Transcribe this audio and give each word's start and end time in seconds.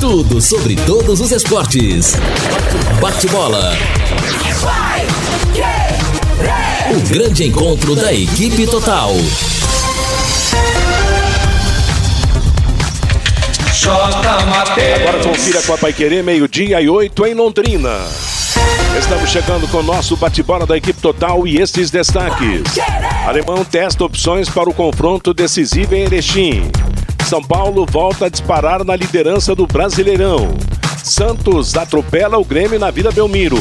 Tudo 0.00 0.40
sobre 0.40 0.74
todos 0.86 1.20
os 1.20 1.30
esportes. 1.30 2.14
Bate-bola. 2.98 3.76
O 6.96 7.08
grande 7.12 7.44
encontro 7.44 7.94
da 7.94 8.10
equipe 8.10 8.66
total. 8.68 9.10
Agora 14.94 15.22
confira 15.22 15.60
com 15.60 15.74
a 15.74 15.78
Paiquerê, 15.78 16.22
meio-dia 16.22 16.80
e 16.80 16.88
oito 16.88 17.26
em 17.26 17.34
Londrina. 17.34 18.00
Estamos 18.98 19.30
chegando 19.30 19.68
com 19.68 19.78
o 19.78 19.82
nosso 19.82 20.16
bate-bola 20.16 20.66
da 20.66 20.76
equipe 20.76 21.00
total 21.00 21.46
e 21.46 21.58
estes 21.58 21.90
destaques. 21.90 22.62
Alemão 23.26 23.64
testa 23.64 24.04
opções 24.04 24.48
para 24.48 24.68
o 24.68 24.74
confronto 24.74 25.34
decisivo 25.34 25.94
em 25.94 26.02
Erechim. 26.02 26.70
São 27.26 27.42
Paulo 27.42 27.86
volta 27.86 28.26
a 28.26 28.28
disparar 28.28 28.84
na 28.84 28.94
liderança 28.94 29.54
do 29.54 29.66
Brasileirão. 29.66 30.56
Santos 31.02 31.76
atropela 31.76 32.38
o 32.38 32.44
Grêmio 32.44 32.78
na 32.78 32.90
Vila 32.90 33.10
Belmiro. 33.10 33.58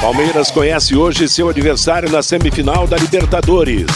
Palmeiras 0.00 0.50
conhece 0.50 0.96
hoje 0.96 1.28
seu 1.28 1.48
adversário 1.48 2.10
na 2.10 2.22
semifinal 2.22 2.86
da 2.86 2.96
Libertadores. 2.96 3.86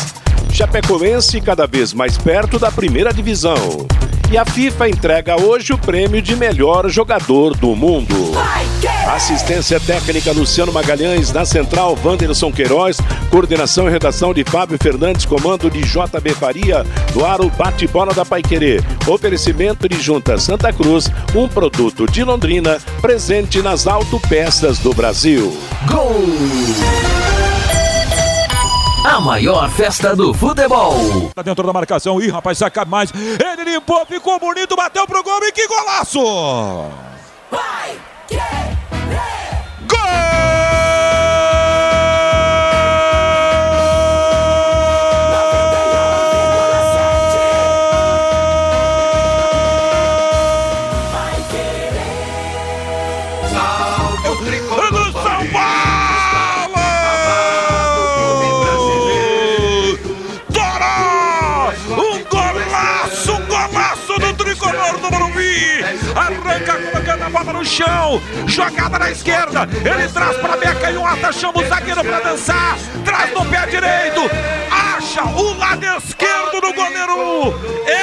Chapecoense 0.52 1.40
cada 1.40 1.66
vez 1.66 1.92
mais 1.92 2.16
perto 2.16 2.58
da 2.58 2.70
primeira 2.70 3.12
divisão. 3.12 3.86
E 4.30 4.38
a 4.38 4.44
FIFA 4.44 4.88
entrega 4.88 5.40
hoje 5.40 5.72
o 5.72 5.78
prêmio 5.78 6.20
de 6.20 6.34
melhor 6.34 6.88
jogador 6.88 7.56
do 7.56 7.74
mundo. 7.76 8.32
Assistência 9.06 9.78
técnica 9.78 10.32
Luciano 10.32 10.72
Magalhães, 10.72 11.32
na 11.32 11.44
central 11.44 11.96
Wanderson 12.04 12.50
Queiroz, 12.50 12.98
coordenação 13.30 13.86
e 13.86 13.90
redação 13.90 14.34
de 14.34 14.42
Fábio 14.42 14.76
Fernandes, 14.82 15.24
comando 15.24 15.70
de 15.70 15.80
JB 15.82 16.34
Faria, 16.34 16.84
no 17.14 17.24
ar 17.24 17.40
o 17.40 17.48
bate-bola 17.48 18.12
da 18.12 18.24
Paiquerê. 18.24 18.80
Oferecimento 19.06 19.88
de 19.88 20.00
Junta 20.02 20.36
Santa 20.38 20.72
Cruz, 20.72 21.08
um 21.36 21.46
produto 21.46 22.04
de 22.06 22.24
Londrina, 22.24 22.78
presente 23.00 23.62
nas 23.62 23.86
autopeças 23.86 24.78
do 24.80 24.92
Brasil. 24.92 25.56
Gol! 25.86 26.16
A 29.04 29.20
maior 29.20 29.70
festa 29.70 30.16
do 30.16 30.34
futebol. 30.34 31.30
Tá 31.32 31.42
dentro 31.42 31.64
da 31.64 31.72
marcação. 31.72 32.20
Ih, 32.20 32.28
rapaz, 32.28 32.58
saca 32.58 32.84
mais. 32.84 33.12
Ele 33.14 33.70
limpou, 33.70 34.04
ficou 34.04 34.40
bonito, 34.40 34.74
bateu 34.74 35.06
pro 35.06 35.22
gol 35.22 35.38
e 35.44 35.52
que 35.52 35.68
golaço! 35.68 36.18
Vai, 37.48 37.96
chão, 67.76 68.22
jogada 68.46 68.98
na 68.98 69.10
esquerda, 69.10 69.68
ele 69.84 70.08
traz 70.08 70.36
para 70.38 70.56
Beca 70.56 70.90
e 70.90 70.96
um 70.96 71.06
chama 71.30 71.60
o 71.60 71.68
zagueiro 71.68 72.02
para 72.02 72.20
dançar, 72.20 72.78
traz 73.04 73.30
no 73.34 73.44
pé 73.44 73.66
direito, 73.66 74.22
acha 74.70 75.22
o 75.22 75.58
lado 75.58 75.84
esquerdo 75.84 75.84
do 75.84 76.00
goleiro 76.76 77.54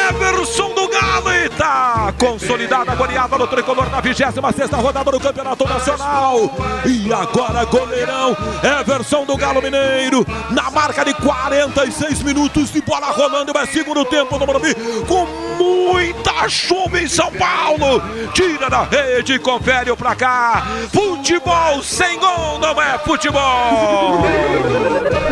Everson 0.10 0.74
do 0.74 0.88
Galo 0.90 1.32
e 1.32 1.50
tá 1.50 2.14
consolidada 2.20 2.92
a 2.92 2.96
goleada 2.96 3.38
no 3.38 3.48
tricolor 3.48 3.90
na 3.90 4.02
26 4.02 4.34
sexta 4.56 4.78
rodada 4.78 5.12
do 5.12 5.20
Campeonato 5.20 5.66
Nacional. 5.66 6.50
E 6.86 7.14
agora 7.14 7.64
goleirão 7.66 8.36
Everson 8.82 9.26
do 9.26 9.38
Galo 9.38 9.62
Mineiro 9.62 10.26
na 10.50 10.72
marca 10.72 11.06
de 11.06 11.14
46 11.14 12.24
minutos 12.24 12.72
de 12.72 12.82
bola 12.82 13.12
rolando, 13.12 13.58
é 13.58 13.66
segundo 13.68 14.04
tempo 14.06 14.38
no 14.38 14.46
Morumbi 14.46 14.74
com 15.08 15.26
muita 15.58 16.50
chuva 16.50 17.00
em 17.00 17.08
São 17.08 17.32
Paulo. 17.32 18.02
Tira 18.34 18.70
da 18.70 18.84
rede, 18.84 19.38
confere 19.40 19.92
o 19.92 19.98
placar. 19.98 20.66
Futebol 20.92 21.84
sem 21.84 22.18
gol 22.20 22.60
não 22.60 22.82
é 22.82 22.98
futebol. 23.00 24.24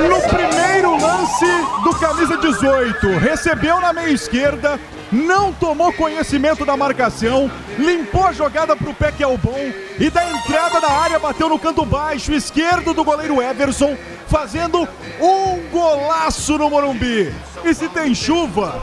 No 0.08 0.22
primeiro 0.30 0.92
lance 1.02 1.46
do 1.46 1.61
camisa 2.02 2.36
18, 2.36 3.20
recebeu 3.20 3.80
na 3.80 3.94
meia 3.94 4.10
esquerda, 4.10 4.80
não 5.12 5.54
tomou 5.54 5.94
conhecimento 5.94 6.66
da 6.66 6.76
marcação, 6.76 7.50
limpou 7.78 8.26
a 8.26 8.34
jogada 8.34 8.76
para 8.76 8.90
o 8.90 8.94
pé 8.94 9.12
que 9.12 9.22
é 9.22 9.28
o 9.28 9.38
bom 9.38 9.72
e 10.00 10.10
da 10.10 10.28
entrada 10.28 10.82
da 10.82 10.90
área 10.90 11.20
bateu 11.20 11.48
no 11.48 11.60
canto 11.60 11.86
baixo 11.86 12.34
esquerdo 12.34 12.92
do 12.92 13.04
goleiro 13.04 13.40
Everson, 13.40 13.96
fazendo 14.28 14.88
um 15.22 15.70
golaço 15.70 16.58
no 16.58 16.72
Morumbi. 16.72 17.32
E 17.64 17.72
se 17.72 17.88
tem 17.88 18.16
chuva, 18.16 18.82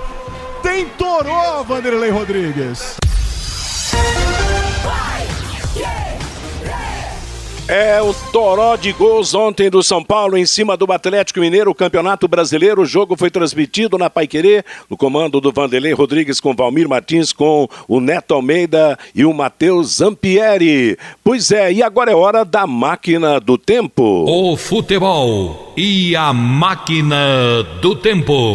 tem 0.63 0.87
toró, 0.91 1.65
Vanderlei 1.65 2.11
Rodrigues. 2.11 2.99
É 7.69 8.01
o 8.01 8.15
toró 8.33 8.77
de 8.77 8.93
gols 8.93 9.35
ontem 9.35 9.69
do 9.69 9.83
São 9.83 10.03
Paulo 10.03 10.39
em 10.39 10.47
cima 10.47 10.75
do 10.75 10.91
Atlético 10.91 11.39
Mineiro, 11.39 11.71
o 11.71 11.75
Campeonato 11.75 12.27
Brasileiro. 12.27 12.81
O 12.81 12.87
jogo 12.87 13.15
foi 13.15 13.31
transmitido 13.31 13.99
na 13.99 14.09
Paiquerê, 14.09 14.65
no 14.89 14.97
comando 14.97 15.39
do 15.39 15.53
Vanderlei 15.53 15.93
Rodrigues 15.93 16.41
com 16.41 16.55
Valmir 16.55 16.89
Martins, 16.89 17.31
com 17.31 17.69
o 17.87 18.01
Neto 18.01 18.33
Almeida 18.33 18.99
e 19.15 19.23
o 19.23 19.35
Matheus 19.35 19.97
Zampieri. 19.97 20.97
Pois 21.23 21.51
é, 21.51 21.71
e 21.71 21.83
agora 21.83 22.11
é 22.11 22.15
hora 22.15 22.43
da 22.43 22.67
máquina 22.67 23.39
do 23.39 23.59
tempo. 23.59 24.25
O 24.27 24.57
futebol 24.57 25.75
e 25.77 26.17
a 26.17 26.33
máquina 26.33 27.63
do 27.83 27.95
tempo. 27.95 28.55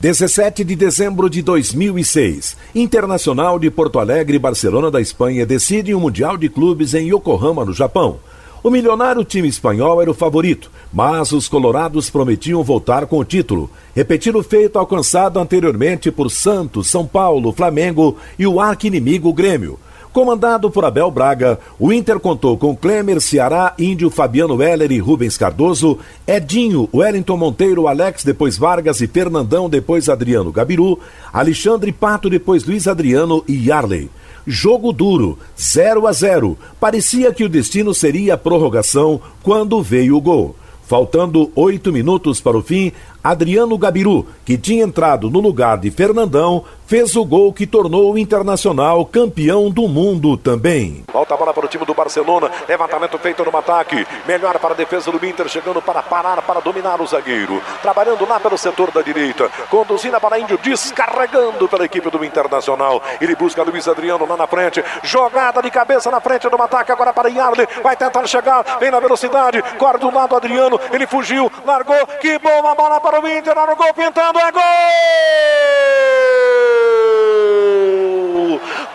17 0.00 0.62
de 0.62 0.76
dezembro 0.76 1.28
de 1.28 1.42
2006. 1.42 2.56
Internacional 2.72 3.58
de 3.58 3.68
Porto 3.68 3.98
Alegre 3.98 4.36
e 4.36 4.38
Barcelona 4.38 4.92
da 4.92 5.00
Espanha 5.00 5.44
decidem 5.44 5.92
o 5.92 5.98
Mundial 5.98 6.36
de 6.36 6.48
Clubes 6.48 6.94
em 6.94 7.12
Yokohama, 7.12 7.64
no 7.64 7.74
Japão. 7.74 8.20
O 8.62 8.70
milionário 8.70 9.24
time 9.24 9.48
espanhol 9.48 10.00
era 10.00 10.08
o 10.08 10.14
favorito, 10.14 10.70
mas 10.92 11.32
os 11.32 11.48
colorados 11.48 12.08
prometiam 12.10 12.62
voltar 12.62 13.06
com 13.06 13.18
o 13.18 13.24
título, 13.24 13.68
repetir 13.92 14.36
o 14.36 14.42
feito 14.44 14.78
alcançado 14.78 15.40
anteriormente 15.40 16.12
por 16.12 16.30
Santos, 16.30 16.86
São 16.86 17.04
Paulo, 17.04 17.52
Flamengo 17.52 18.16
e 18.38 18.46
o 18.46 18.60
arqui-inimigo 18.60 19.32
Grêmio. 19.32 19.80
Comandado 20.12 20.70
por 20.70 20.84
Abel 20.84 21.10
Braga, 21.10 21.58
o 21.78 21.92
Inter 21.92 22.18
contou 22.18 22.56
com 22.56 22.76
Klemer, 22.76 23.20
Ceará, 23.20 23.74
Índio, 23.78 24.10
Fabiano 24.10 24.60
Heller 24.62 24.90
e 24.90 24.98
Rubens 24.98 25.36
Cardoso, 25.36 25.98
Edinho, 26.26 26.88
Wellington 26.92 27.36
Monteiro, 27.36 27.86
Alex, 27.86 28.24
depois 28.24 28.56
Vargas 28.56 29.00
e 29.00 29.06
Fernandão, 29.06 29.68
depois 29.68 30.08
Adriano 30.08 30.50
Gabiru, 30.50 30.98
Alexandre 31.32 31.92
Pato, 31.92 32.30
depois 32.30 32.64
Luiz 32.64 32.88
Adriano 32.88 33.44
e 33.46 33.68
Yarley. 33.68 34.10
Jogo 34.46 34.92
duro, 34.92 35.38
0 35.60 36.06
a 36.06 36.12
0. 36.12 36.56
Parecia 36.80 37.32
que 37.34 37.44
o 37.44 37.48
destino 37.50 37.92
seria 37.92 38.34
a 38.34 38.38
prorrogação 38.38 39.20
quando 39.42 39.82
veio 39.82 40.16
o 40.16 40.20
gol. 40.20 40.56
Faltando 40.88 41.52
oito 41.54 41.92
minutos 41.92 42.40
para 42.40 42.56
o 42.56 42.62
fim, 42.62 42.92
Adriano 43.22 43.76
Gabiru, 43.76 44.26
que 44.44 44.56
tinha 44.56 44.84
entrado 44.84 45.28
no 45.28 45.40
lugar 45.40 45.78
de 45.78 45.90
Fernandão, 45.90 46.64
fez 46.86 47.16
o 47.16 47.24
gol 47.24 47.52
que 47.52 47.66
tornou 47.66 48.12
o 48.14 48.18
Internacional 48.18 49.04
campeão 49.04 49.70
do 49.70 49.86
mundo 49.88 50.36
também. 50.36 51.04
Volta 51.12 51.34
a 51.34 51.36
bola 51.36 51.52
para 51.52 51.66
o 51.66 51.68
time 51.68 51.84
do 51.84 51.92
Barcelona. 51.92 52.50
Levantamento 52.66 53.18
feito 53.18 53.44
no 53.44 53.56
ataque. 53.56 54.06
Melhor 54.26 54.58
para 54.58 54.72
a 54.72 54.76
defesa 54.76 55.10
do 55.10 55.26
Inter, 55.26 55.48
chegando 55.48 55.82
para 55.82 56.02
parar, 56.02 56.40
para 56.42 56.60
dominar 56.60 57.00
o 57.00 57.06
zagueiro. 57.06 57.60
Trabalhando 57.82 58.26
lá 58.26 58.38
pelo 58.40 58.56
setor 58.56 58.90
da 58.90 59.02
direita. 59.02 59.50
Conduzindo 59.68 60.18
para 60.20 60.38
Índio, 60.38 60.58
descarregando 60.62 61.68
pela 61.68 61.84
equipe 61.84 62.10
do 62.10 62.24
Internacional. 62.24 63.02
Ele 63.20 63.34
busca 63.34 63.62
Luiz 63.62 63.86
Adriano 63.86 64.26
lá 64.26 64.36
na 64.36 64.46
frente. 64.46 64.82
Jogada 65.02 65.60
de 65.60 65.70
cabeça 65.70 66.10
na 66.10 66.20
frente 66.20 66.48
do 66.48 66.62
ataque. 66.62 66.92
Agora 66.92 67.12
para 67.12 67.28
Yarley. 67.28 67.66
Vai 67.82 67.96
tentar 67.96 68.26
chegar. 68.26 68.78
Vem 68.78 68.90
na 68.90 69.00
velocidade. 69.00 69.62
Corre 69.76 69.98
do 69.98 70.10
lado 70.10 70.36
Adriano. 70.36 70.80
Ele 70.92 71.06
fugiu. 71.06 71.50
Largou. 71.66 72.06
Que 72.20 72.38
boa 72.38 72.74
bola 72.74 73.00
para 73.00 73.07
o 73.14 73.28
Inter. 73.28 73.54
No 73.54 73.76
gol 73.76 73.94
pintando. 73.94 74.38
É 74.38 74.52
gol! 74.52 74.62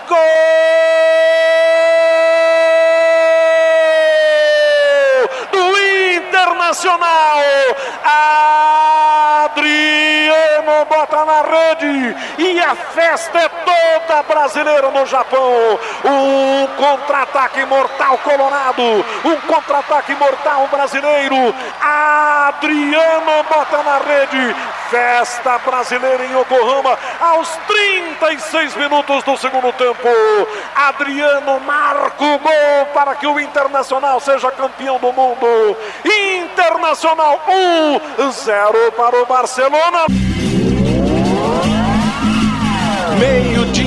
Gol! 0.07 1.12
Internacional! 6.43 7.39
Adriano 9.45 10.85
bota 10.89 11.23
na 11.23 11.41
rede! 11.41 11.63
e 12.37 12.59
a 12.59 12.75
festa 12.75 13.39
é 13.39 13.49
toda 13.49 14.23
brasileira 14.23 14.91
no 14.91 15.05
Japão. 15.05 15.79
Um 16.03 16.67
contra-ataque 16.75 17.65
mortal 17.65 18.17
colorado, 18.19 19.05
um 19.23 19.35
contra-ataque 19.47 20.13
mortal 20.15 20.67
brasileiro. 20.67 21.53
Adriano 21.81 23.43
bota 23.49 23.83
na 23.83 23.97
rede, 23.99 24.55
festa 24.89 25.57
brasileira 25.59 26.25
em 26.25 26.37
Yokohama 26.37 26.97
aos 27.21 27.47
36 27.67 28.75
minutos 28.75 29.23
do 29.23 29.37
segundo 29.37 29.71
tempo. 29.73 30.09
Adriano 30.75 31.59
marca 31.61 32.23
o 32.23 32.39
gol 32.39 32.85
para 32.93 33.15
que 33.15 33.27
o 33.27 33.39
Internacional 33.39 34.19
seja 34.19 34.51
campeão 34.51 34.97
do 34.99 35.11
mundo. 35.13 35.77
Internacional 36.35 37.39
1, 37.47 38.31
0 38.31 38.93
para 38.97 39.21
o 39.21 39.25
Barcelona. 39.25 40.05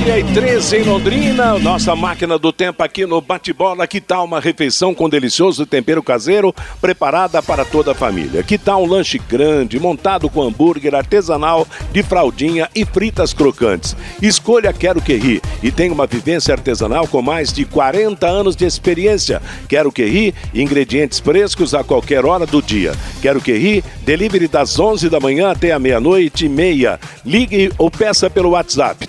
Meio-dia 0.07 0.19
e 0.21 0.35
13 0.35 0.77
em 0.77 0.83
Londrina, 0.85 1.59
nossa 1.59 1.97
máquina 1.97 2.39
do 2.39 2.53
tempo 2.53 2.81
aqui 2.81 3.05
no 3.05 3.21
bate-bola. 3.21 3.89
Que 3.89 4.01
tal 4.01 4.25
uma 4.25 4.39
refeição 4.39 4.95
com 4.95 5.09
delicioso 5.09 5.67
tempero 5.67 6.01
caseiro 6.01 6.55
preparada 6.81 7.43
para 7.43 7.65
toda 7.65 7.91
a 7.91 7.95
família? 7.95 8.43
Que 8.45 8.57
tal 8.57 8.85
um 8.85 8.87
lanche 8.87 9.19
grande, 9.19 9.81
montado 9.81 10.31
com 10.31 10.43
hambúrguer 10.43 10.95
artesanal 10.95 11.67
de 11.91 12.05
fraldinha 12.05 12.71
e 12.73 12.85
fritas 12.85 13.35
crocantes? 13.35 13.97
Escolha 14.23 14.73
Quero 14.73 15.03
Que 15.03 15.17
Ri 15.17 15.43
e 15.61 15.73
tem 15.73 15.91
uma 15.91 16.07
vivência 16.07 16.55
artesanal 16.55 17.09
com 17.09 17.21
mais 17.21 17.53
de 17.53 17.65
40 17.65 18.29
anos 18.29 18.55
de 18.55 18.65
experiência. 18.65 19.43
Quero 19.69 19.91
Que 19.91 20.05
Ri, 20.05 20.35
ingredientes 20.55 21.19
frescos 21.19 21.75
a 21.75 21.83
qualquer 21.83 22.25
hora 22.25 22.47
do 22.47 22.63
dia. 22.63 22.93
Quero 23.21 23.41
Que 23.41 23.55
Ri, 23.55 23.85
delivery 24.03 24.47
das 24.47 24.79
11 24.79 25.09
da 25.09 25.19
manhã 25.19 25.51
até 25.51 25.73
a 25.73 25.81
meia-noite 25.81 26.47
e 26.47 26.49
meia. 26.49 27.01
Ligue 27.25 27.73
ou 27.77 27.91
peça 27.91 28.31
pelo 28.31 28.51
WhatsApp 28.51 29.05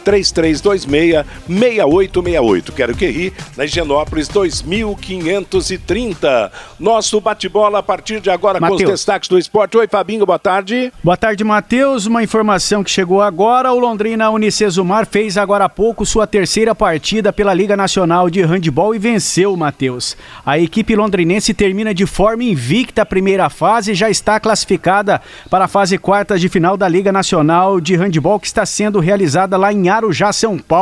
3326-6868. 0.87 2.71
Quero 2.71 2.95
que 2.95 3.07
ri, 3.07 3.33
na 3.55 3.65
Higienópolis 3.65 4.27
2530. 4.27 6.51
Nosso 6.79 7.19
bate-bola 7.19 7.79
a 7.79 7.83
partir 7.83 8.21
de 8.21 8.29
agora 8.29 8.59
Mateus. 8.59 8.81
com 8.81 8.85
os 8.85 8.91
destaques 8.91 9.29
do 9.29 9.37
esporte. 9.37 9.77
Oi, 9.77 9.87
Fabinho, 9.87 10.25
boa 10.25 10.39
tarde. 10.39 10.91
Boa 11.03 11.17
tarde, 11.17 11.43
Matheus. 11.43 12.05
Uma 12.05 12.23
informação 12.23 12.83
que 12.83 12.89
chegou 12.89 13.21
agora: 13.21 13.73
o 13.73 13.79
Londrina 13.79 14.29
Unicesumar 14.29 15.05
fez 15.05 15.37
agora 15.37 15.65
há 15.65 15.69
pouco 15.69 16.05
sua 16.05 16.25
terceira 16.25 16.73
partida 16.73 17.33
pela 17.33 17.53
Liga 17.53 17.75
Nacional 17.75 18.29
de 18.29 18.41
Handball 18.41 18.95
e 18.95 18.99
venceu, 18.99 19.55
Matheus. 19.55 20.15
A 20.45 20.57
equipe 20.57 20.95
londrinense 20.95 21.53
termina 21.53 21.93
de 21.93 22.05
forma 22.05 22.43
invicta 22.43 23.01
a 23.01 23.05
primeira 23.05 23.49
fase 23.49 23.91
e 23.91 23.95
já 23.95 24.09
está 24.09 24.39
classificada 24.39 25.21
para 25.49 25.65
a 25.65 25.67
fase 25.67 25.97
quarta 25.97 26.37
de 26.37 26.47
final 26.47 26.77
da 26.77 26.87
Liga 26.87 27.11
Nacional 27.11 27.81
de 27.81 27.95
Handball 27.95 28.39
que 28.39 28.47
está 28.47 28.65
sendo 28.65 28.99
realizada 28.99 29.57
lá 29.57 29.73
em 29.73 29.89
Arujá, 29.89 30.31
São 30.31 30.57
Paulo. 30.57 30.76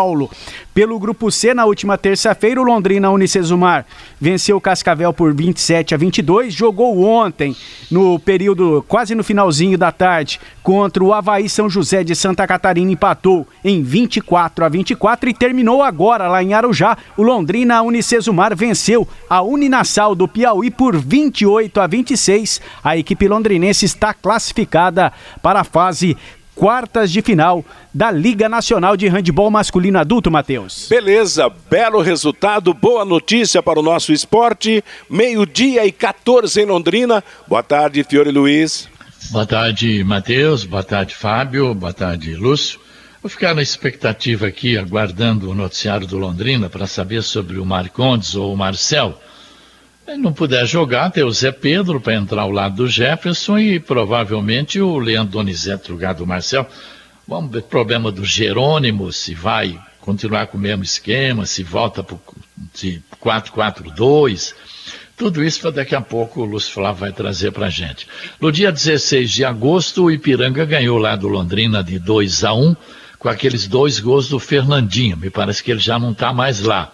Pelo 0.74 1.00
grupo 1.00 1.32
C, 1.32 1.54
na 1.54 1.64
última 1.64 1.98
terça-feira, 1.98 2.60
o 2.60 2.64
Londrina 2.64 3.10
Unicesumar 3.10 3.86
venceu 4.20 4.58
o 4.58 4.62
Cascavel 4.62 5.14
por 5.14 5.34
27 5.34 5.96
a 5.96 5.98
22. 5.98 6.54
Jogou 6.54 7.02
ontem, 7.02 7.56
no 7.90 8.20
período 8.20 8.84
quase 8.86 9.16
no 9.16 9.24
finalzinho 9.24 9.78
da 9.78 9.90
tarde, 9.92 10.38
contra 10.62 11.02
o 11.02 11.14
Havaí 11.14 11.48
São 11.48 11.70
José 11.70 12.04
de 12.04 12.14
Santa 12.14 12.46
Catarina. 12.46 12.92
Empatou 12.92 13.48
em 13.64 13.82
24 13.82 14.66
a 14.66 14.70
24 14.70 15.30
e 15.30 15.34
terminou 15.34 15.82
agora 15.82 16.28
lá 16.28 16.44
em 16.44 16.54
Arujá. 16.54 16.98
O 17.16 17.24
Londrina 17.24 17.82
Unicesumar 17.82 18.54
venceu 18.54 19.08
a 19.30 19.42
Uninassal 19.42 20.14
do 20.14 20.28
Piauí 20.28 20.70
por 20.70 20.98
28 20.98 21.80
a 21.80 21.88
26. 21.88 22.62
A 22.84 22.98
equipe 22.98 23.30
londrinense 23.30 23.86
está 23.86 24.14
classificada 24.14 25.14
para 25.42 25.62
a 25.62 25.64
fase 25.64 26.18
quartas 26.56 27.12
de 27.12 27.22
final 27.22 27.64
da 27.94 28.10
Liga 28.10 28.48
Nacional 28.50 28.96
de 28.96 29.08
Handebol 29.08 29.52
Masculino 29.52 30.00
Adulto, 30.00 30.32
Matheus. 30.32 30.88
Beleza, 30.90 31.52
belo 31.70 32.02
resultado, 32.02 32.74
boa 32.74 33.04
notícia 33.06 33.62
para 33.62 33.80
o 33.80 33.84
nosso 33.84 34.14
esporte. 34.14 34.84
Meio-dia 35.10 35.86
e 35.86 35.92
14 35.92 36.62
em 36.62 36.66
Londrina. 36.66 37.24
Boa 37.48 37.62
tarde, 37.62 38.04
Fiore 38.04 38.32
Luiz. 38.32 38.88
Boa 39.32 39.46
tarde, 39.46 40.04
Matheus. 40.04 40.64
Boa 40.64 40.84
tarde, 40.84 41.14
Fábio. 41.14 41.74
Boa 41.74 41.94
tarde, 41.94 42.34
Lúcio. 42.36 42.80
Vou 43.22 43.30
ficar 43.30 43.56
na 43.56 43.62
expectativa 43.62 44.46
aqui, 44.46 44.78
aguardando 44.78 45.50
o 45.50 45.56
noticiário 45.56 46.06
do 46.06 46.18
Londrina 46.18 46.70
para 46.70 46.86
saber 46.86 47.24
sobre 47.24 47.58
o 47.58 47.66
Marcondes 47.66 48.36
ou 48.36 48.54
o 48.54 48.58
Marcel. 48.58 49.20
Se 50.06 50.18
não 50.18 50.32
puder 50.32 50.68
jogar, 50.68 51.10
tem 51.10 51.24
o 51.24 51.32
Zé 51.32 51.52
Pedro 51.52 52.00
para 52.00 52.14
entrar 52.14 52.44
ao 52.44 52.52
lado 52.52 52.76
do 52.76 52.88
Jefferson 52.88 53.58
e 53.58 53.80
provavelmente 53.80 54.80
o 54.80 55.00
Leandro 55.00 55.32
Donizete 55.32 55.90
no 55.90 55.96
lugar 55.96 56.14
do 56.14 56.28
Marcel. 56.28 56.70
Vamos 57.28 57.52
ver 57.52 57.58
o 57.58 57.64
problema 57.64 58.12
do 58.12 58.24
Jerônimo, 58.24 59.12
se 59.12 59.34
vai 59.34 59.76
continuar 60.00 60.46
com 60.46 60.60
o 60.60 60.62
mesmo 60.62 60.84
esquema, 60.84 61.48
se 61.48 61.64
volta 61.64 62.04
para 62.04 62.16
o 62.16 62.22
4-4-2. 63.20 64.54
Tudo 65.18 65.44
isso 65.44 65.60
para 65.62 65.72
daqui 65.72 65.96
a 65.96 66.02
pouco 66.02 66.42
o 66.42 66.46
Lúcio 66.46 66.72
Flávio 66.72 67.00
vai 67.00 67.12
trazer 67.12 67.52
para 67.52 67.66
a 67.66 67.72
gente. 67.72 68.08
No 68.40 68.52
dia 68.52 68.72
16 68.72 69.32
de 69.32 69.44
agosto, 69.44 70.04
o 70.04 70.12
Ipiranga 70.12 70.66
ganhou 70.66 71.00
lá 71.00 71.16
do 71.16 71.28
Londrina 71.28 71.84
de 71.84 71.98
2 71.98 72.44
a 72.44 72.54
1 72.54 72.76
com 73.18 73.28
aqueles 73.28 73.68
dois 73.68 74.00
gols 74.00 74.30
do 74.30 74.38
Fernandinho. 74.38 75.18
Me 75.18 75.32
parece 75.32 75.64
que 75.64 75.72
ele 75.72 75.80
já 75.80 75.98
não 75.98 76.12
está 76.12 76.32
mais 76.32 76.60
lá. 76.60 76.92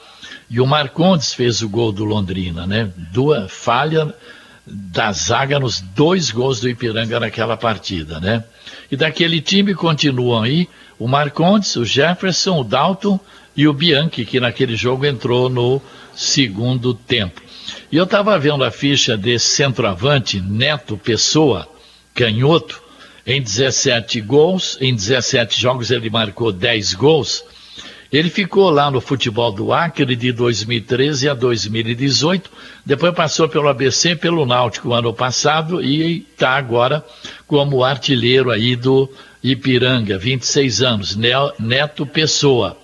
E 0.52 0.60
o 0.60 0.68
Marcondes 0.68 1.34
fez 1.34 1.62
o 1.62 1.70
gol 1.70 1.94
do 1.94 2.04
Londrina, 2.04 2.68
né? 2.68 2.92
Duas 3.14 3.50
falha 3.50 4.14
da 4.68 5.10
zaga 5.14 5.58
nos 5.58 5.80
dois 5.80 6.30
gols 6.30 6.60
do 6.60 6.68
Ipiranga 6.68 7.22
naquela 7.22 7.56
partida, 7.56 8.20
né? 8.20 8.44
E 8.92 8.98
daquele 8.98 9.40
time 9.40 9.74
continuam 9.74 10.44
aí 10.44 10.68
o 11.00 11.08
Marcondes, 11.08 11.78
o 11.78 11.86
Jefferson, 11.86 12.60
o 12.60 12.64
Dalton 12.66 13.18
e 13.56 13.66
o 13.66 13.72
Bianchi, 13.72 14.26
que 14.26 14.42
naquele 14.42 14.76
jogo 14.76 15.06
entrou 15.06 15.50
no 15.50 15.82
segundo 16.14 16.94
tempo. 16.94 17.42
E 17.90 17.96
eu 17.96 18.04
estava 18.04 18.38
vendo 18.38 18.66
a 18.66 18.72
ficha 18.72 19.16
desse 19.16 19.56
centroavante, 19.56 20.42
Neto 20.42 20.98
Pessoa, 20.98 21.66
canhoto, 22.14 22.82
em 23.26 23.42
17 23.42 24.20
gols, 24.20 24.78
em 24.82 24.94
17 24.94 25.62
jogos 25.62 25.92
ele 25.92 26.10
marcou 26.10 26.52
10 26.52 26.94
gols. 26.96 27.42
Ele 28.12 28.30
ficou 28.30 28.70
lá 28.70 28.92
no 28.92 29.00
futebol 29.00 29.54
do 29.54 29.72
Acre 29.72 30.18
de 30.18 30.34
2013 30.34 31.30
a 31.30 31.34
2018, 31.34 32.52
depois 32.86 33.16
passou 33.16 33.48
pelo 33.48 33.70
ABC 33.70 34.18
pelo 34.18 34.46
Náutico 34.46 34.92
ano 34.92 35.14
passado 35.14 35.82
e 35.82 36.26
está 36.34 36.58
agora 36.58 37.06
como 37.48 37.86
artilheiro 37.86 38.52
aí 38.52 38.76
do 38.76 39.10
Ipiranga, 39.42 40.18
26 40.18 40.82
anos, 40.82 41.18
Neto 41.58 42.06
Pessoa. 42.06 42.78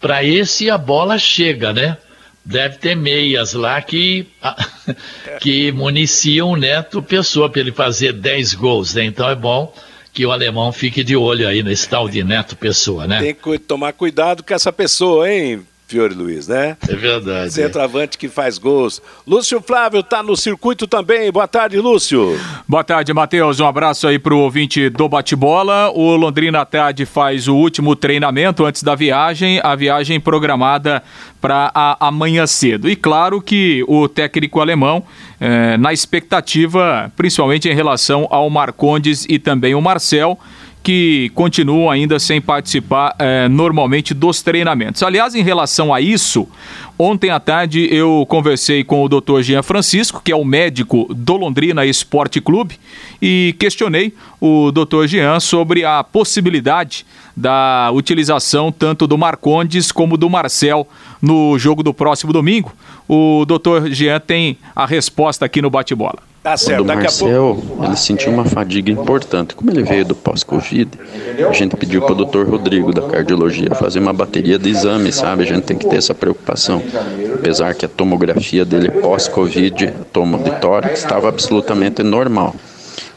Para 0.00 0.24
esse 0.24 0.70
a 0.70 0.78
bola 0.78 1.18
chega, 1.18 1.74
né? 1.74 1.98
Deve 2.42 2.78
ter 2.78 2.96
meias 2.96 3.52
lá 3.52 3.82
que, 3.82 4.26
que 5.42 5.70
municiam 5.72 6.52
o 6.52 6.56
Neto 6.56 7.02
Pessoa 7.02 7.50
para 7.50 7.60
ele 7.60 7.70
fazer 7.70 8.14
10 8.14 8.54
gols, 8.54 8.94
né? 8.94 9.04
Então 9.04 9.28
é 9.28 9.34
bom 9.34 9.74
que 10.12 10.26
o 10.26 10.32
alemão 10.32 10.72
fique 10.72 11.04
de 11.04 11.16
olho 11.16 11.46
aí 11.46 11.62
nesse 11.62 11.88
tal 11.88 12.08
de 12.08 12.22
Neto 12.24 12.56
Pessoa, 12.56 13.06
né? 13.06 13.20
Tem 13.20 13.34
que 13.34 13.58
tomar 13.58 13.92
cuidado 13.92 14.42
com 14.42 14.54
essa 14.54 14.72
pessoa, 14.72 15.30
hein, 15.30 15.62
Fiore 15.90 16.14
Luiz, 16.14 16.46
né? 16.46 16.76
É 16.88 16.94
verdade. 16.94 17.52
Centroavante 17.52 18.16
que 18.16 18.28
faz 18.28 18.58
gols. 18.58 19.02
Lúcio 19.26 19.60
Flávio 19.60 19.98
está 19.98 20.22
no 20.22 20.36
circuito 20.36 20.86
também. 20.86 21.32
Boa 21.32 21.48
tarde, 21.48 21.78
Lúcio. 21.78 22.38
Boa 22.68 22.84
tarde, 22.84 23.12
Matheus. 23.12 23.58
Um 23.58 23.66
abraço 23.66 24.06
aí 24.06 24.16
para 24.16 24.32
o 24.32 24.38
ouvinte 24.38 24.88
do 24.88 25.08
bate-bola. 25.08 25.90
O 25.90 26.14
Londrina 26.14 26.64
tarde 26.64 27.04
faz 27.04 27.48
o 27.48 27.56
último 27.56 27.96
treinamento 27.96 28.64
antes 28.64 28.84
da 28.84 28.94
viagem, 28.94 29.60
a 29.64 29.74
viagem 29.74 30.20
programada 30.20 31.02
para 31.40 31.72
amanhã 31.98 32.46
cedo. 32.46 32.88
E 32.88 32.94
claro 32.94 33.42
que 33.42 33.84
o 33.88 34.06
técnico 34.06 34.60
alemão, 34.60 35.02
eh, 35.40 35.76
na 35.76 35.92
expectativa, 35.92 37.10
principalmente 37.16 37.68
em 37.68 37.74
relação 37.74 38.28
ao 38.30 38.48
Marcondes 38.48 39.26
e 39.28 39.40
também 39.40 39.74
o 39.74 39.80
Marcel, 39.80 40.38
que 40.82 41.30
continuam 41.34 41.90
ainda 41.90 42.18
sem 42.18 42.40
participar 42.40 43.14
é, 43.18 43.48
normalmente 43.48 44.14
dos 44.14 44.42
treinamentos. 44.42 45.02
Aliás, 45.02 45.34
em 45.34 45.42
relação 45.42 45.92
a 45.92 46.00
isso, 46.00 46.48
ontem 46.98 47.30
à 47.30 47.38
tarde 47.38 47.88
eu 47.94 48.24
conversei 48.28 48.82
com 48.82 49.04
o 49.04 49.08
Dr. 49.08 49.42
Jean 49.42 49.62
Francisco, 49.62 50.22
que 50.24 50.32
é 50.32 50.36
o 50.36 50.44
médico 50.44 51.06
do 51.14 51.36
Londrina 51.36 51.84
Esporte 51.84 52.40
Clube, 52.40 52.78
e 53.20 53.54
questionei 53.58 54.14
o 54.40 54.72
Dr. 54.72 55.06
Jean 55.06 55.38
sobre 55.38 55.84
a 55.84 56.02
possibilidade 56.02 57.04
da 57.36 57.90
utilização 57.92 58.72
tanto 58.72 59.06
do 59.06 59.18
Marcondes 59.18 59.92
como 59.92 60.16
do 60.16 60.28
Marcel 60.30 60.88
no 61.20 61.58
jogo 61.58 61.82
do 61.82 61.92
próximo 61.92 62.32
domingo. 62.32 62.72
O 63.06 63.44
Dr. 63.46 63.90
Jean 63.90 64.20
tem 64.20 64.56
a 64.74 64.86
resposta 64.86 65.44
aqui 65.44 65.60
no 65.60 65.68
bate-bola. 65.68 66.29
Tá 66.42 66.56
certo, 66.56 66.80
o 66.80 66.84
do 66.84 66.94
Marcel, 66.94 67.62
ele 67.82 67.96
sentiu 67.96 68.32
uma 68.32 68.46
fadiga 68.46 68.90
importante. 68.90 69.54
Como 69.54 69.70
ele 69.70 69.82
veio 69.82 70.06
do 70.06 70.14
pós-Covid, 70.14 70.88
a 71.46 71.52
gente 71.52 71.76
pediu 71.76 72.00
para 72.00 72.12
o 72.12 72.14
doutor 72.14 72.48
Rodrigo 72.48 72.94
da 72.94 73.02
cardiologia 73.02 73.74
fazer 73.74 73.98
uma 73.98 74.12
bateria 74.12 74.58
de 74.58 74.70
exames, 74.70 75.16
sabe? 75.16 75.42
A 75.42 75.46
gente 75.46 75.64
tem 75.64 75.76
que 75.76 75.86
ter 75.86 75.96
essa 75.96 76.14
preocupação. 76.14 76.82
Apesar 77.34 77.74
que 77.74 77.84
a 77.84 77.88
tomografia 77.88 78.64
dele 78.64 78.90
pós-Covid, 78.90 79.92
tomo 80.14 80.38
de 80.38 80.50
tórax, 80.60 81.00
estava 81.00 81.28
absolutamente 81.28 82.02
normal. 82.02 82.56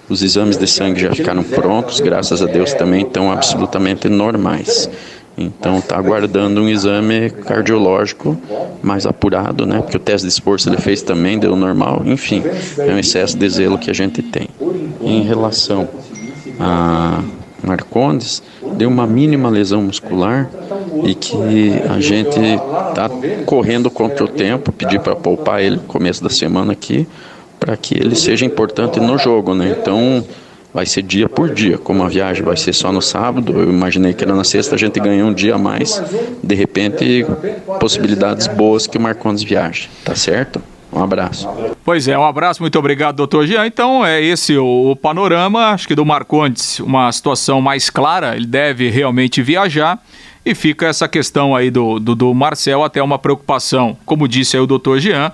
Os 0.10 0.22
exames 0.22 0.58
de 0.58 0.68
sangue 0.68 1.00
já 1.00 1.16
ficaram 1.16 1.44
prontos, 1.44 2.02
graças 2.02 2.42
a 2.42 2.46
Deus 2.46 2.74
também 2.74 3.04
estão 3.04 3.32
absolutamente 3.32 4.10
normais. 4.10 4.90
Então 5.38 5.80
está 5.80 5.98
aguardando 5.98 6.62
um 6.62 6.70
exame 6.70 7.30
cardiológico 7.30 8.38
mais 8.84 9.06
apurado, 9.06 9.66
né? 9.66 9.82
Porque 9.82 9.98
o 9.98 10.00
teste 10.00 10.28
de 10.28 10.34
esforço 10.34 10.70
ele 10.70 10.78
fez 10.78 11.02
também, 11.02 11.40
deu 11.40 11.56
normal. 11.56 12.04
Enfim, 12.06 12.44
é 12.78 12.94
um 12.94 13.00
excesso 13.00 13.38
de 13.38 13.50
zelo 13.50 13.78
que 13.78 13.90
a 13.90 13.94
gente 13.94 14.22
tem. 14.22 14.48
Em 15.02 15.24
relação 15.24 15.90
a 16.60 17.22
Marcondes, 17.64 18.44
deu 18.76 18.90
uma 18.90 19.08
mínima 19.08 19.50
lesão 19.50 19.82
muscular 19.82 20.50
e 21.04 21.16
que 21.16 21.74
a 21.90 22.00
gente 22.00 22.40
está 22.40 23.10
correndo 23.46 23.90
contra 23.90 24.24
o 24.26 24.28
tempo, 24.28 24.72
pedi 24.72 25.00
para 25.00 25.16
poupar 25.16 25.62
ele 25.62 25.78
no 25.78 25.84
começo 25.84 26.24
da 26.24 26.30
semana 26.30 26.74
aqui, 26.74 27.08
para 27.60 27.76
que 27.78 27.96
ele 27.96 28.16
seja 28.16 28.46
importante 28.46 29.00
no 29.00 29.18
jogo, 29.18 29.56
né? 29.56 29.76
Então 29.80 30.24
vai 30.74 30.86
ser 30.86 31.04
dia 31.04 31.30
por 31.30 31.50
dia. 31.50 31.78
Como 31.78 32.04
a 32.04 32.08
viagem 32.08 32.44
vai 32.44 32.58
ser 32.58 32.74
só 32.74 32.92
no 32.92 33.02
sábado, 33.02 33.54
eu 33.60 33.70
imaginei 33.70 34.14
que 34.14 34.24
era 34.24 34.34
na 34.34 34.44
sexta, 34.44 34.76
a 34.76 34.78
gente 34.78 35.00
ganhou 35.00 35.30
um 35.30 35.34
dia 35.34 35.56
a 35.56 35.58
mais. 35.58 36.02
De 36.44 36.56
repente, 36.56 37.26
possibilidades 37.80 38.48
boas 38.48 38.88
que 38.88 38.98
o 38.98 39.02
Marcondes 39.02 39.44
viaje, 39.44 39.90
tá 40.04 40.16
certo? 40.16 40.62
Um 40.92 41.04
abraço. 41.04 41.50
Pois 41.84 42.08
é, 42.08 42.18
um 42.18 42.24
abraço, 42.24 42.62
muito 42.62 42.78
obrigado, 42.78 43.16
doutor 43.16 43.48
Jean. 43.48 43.66
Então, 43.66 44.06
é 44.06 44.22
esse 44.22 44.56
o, 44.58 44.92
o 44.92 44.96
panorama, 44.96 45.72
acho 45.72 45.88
que 45.88 45.96
do 45.96 46.06
Marcondes, 46.06 46.80
uma 46.80 47.12
situação 47.12 47.60
mais 47.60 47.90
clara, 47.90 48.36
ele 48.36 48.46
deve 48.46 48.90
realmente 48.90 49.42
viajar. 49.42 50.00
E 50.46 50.54
fica 50.54 50.88
essa 50.88 51.08
questão 51.08 51.56
aí 51.56 51.72
do, 51.72 52.00
do, 52.00 52.14
do 52.14 52.34
Marcel, 52.34 52.84
até 52.84 53.02
uma 53.02 53.18
preocupação, 53.18 53.98
como 54.06 54.28
disse 54.28 54.58
aí 54.58 54.62
o 54.62 54.68
doutor 54.68 55.00
Jean, 55.00 55.32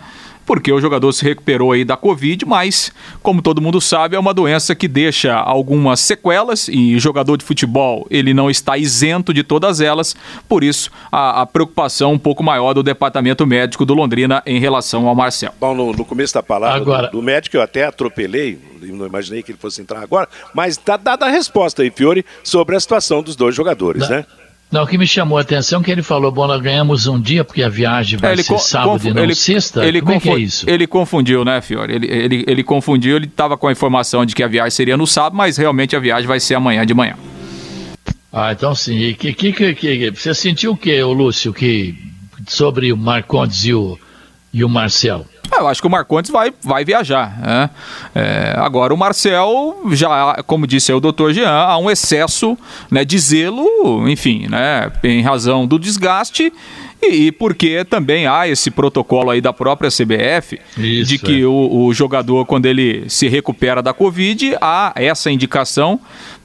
porque 0.49 0.73
o 0.73 0.81
jogador 0.81 1.13
se 1.13 1.23
recuperou 1.23 1.73
aí 1.73 1.85
da 1.85 1.95
Covid, 1.95 2.43
mas, 2.43 2.91
como 3.21 3.39
todo 3.39 3.61
mundo 3.61 3.79
sabe, 3.79 4.15
é 4.15 4.19
uma 4.19 4.33
doença 4.33 4.73
que 4.73 4.87
deixa 4.87 5.35
algumas 5.35 5.99
sequelas 5.99 6.67
e 6.67 6.95
o 6.95 6.99
jogador 6.99 7.37
de 7.37 7.45
futebol 7.45 8.07
ele 8.09 8.33
não 8.33 8.49
está 8.49 8.75
isento 8.75 9.31
de 9.31 9.43
todas 9.43 9.79
elas, 9.79 10.15
por 10.47 10.63
isso 10.63 10.89
a, 11.11 11.43
a 11.43 11.45
preocupação 11.45 12.13
um 12.13 12.17
pouco 12.17 12.41
maior 12.41 12.73
do 12.73 12.81
departamento 12.81 13.45
médico 13.45 13.85
do 13.85 13.93
Londrina 13.93 14.41
em 14.43 14.59
relação 14.59 15.07
ao 15.07 15.13
Marcel. 15.13 15.53
Bom, 15.59 15.75
no, 15.75 15.93
no 15.93 16.03
começo 16.03 16.33
da 16.33 16.41
palavra 16.41 16.81
agora... 16.81 17.07
do, 17.09 17.17
do, 17.17 17.21
médico 17.21 17.55
eu 17.55 17.61
até 17.61 17.85
atropelei, 17.85 18.57
não 18.81 19.05
imaginei 19.05 19.43
que 19.43 19.51
ele 19.51 19.59
fosse 19.59 19.83
entrar 19.83 20.01
agora, 20.01 20.27
mas 20.51 20.79
está 20.79 20.97
dada 20.97 21.27
a 21.27 21.29
resposta 21.29 21.83
aí, 21.83 21.91
Fiore, 21.91 22.25
sobre 22.43 22.75
a 22.75 22.79
situação 22.79 23.21
dos 23.21 23.35
dois 23.35 23.53
jogadores, 23.53 24.09
né? 24.09 24.25
Não, 24.71 24.83
o 24.83 24.87
que 24.87 24.99
me 24.99 25.07
chamou 25.07 25.39
a 25.39 25.41
atenção 25.41 25.81
é 25.81 25.83
que 25.83 25.91
ele 25.91 26.03
falou, 26.03 26.31
bom, 26.31 26.45
nós 26.45 26.61
ganhamos 26.61 27.07
um 27.07 27.19
dia 27.19 27.43
porque 27.43 27.63
a 27.63 27.69
viagem 27.69 28.19
vai 28.19 28.33
é, 28.33 28.37
ser 28.37 28.59
sábado 28.59 29.07
e 29.07 29.11
não 29.11 29.23
ele, 29.23 29.33
sexta. 29.33 29.83
Ele 29.83 29.99
Como 29.99 30.13
é 30.13 30.19
que 30.19 30.29
é 30.29 30.37
isso? 30.37 30.69
Ele 30.69 30.85
confundiu, 30.85 31.43
né, 31.43 31.59
Fiore? 31.59 31.95
Ele, 31.95 32.07
ele, 32.07 32.43
ele 32.45 32.63
confundiu, 32.63 33.15
ele 33.15 33.25
estava 33.25 33.57
com 33.57 33.67
a 33.67 33.71
informação 33.71 34.23
de 34.23 34.35
que 34.35 34.43
a 34.43 34.47
viagem 34.47 34.69
seria 34.69 34.95
no 34.95 35.07
sábado, 35.07 35.35
mas 35.35 35.57
realmente 35.57 35.95
a 35.95 35.99
viagem 35.99 36.27
vai 36.27 36.39
ser 36.39 36.53
amanhã 36.53 36.85
de 36.85 36.93
manhã. 36.93 37.15
Ah, 38.31 38.51
então 38.51 38.75
sim. 38.75 39.15
Que, 39.15 39.33
que, 39.33 39.51
que, 39.51 39.73
que, 39.73 40.11
você 40.11 40.35
sentiu 40.35 40.73
o 40.73 40.77
que, 40.77 41.01
Lúcio, 41.03 41.51
que, 41.51 41.95
sobre 42.47 42.93
o 42.93 42.97
Marcondes 42.97 43.65
e 43.65 43.73
o, 43.73 43.97
e 44.53 44.63
o 44.63 44.69
Marcel? 44.69 45.25
Eu 45.51 45.67
acho 45.67 45.81
que 45.81 45.87
o 45.87 45.89
Marcondes 45.89 46.31
vai, 46.31 46.53
vai 46.61 46.85
viajar. 46.85 47.39
Né? 47.39 47.69
É, 48.15 48.53
agora, 48.57 48.93
o 48.93 48.97
Marcel, 48.97 49.81
já, 49.91 50.41
como 50.45 50.67
disse 50.67 50.91
o 50.93 50.99
doutor 50.99 51.33
Jean, 51.33 51.49
há 51.49 51.77
um 51.77 51.89
excesso 51.89 52.57
né, 52.89 53.03
de 53.03 53.17
zelo, 53.17 54.07
enfim, 54.09 54.47
né, 54.47 54.91
em 55.03 55.21
razão 55.21 55.65
do 55.67 55.79
desgaste 55.79 56.51
e, 57.01 57.27
e, 57.27 57.31
porque 57.31 57.85
também 57.85 58.27
há 58.27 58.47
esse 58.47 58.69
protocolo 58.69 59.29
aí 59.29 59.39
da 59.39 59.53
própria 59.53 59.89
CBF 59.89 60.59
Isso, 60.77 61.09
de 61.09 61.17
que 61.17 61.41
é. 61.41 61.45
o, 61.45 61.85
o, 61.85 61.93
jogador, 61.93 62.45
quando 62.45 62.65
ele 62.65 63.09
se 63.09 63.27
recupera 63.27 63.81
da 63.81 63.93
Covid, 63.93 64.57
há 64.59 64.91
essa 64.95 65.31
indicação 65.31 65.99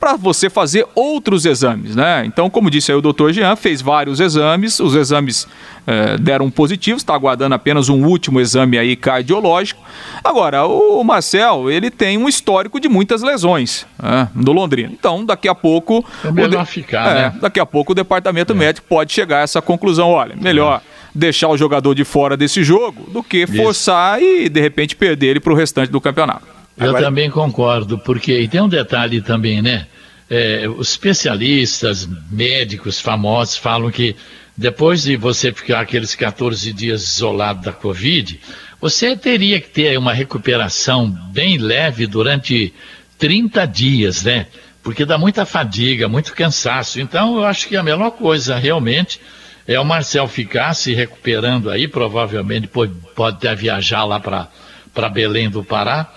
para 0.04 0.16
você 0.16 0.50
fazer 0.50 0.86
outros 0.94 1.46
exames, 1.46 1.96
né? 1.96 2.24
Então, 2.26 2.50
como 2.50 2.68
disse 2.68 2.92
aí 2.92 2.98
o 2.98 3.00
doutor 3.00 3.32
Jean, 3.32 3.56
fez 3.56 3.80
vários 3.80 4.20
exames, 4.20 4.78
os 4.78 4.94
exames 4.94 5.48
eh, 5.86 6.18
deram 6.18 6.50
positivos, 6.50 7.00
está 7.00 7.14
aguardando 7.14 7.54
apenas 7.54 7.88
um 7.88 8.04
último 8.04 8.38
exame 8.38 8.76
aí 8.76 8.96
cardiológico. 8.96 9.82
Agora, 10.22 10.66
o 10.66 11.02
Marcel, 11.02 11.70
ele 11.70 11.90
tem 11.90 12.18
um 12.18 12.28
histórico 12.28 12.78
de 12.78 12.86
muitas 12.86 13.22
lesões 13.22 13.86
né, 13.98 14.28
do 14.34 14.52
Londrina. 14.52 14.90
Então, 14.92 15.24
daqui 15.24 15.48
a 15.48 15.54
pouco. 15.54 16.04
É 16.22 16.30
melhor 16.30 16.66
ficar, 16.66 17.08
é, 17.08 17.14
né? 17.14 17.38
Daqui 17.40 17.58
a 17.58 17.64
pouco 17.64 17.92
o 17.92 17.94
departamento 17.94 18.52
é. 18.52 18.56
médico 18.56 18.86
pode 18.86 19.10
chegar 19.10 19.38
a 19.38 19.42
essa 19.44 19.62
conclusão: 19.62 20.10
olha, 20.10 20.36
melhor 20.36 20.82
deixar 21.14 21.48
o 21.48 21.56
jogador 21.56 21.94
de 21.94 22.04
fora 22.04 22.36
desse 22.36 22.62
jogo 22.62 23.10
do 23.10 23.22
que 23.22 23.46
forçar 23.46 24.20
Isso. 24.20 24.42
e 24.42 24.48
de 24.50 24.60
repente 24.60 24.94
perder 24.96 25.28
ele 25.28 25.40
para 25.40 25.52
o 25.54 25.56
restante 25.56 25.90
do 25.90 25.98
campeonato. 25.98 26.53
Eu 26.76 26.88
Agora... 26.88 27.04
também 27.04 27.30
concordo, 27.30 27.98
porque 27.98 28.38
e 28.40 28.48
tem 28.48 28.60
um 28.60 28.68
detalhe 28.68 29.20
também, 29.20 29.62
né? 29.62 29.86
É, 30.28 30.66
os 30.68 30.90
especialistas, 30.90 32.08
médicos 32.30 33.00
famosos 33.00 33.56
falam 33.56 33.90
que 33.90 34.16
depois 34.56 35.02
de 35.02 35.16
você 35.16 35.52
ficar 35.52 35.80
aqueles 35.80 36.14
14 36.14 36.72
dias 36.72 37.02
isolado 37.02 37.62
da 37.62 37.72
Covid, 37.72 38.40
você 38.80 39.16
teria 39.16 39.60
que 39.60 39.68
ter 39.68 39.98
uma 39.98 40.12
recuperação 40.12 41.08
bem 41.32 41.58
leve 41.58 42.06
durante 42.06 42.72
30 43.18 43.66
dias, 43.66 44.22
né? 44.22 44.46
Porque 44.82 45.04
dá 45.04 45.16
muita 45.18 45.46
fadiga, 45.46 46.08
muito 46.08 46.34
cansaço. 46.34 47.00
Então, 47.00 47.36
eu 47.36 47.44
acho 47.44 47.66
que 47.66 47.76
a 47.76 47.82
melhor 47.82 48.10
coisa 48.12 48.56
realmente 48.56 49.20
é 49.66 49.80
o 49.80 49.84
Marcel 49.84 50.28
ficar 50.28 50.74
se 50.74 50.92
recuperando 50.92 51.70
aí, 51.70 51.88
provavelmente 51.88 52.66
pode, 52.66 52.92
pode 53.14 53.36
até 53.38 53.54
viajar 53.54 54.04
lá 54.04 54.20
para 54.20 55.08
Belém 55.08 55.48
do 55.48 55.64
Pará. 55.64 56.12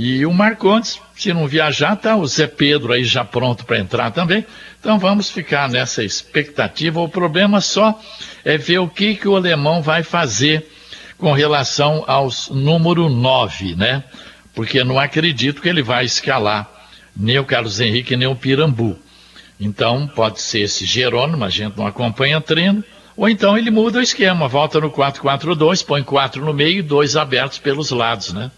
E 0.00 0.24
o 0.24 0.32
Marcondes, 0.32 1.00
se 1.16 1.32
não 1.32 1.48
viajar, 1.48 1.96
tá 1.96 2.14
o 2.14 2.24
Zé 2.24 2.46
Pedro 2.46 2.92
aí 2.92 3.02
já 3.02 3.24
pronto 3.24 3.66
para 3.66 3.80
entrar 3.80 4.12
também. 4.12 4.46
Então 4.78 4.96
vamos 4.96 5.28
ficar 5.28 5.68
nessa 5.68 6.04
expectativa. 6.04 7.00
O 7.00 7.08
problema 7.08 7.60
só 7.60 8.00
é 8.44 8.56
ver 8.56 8.78
o 8.78 8.88
que, 8.88 9.16
que 9.16 9.26
o 9.26 9.34
alemão 9.34 9.82
vai 9.82 10.04
fazer 10.04 10.70
com 11.18 11.32
relação 11.32 12.04
aos 12.06 12.48
número 12.48 13.08
9, 13.08 13.74
né? 13.74 14.04
Porque 14.54 14.84
não 14.84 15.00
acredito 15.00 15.60
que 15.60 15.68
ele 15.68 15.82
vai 15.82 16.04
escalar 16.04 16.70
nem 17.16 17.40
o 17.40 17.44
Carlos 17.44 17.80
Henrique 17.80 18.16
nem 18.16 18.28
o 18.28 18.36
Pirambu. 18.36 18.96
Então, 19.58 20.06
pode 20.06 20.40
ser 20.40 20.60
esse 20.60 20.86
Jerônimo, 20.86 21.44
a 21.44 21.50
gente 21.50 21.76
não 21.76 21.88
acompanha 21.88 22.40
treino, 22.40 22.84
ou 23.16 23.28
então 23.28 23.58
ele 23.58 23.72
muda 23.72 23.98
o 23.98 24.02
esquema, 24.02 24.46
volta 24.46 24.78
no 24.78 24.92
4-4-2, 24.92 25.84
põe 25.84 26.04
quatro 26.04 26.44
no 26.44 26.54
meio 26.54 26.78
e 26.78 26.82
dois 26.82 27.16
abertos 27.16 27.58
pelos 27.58 27.90
lados, 27.90 28.32
né? 28.32 28.52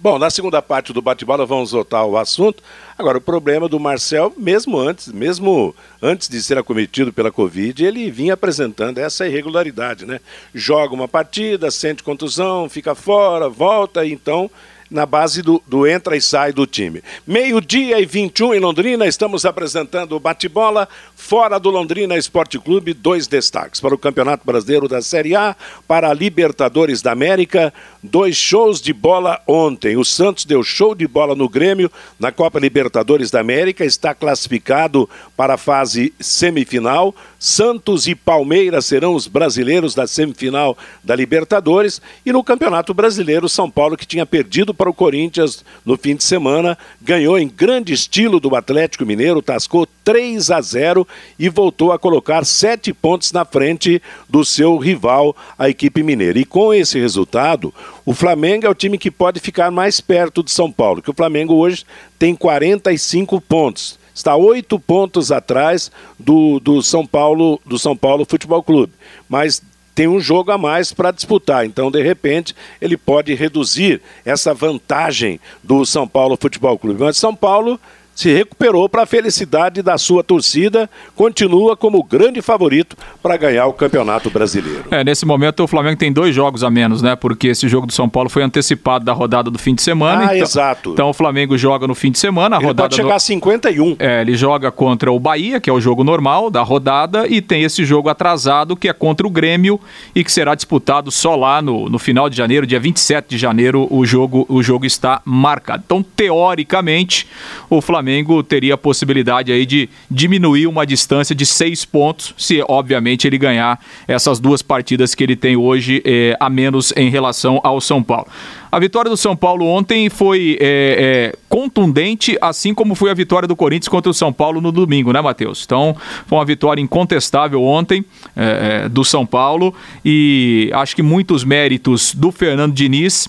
Bom, 0.00 0.16
na 0.16 0.30
segunda 0.30 0.62
parte 0.62 0.92
do 0.92 1.02
bate-bola 1.02 1.44
vamos 1.44 1.72
voltar 1.72 1.98
ao 1.98 2.16
assunto. 2.16 2.62
Agora, 2.96 3.18
o 3.18 3.20
problema 3.20 3.68
do 3.68 3.80
Marcel, 3.80 4.32
mesmo 4.36 4.78
antes, 4.78 5.08
mesmo 5.08 5.74
antes 6.00 6.28
de 6.28 6.40
ser 6.40 6.56
acometido 6.56 7.12
pela 7.12 7.32
Covid, 7.32 7.84
ele 7.84 8.08
vinha 8.08 8.34
apresentando 8.34 8.98
essa 8.98 9.26
irregularidade, 9.26 10.06
né? 10.06 10.20
Joga 10.54 10.94
uma 10.94 11.08
partida, 11.08 11.68
sente 11.72 12.04
contusão, 12.04 12.68
fica 12.68 12.94
fora, 12.94 13.48
volta, 13.48 14.06
então 14.06 14.48
na 14.90 15.04
base 15.04 15.42
do, 15.42 15.62
do 15.66 15.86
entra 15.86 16.16
e 16.16 16.20
sai 16.20 16.52
do 16.52 16.66
time. 16.66 17.02
Meio-dia 17.26 18.00
e 18.00 18.06
21 18.06 18.54
em 18.54 18.60
Londrina, 18.60 19.06
estamos 19.06 19.44
apresentando 19.44 20.16
o 20.16 20.20
bate-bola 20.20 20.88
fora 21.14 21.58
do 21.58 21.70
Londrina 21.70 22.16
Esporte 22.16 22.58
Clube. 22.58 22.94
Dois 22.94 23.26
destaques 23.26 23.80
para 23.80 23.94
o 23.94 23.98
Campeonato 23.98 24.46
Brasileiro 24.46 24.88
da 24.88 25.02
Série 25.02 25.34
A, 25.34 25.54
para 25.86 26.08
a 26.08 26.14
Libertadores 26.14 27.02
da 27.02 27.12
América. 27.12 27.72
Dois 28.02 28.36
shows 28.36 28.80
de 28.80 28.92
bola 28.92 29.40
ontem. 29.46 29.96
O 29.96 30.04
Santos 30.04 30.44
deu 30.44 30.62
show 30.62 30.94
de 30.94 31.06
bola 31.06 31.34
no 31.34 31.48
Grêmio 31.48 31.90
na 32.18 32.32
Copa 32.32 32.58
Libertadores 32.58 33.30
da 33.30 33.40
América, 33.40 33.84
está 33.84 34.14
classificado 34.14 35.08
para 35.36 35.54
a 35.54 35.58
fase 35.58 36.12
semifinal. 36.18 37.14
Santos 37.38 38.06
e 38.06 38.14
Palmeiras 38.14 38.86
serão 38.86 39.14
os 39.14 39.26
brasileiros 39.26 39.94
da 39.94 40.06
semifinal 40.06 40.76
da 41.04 41.14
Libertadores. 41.14 42.00
E 42.24 42.32
no 42.32 42.42
Campeonato 42.42 42.94
Brasileiro, 42.94 43.48
São 43.48 43.70
Paulo, 43.70 43.96
que 43.96 44.06
tinha 44.06 44.24
perdido 44.24 44.74
para 44.78 44.88
o 44.88 44.94
Corinthians 44.94 45.64
no 45.84 45.98
fim 45.98 46.14
de 46.14 46.22
semana, 46.22 46.78
ganhou 47.02 47.36
em 47.36 47.48
grande 47.48 47.92
estilo 47.92 48.38
do 48.38 48.54
Atlético 48.54 49.04
Mineiro, 49.04 49.42
tascou 49.42 49.88
3 50.04 50.52
a 50.52 50.60
0 50.60 51.06
e 51.36 51.48
voltou 51.48 51.90
a 51.90 51.98
colocar 51.98 52.46
sete 52.46 52.92
pontos 52.92 53.32
na 53.32 53.44
frente 53.44 54.00
do 54.28 54.44
seu 54.44 54.78
rival, 54.78 55.36
a 55.58 55.68
equipe 55.68 56.02
mineira. 56.04 56.38
E 56.38 56.44
com 56.44 56.72
esse 56.72 56.98
resultado, 56.98 57.74
o 58.06 58.14
Flamengo 58.14 58.66
é 58.66 58.70
o 58.70 58.74
time 58.74 58.96
que 58.96 59.10
pode 59.10 59.40
ficar 59.40 59.70
mais 59.72 60.00
perto 60.00 60.42
de 60.42 60.52
São 60.52 60.70
Paulo, 60.70 61.02
que 61.02 61.10
o 61.10 61.14
Flamengo 61.14 61.54
hoje 61.54 61.84
tem 62.18 62.34
45 62.34 63.40
pontos 63.40 63.98
está 64.18 64.34
oito 64.34 64.80
pontos 64.80 65.30
atrás 65.30 65.92
do, 66.18 66.58
do 66.58 66.82
São 66.82 67.06
Paulo 67.06 67.60
do 67.64 67.78
São 67.78 67.96
Paulo 67.96 68.26
Futebol 68.28 68.62
Clube, 68.64 68.92
mas 69.28 69.62
tem 69.98 70.06
um 70.06 70.20
jogo 70.20 70.52
a 70.52 70.56
mais 70.56 70.92
para 70.92 71.10
disputar, 71.10 71.66
então 71.66 71.90
de 71.90 72.00
repente 72.00 72.54
ele 72.80 72.96
pode 72.96 73.34
reduzir 73.34 74.00
essa 74.24 74.54
vantagem 74.54 75.40
do 75.60 75.84
São 75.84 76.06
Paulo 76.06 76.38
Futebol 76.40 76.78
Clube. 76.78 77.02
Mas 77.02 77.16
São 77.16 77.34
Paulo 77.34 77.80
se 78.18 78.34
recuperou 78.34 78.88
para 78.88 79.04
a 79.04 79.06
felicidade 79.06 79.80
da 79.80 79.96
sua 79.96 80.24
torcida, 80.24 80.90
continua 81.14 81.76
como 81.76 82.02
grande 82.02 82.42
favorito 82.42 82.96
para 83.22 83.36
ganhar 83.36 83.66
o 83.66 83.72
Campeonato 83.72 84.28
Brasileiro. 84.28 84.86
É, 84.90 85.04
nesse 85.04 85.24
momento 85.24 85.62
o 85.62 85.68
Flamengo 85.68 85.96
tem 85.96 86.12
dois 86.12 86.34
jogos 86.34 86.64
a 86.64 86.68
menos, 86.68 87.00
né? 87.00 87.14
Porque 87.14 87.46
esse 87.46 87.68
jogo 87.68 87.86
do 87.86 87.92
São 87.92 88.08
Paulo 88.08 88.28
foi 88.28 88.42
antecipado 88.42 89.04
da 89.04 89.12
rodada 89.12 89.52
do 89.52 89.58
fim 89.58 89.72
de 89.72 89.82
semana. 89.82 90.22
Ah, 90.22 90.34
então, 90.34 90.48
exato. 90.48 90.90
Então 90.94 91.10
o 91.10 91.12
Flamengo 91.12 91.56
joga 91.56 91.86
no 91.86 91.94
fim 91.94 92.10
de 92.10 92.18
semana, 92.18 92.56
a 92.56 92.58
Ele 92.58 92.66
rodada 92.66 92.88
pode 92.88 92.96
chegar 92.96 93.10
no... 93.10 93.14
a 93.14 93.20
51. 93.20 93.96
É, 94.00 94.20
ele 94.22 94.34
joga 94.34 94.72
contra 94.72 95.12
o 95.12 95.20
Bahia, 95.20 95.60
que 95.60 95.70
é 95.70 95.72
o 95.72 95.80
jogo 95.80 96.02
normal 96.02 96.50
da 96.50 96.62
rodada, 96.64 97.24
e 97.28 97.40
tem 97.40 97.62
esse 97.62 97.84
jogo 97.84 98.08
atrasado, 98.08 98.74
que 98.74 98.88
é 98.88 98.92
contra 98.92 99.28
o 99.28 99.30
Grêmio, 99.30 99.78
e 100.12 100.24
que 100.24 100.32
será 100.32 100.56
disputado 100.56 101.12
só 101.12 101.36
lá 101.36 101.62
no, 101.62 101.88
no 101.88 102.00
final 102.00 102.28
de 102.28 102.36
janeiro, 102.36 102.66
dia 102.66 102.80
27 102.80 103.28
de 103.28 103.38
janeiro, 103.38 103.86
o 103.88 104.04
jogo, 104.04 104.44
o 104.48 104.60
jogo 104.60 104.84
está 104.84 105.22
marcado. 105.24 105.84
Então, 105.86 106.02
teoricamente, 106.02 107.28
o 107.70 107.80
Flamengo 107.80 108.07
teria 108.48 108.74
a 108.74 108.78
possibilidade 108.78 109.52
aí 109.52 109.64
de 109.64 109.88
diminuir 110.10 110.66
uma 110.66 110.86
distância 110.86 111.34
de 111.34 111.44
seis 111.44 111.84
pontos, 111.84 112.34
se 112.36 112.62
obviamente 112.68 113.26
ele 113.26 113.38
ganhar 113.38 113.78
essas 114.06 114.38
duas 114.38 114.62
partidas 114.62 115.14
que 115.14 115.22
ele 115.22 115.36
tem 115.36 115.56
hoje 115.56 116.02
eh, 116.04 116.36
a 116.38 116.48
menos 116.50 116.92
em 116.96 117.10
relação 117.10 117.60
ao 117.62 117.80
São 117.80 118.02
Paulo. 118.02 118.28
A 118.70 118.78
vitória 118.78 119.10
do 119.10 119.16
São 119.16 119.34
Paulo 119.34 119.66
ontem 119.66 120.10
foi 120.10 120.58
é, 120.60 121.32
é, 121.32 121.38
contundente, 121.48 122.36
assim 122.40 122.74
como 122.74 122.94
foi 122.94 123.10
a 123.10 123.14
vitória 123.14 123.48
do 123.48 123.56
Corinthians 123.56 123.88
contra 123.88 124.10
o 124.10 124.14
São 124.14 124.30
Paulo 124.30 124.60
no 124.60 124.70
domingo, 124.70 125.10
né, 125.10 125.22
Matheus? 125.22 125.62
Então, 125.64 125.96
foi 126.26 126.38
uma 126.38 126.44
vitória 126.44 126.80
incontestável 126.80 127.62
ontem 127.62 128.04
é 128.36 128.88
do 128.88 129.04
São 129.04 129.24
Paulo 129.24 129.74
e 130.04 130.70
acho 130.74 130.94
que 130.94 131.02
muitos 131.02 131.44
méritos 131.44 132.14
do 132.14 132.30
Fernando 132.30 132.74
Diniz, 132.74 133.28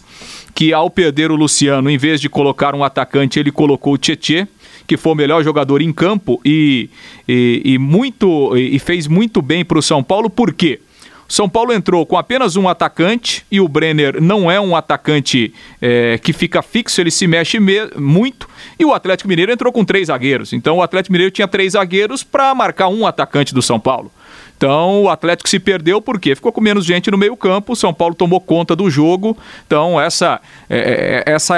que 0.54 0.74
ao 0.74 0.90
perder 0.90 1.32
o 1.32 1.36
Luciano, 1.36 1.90
em 1.90 1.98
vez 1.98 2.20
de 2.20 2.28
colocar 2.28 2.76
um 2.76 2.84
atacante, 2.84 3.40
ele 3.40 3.52
colocou 3.52 3.94
o 3.94 3.98
Tietê 3.98 4.48
que 4.90 4.98
foi 4.98 5.12
o 5.12 5.16
melhor 5.16 5.44
jogador 5.44 5.84
em 5.84 5.94
campo 5.94 6.42
e, 6.44 6.90
e, 7.28 7.62
e 7.64 7.78
muito 7.78 8.58
e 8.58 8.80
fez 8.80 9.06
muito 9.06 9.40
bem 9.40 9.64
para 9.64 9.78
o 9.78 9.84
São 9.84 10.04
Paulo, 10.04 10.32
por 10.32 10.52
quê? 10.52 10.80
São 11.28 11.48
Paulo 11.48 11.72
entrou 11.72 12.08
com 12.08 12.18
apenas 12.18 12.56
um 12.56 12.68
atacante 12.68 13.46
e 13.52 13.62
o 13.62 13.68
Brenner 13.68 14.20
não 14.20 14.50
é 14.50 14.60
um 14.60 14.76
atacante 14.76 15.54
é, 15.80 16.18
que 16.18 16.34
fica 16.34 16.64
fixo, 16.64 17.00
ele 17.00 17.12
se 17.12 17.28
mexe 17.28 17.60
me 17.60 17.86
muito. 17.98 18.50
E 18.80 18.84
o 18.84 18.96
Atlético 18.96 19.30
Mineiro 19.30 19.52
entrou 19.52 19.72
com 19.72 19.86
três 19.86 20.08
zagueiros. 20.08 20.54
Então 20.54 20.78
o 20.78 20.82
Atlético 20.82 21.12
Mineiro 21.12 21.32
tinha 21.32 21.48
três 21.48 21.74
zagueiros 21.74 22.24
para 22.24 22.56
marcar 22.56 22.88
um 22.88 23.06
atacante 23.06 23.54
do 23.54 23.62
São 23.62 23.80
Paulo. 23.80 24.12
Então 24.60 25.04
o 25.04 25.10
Atlético 25.10 25.48
se 25.48 25.58
perdeu 25.58 26.02
porque 26.02 26.36
ficou 26.36 26.52
com 26.52 26.60
menos 26.60 26.84
gente 26.84 27.10
no 27.10 27.18
meio 27.18 27.38
campo. 27.38 27.72
O 27.72 27.76
São 27.78 27.94
Paulo 27.94 28.14
tomou 28.14 28.42
conta 28.42 28.76
do 28.76 28.90
jogo. 28.90 29.38
Então 29.66 30.00
essa 30.00 30.42
é, 30.70 31.24
essa 31.26 31.56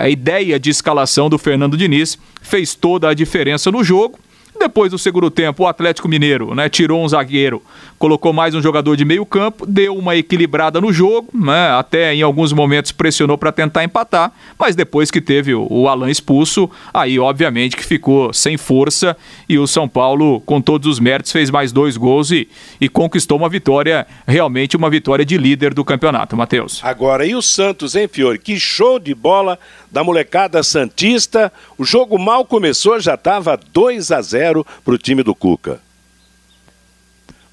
a 0.00 0.08
ideia 0.08 0.56
de 0.56 0.70
escalação 0.70 1.28
do 1.28 1.36
Fernando 1.36 1.76
Diniz 1.76 2.16
fez 2.40 2.76
toda 2.76 3.08
a 3.08 3.14
diferença 3.14 3.72
no 3.72 3.82
jogo. 3.82 4.20
Depois 4.64 4.90
do 4.90 4.98
segundo 4.98 5.30
tempo, 5.30 5.62
o 5.62 5.66
Atlético 5.66 6.08
Mineiro 6.08 6.54
né, 6.54 6.70
tirou 6.70 7.04
um 7.04 7.06
zagueiro, 7.06 7.62
colocou 7.98 8.32
mais 8.32 8.54
um 8.54 8.62
jogador 8.62 8.96
de 8.96 9.04
meio 9.04 9.26
campo, 9.26 9.66
deu 9.66 9.94
uma 9.94 10.16
equilibrada 10.16 10.80
no 10.80 10.90
jogo, 10.90 11.28
né, 11.34 11.72
até 11.72 12.14
em 12.14 12.22
alguns 12.22 12.50
momentos 12.50 12.90
pressionou 12.90 13.36
para 13.36 13.52
tentar 13.52 13.84
empatar, 13.84 14.32
mas 14.58 14.74
depois 14.74 15.10
que 15.10 15.20
teve 15.20 15.54
o, 15.54 15.86
Alan 15.86 16.10
expulso, 16.10 16.70
aí 16.94 17.18
obviamente 17.18 17.76
que 17.76 17.84
ficou 17.84 18.32
sem 18.32 18.56
força 18.56 19.14
e 19.46 19.58
o 19.58 19.66
São 19.66 19.86
Paulo, 19.86 20.40
com 20.46 20.62
todos 20.62 20.88
os 20.88 20.98
méritos, 20.98 21.30
fez 21.30 21.50
mais 21.50 21.70
dois 21.70 21.98
gols 21.98 22.30
e, 22.30 22.48
e 22.80 22.88
conquistou 22.88 23.36
uma 23.36 23.50
vitória, 23.50 24.06
realmente 24.26 24.78
uma 24.78 24.88
vitória 24.88 25.26
de 25.26 25.36
líder 25.36 25.74
do 25.74 25.84
campeonato, 25.84 26.34
Matheus. 26.38 26.80
Agora, 26.82 27.26
e 27.26 27.34
o 27.34 27.42
Santos, 27.42 27.94
hein, 27.94 28.08
Fiore? 28.08 28.38
Que 28.38 28.58
show 28.58 28.98
de 28.98 29.14
bola 29.14 29.58
da 29.94 30.02
molecada 30.02 30.60
Santista. 30.64 31.52
O 31.78 31.84
jogo 31.84 32.18
mal 32.18 32.44
começou, 32.44 32.98
já 32.98 33.14
estava 33.14 33.56
2 33.56 34.10
a 34.10 34.20
0 34.20 34.66
para 34.84 34.92
o 34.92 34.98
time 34.98 35.22
do 35.22 35.36
Cuca. 35.36 35.80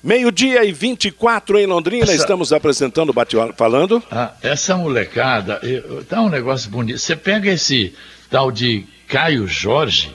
Meio-dia 0.03 0.65
e 0.65 0.71
24 0.71 1.59
em 1.59 1.67
Londrina, 1.67 2.05
essa... 2.05 2.15
estamos 2.15 2.51
apresentando 2.51 3.11
o 3.11 3.13
bate 3.13 3.35
falando. 3.55 4.01
Ah, 4.09 4.33
essa 4.41 4.75
molecada, 4.75 5.59
eu, 5.61 6.03
tá 6.03 6.19
um 6.19 6.29
negócio 6.29 6.71
bonito. 6.71 6.97
Você 6.97 7.15
pega 7.15 7.51
esse 7.51 7.93
tal 8.27 8.51
de 8.51 8.87
Caio 9.07 9.47
Jorge, 9.47 10.09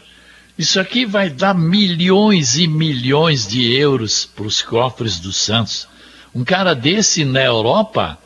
isso 0.59 0.81
aqui 0.81 1.07
vai 1.07 1.31
dar 1.31 1.55
milhões 1.55 2.57
e 2.59 2.67
milhões 2.67 3.47
de 3.47 3.73
euros 3.73 4.27
para 4.27 4.47
os 4.47 4.61
cofres 4.61 5.21
do 5.21 5.33
Santos. 5.33 5.87
Um 6.35 6.43
cara 6.43 6.75
desse 6.75 7.25
na 7.25 7.45
Europa 7.45 8.19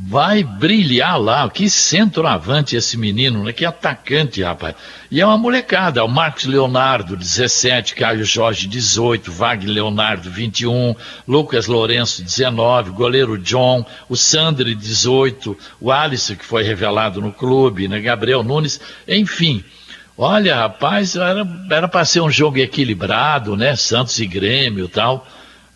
vai 0.00 0.44
brilhar 0.44 1.20
lá. 1.20 1.50
Que 1.50 1.68
centroavante 1.68 2.76
esse 2.76 2.96
menino, 2.96 3.42
né? 3.42 3.52
Que 3.52 3.64
atacante, 3.64 4.42
rapaz. 4.42 4.76
E 5.10 5.20
é 5.20 5.26
uma 5.26 5.36
molecada. 5.36 6.04
O 6.04 6.08
Marcos 6.08 6.44
Leonardo, 6.44 7.16
17, 7.16 7.94
Caio 7.94 8.24
Jorge, 8.24 8.68
18, 8.68 9.32
Wagner 9.32 9.74
Leonardo, 9.74 10.30
21, 10.30 10.94
Lucas 11.26 11.66
Lourenço, 11.66 12.22
19, 12.22 12.90
goleiro 12.90 13.36
John, 13.36 13.84
o 14.08 14.16
Sandri, 14.16 14.74
18, 14.74 15.58
o 15.80 15.90
Alisson, 15.90 16.36
que 16.36 16.44
foi 16.44 16.62
revelado 16.62 17.20
no 17.20 17.32
clube, 17.32 17.88
né? 17.88 18.00
Gabriel 18.00 18.44
Nunes, 18.44 18.80
enfim. 19.06 19.64
Olha, 20.16 20.56
rapaz, 20.56 21.14
era 21.16 21.88
para 21.88 22.04
ser 22.04 22.20
um 22.20 22.30
jogo 22.30 22.58
equilibrado, 22.58 23.56
né? 23.56 23.76
Santos 23.76 24.18
e 24.18 24.26
Grêmio 24.26 24.86
e 24.86 24.88
tal. 24.88 25.26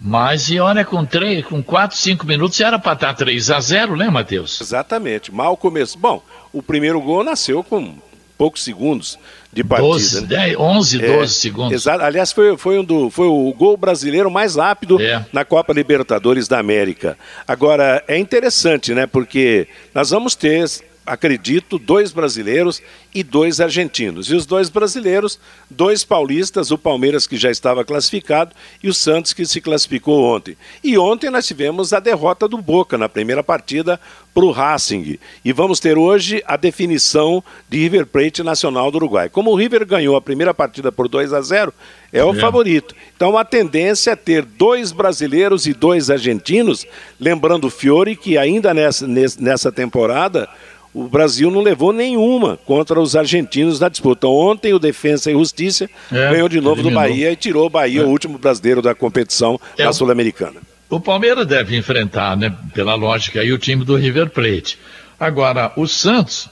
Mas 0.04 0.48
e 0.50 0.58
olha, 0.58 0.84
com 0.84 1.04
três, 1.04 1.44
com 1.44 1.62
4, 1.62 1.96
5 1.96 2.26
minutos 2.26 2.60
era 2.60 2.76
para 2.76 2.94
estar 2.94 3.14
3 3.14 3.50
a 3.52 3.60
0 3.60 3.96
né, 3.96 4.10
Matheus? 4.10 4.60
Exatamente. 4.60 5.32
Mal 5.32 5.56
começo. 5.56 5.96
Bom, 5.96 6.20
o 6.52 6.60
primeiro 6.60 7.00
gol 7.00 7.22
nasceu 7.22 7.62
com 7.62 7.94
poucos 8.36 8.64
segundos 8.64 9.16
de 9.52 9.62
partida. 9.62 9.92
12, 9.92 10.20
né? 10.22 10.26
10, 10.26 10.56
11, 10.58 10.98
12 10.98 11.12
é, 11.12 11.26
segundos. 11.28 11.72
Exato. 11.72 12.02
Aliás, 12.02 12.32
foi, 12.32 12.56
foi, 12.56 12.80
um 12.80 12.84
do, 12.84 13.10
foi 13.10 13.26
o 13.26 13.54
gol 13.56 13.76
brasileiro 13.76 14.28
mais 14.28 14.56
rápido 14.56 15.00
é. 15.00 15.24
na 15.32 15.44
Copa 15.44 15.72
Libertadores 15.72 16.48
da 16.48 16.58
América. 16.58 17.16
Agora, 17.46 18.02
é 18.08 18.18
interessante, 18.18 18.92
né? 18.92 19.06
Porque 19.06 19.68
nós 19.94 20.10
vamos 20.10 20.34
ter 20.34 20.68
acredito, 21.04 21.78
dois 21.78 22.12
brasileiros 22.12 22.80
e 23.14 23.22
dois 23.22 23.60
argentinos. 23.60 24.30
E 24.30 24.34
os 24.34 24.46
dois 24.46 24.68
brasileiros, 24.68 25.38
dois 25.68 26.04
paulistas, 26.04 26.70
o 26.70 26.78
Palmeiras 26.78 27.26
que 27.26 27.36
já 27.36 27.50
estava 27.50 27.84
classificado 27.84 28.54
e 28.82 28.88
o 28.88 28.94
Santos 28.94 29.32
que 29.32 29.44
se 29.44 29.60
classificou 29.60 30.24
ontem. 30.24 30.56
E 30.82 30.96
ontem 30.96 31.30
nós 31.30 31.46
tivemos 31.46 31.92
a 31.92 32.00
derrota 32.00 32.48
do 32.48 32.58
Boca 32.58 32.96
na 32.96 33.08
primeira 33.08 33.42
partida 33.42 34.00
para 34.32 34.44
o 34.44 34.50
Racing. 34.50 35.18
E 35.44 35.52
vamos 35.52 35.78
ter 35.78 35.98
hoje 35.98 36.42
a 36.46 36.56
definição 36.56 37.42
de 37.68 37.78
River 37.78 38.06
Plate 38.06 38.42
Nacional 38.42 38.90
do 38.90 38.96
Uruguai. 38.96 39.28
Como 39.28 39.50
o 39.50 39.54
River 39.54 39.84
ganhou 39.84 40.16
a 40.16 40.22
primeira 40.22 40.54
partida 40.54 40.90
por 40.90 41.08
2 41.08 41.32
a 41.32 41.40
0, 41.42 41.72
é 42.12 42.24
o 42.24 42.34
é. 42.34 42.40
favorito. 42.40 42.94
Então 43.14 43.36
a 43.36 43.44
tendência 43.44 44.12
é 44.12 44.16
ter 44.16 44.44
dois 44.44 44.92
brasileiros 44.92 45.66
e 45.66 45.74
dois 45.74 46.10
argentinos, 46.10 46.86
lembrando 47.20 47.66
o 47.66 47.70
Fiore 47.70 48.16
que 48.16 48.38
ainda 48.38 48.72
nessa, 48.72 49.06
nessa 49.06 49.72
temporada 49.72 50.48
o 50.94 51.08
Brasil 51.08 51.50
não 51.50 51.62
levou 51.62 51.92
nenhuma 51.92 52.58
contra 52.66 53.00
os 53.00 53.16
argentinos 53.16 53.80
na 53.80 53.88
disputa. 53.88 54.26
Ontem 54.26 54.74
o 54.74 54.78
Defensa 54.78 55.30
e 55.30 55.34
Justiça 55.34 55.88
é, 56.10 56.30
ganhou 56.30 56.48
de 56.48 56.60
novo 56.60 56.80
eliminou. 56.80 57.02
do 57.02 57.08
Bahia 57.08 57.32
e 57.32 57.36
tirou 57.36 57.66
o 57.66 57.70
Bahia, 57.70 58.02
é. 58.02 58.04
o 58.04 58.08
último 58.08 58.38
brasileiro 58.38 58.82
da 58.82 58.94
competição 58.94 59.58
é, 59.78 59.84
da 59.84 59.92
Sul-Americana. 59.92 60.60
O 60.90 61.00
Palmeiras 61.00 61.46
deve 61.46 61.76
enfrentar, 61.76 62.36
né, 62.36 62.54
pela 62.74 62.94
lógica, 62.94 63.40
aí, 63.40 63.50
o 63.50 63.58
time 63.58 63.82
do 63.84 63.96
River 63.96 64.28
Plate. 64.28 64.78
Agora, 65.18 65.72
o 65.76 65.86
Santos, 65.86 66.50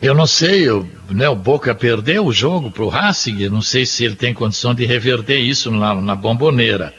eu 0.00 0.14
não 0.14 0.26
sei, 0.26 0.66
eu, 0.66 0.88
né, 1.10 1.28
o 1.28 1.36
Boca 1.36 1.74
perdeu 1.74 2.24
o 2.24 2.32
jogo 2.32 2.70
para 2.70 2.84
o 2.84 2.88
Racing, 2.88 3.50
não 3.50 3.60
sei 3.60 3.84
se 3.84 4.02
ele 4.02 4.16
tem 4.16 4.32
condição 4.32 4.74
de 4.74 4.86
reverter 4.86 5.38
isso 5.38 5.70
na, 5.70 5.94
na 5.94 6.14
bomboneira. 6.14 6.94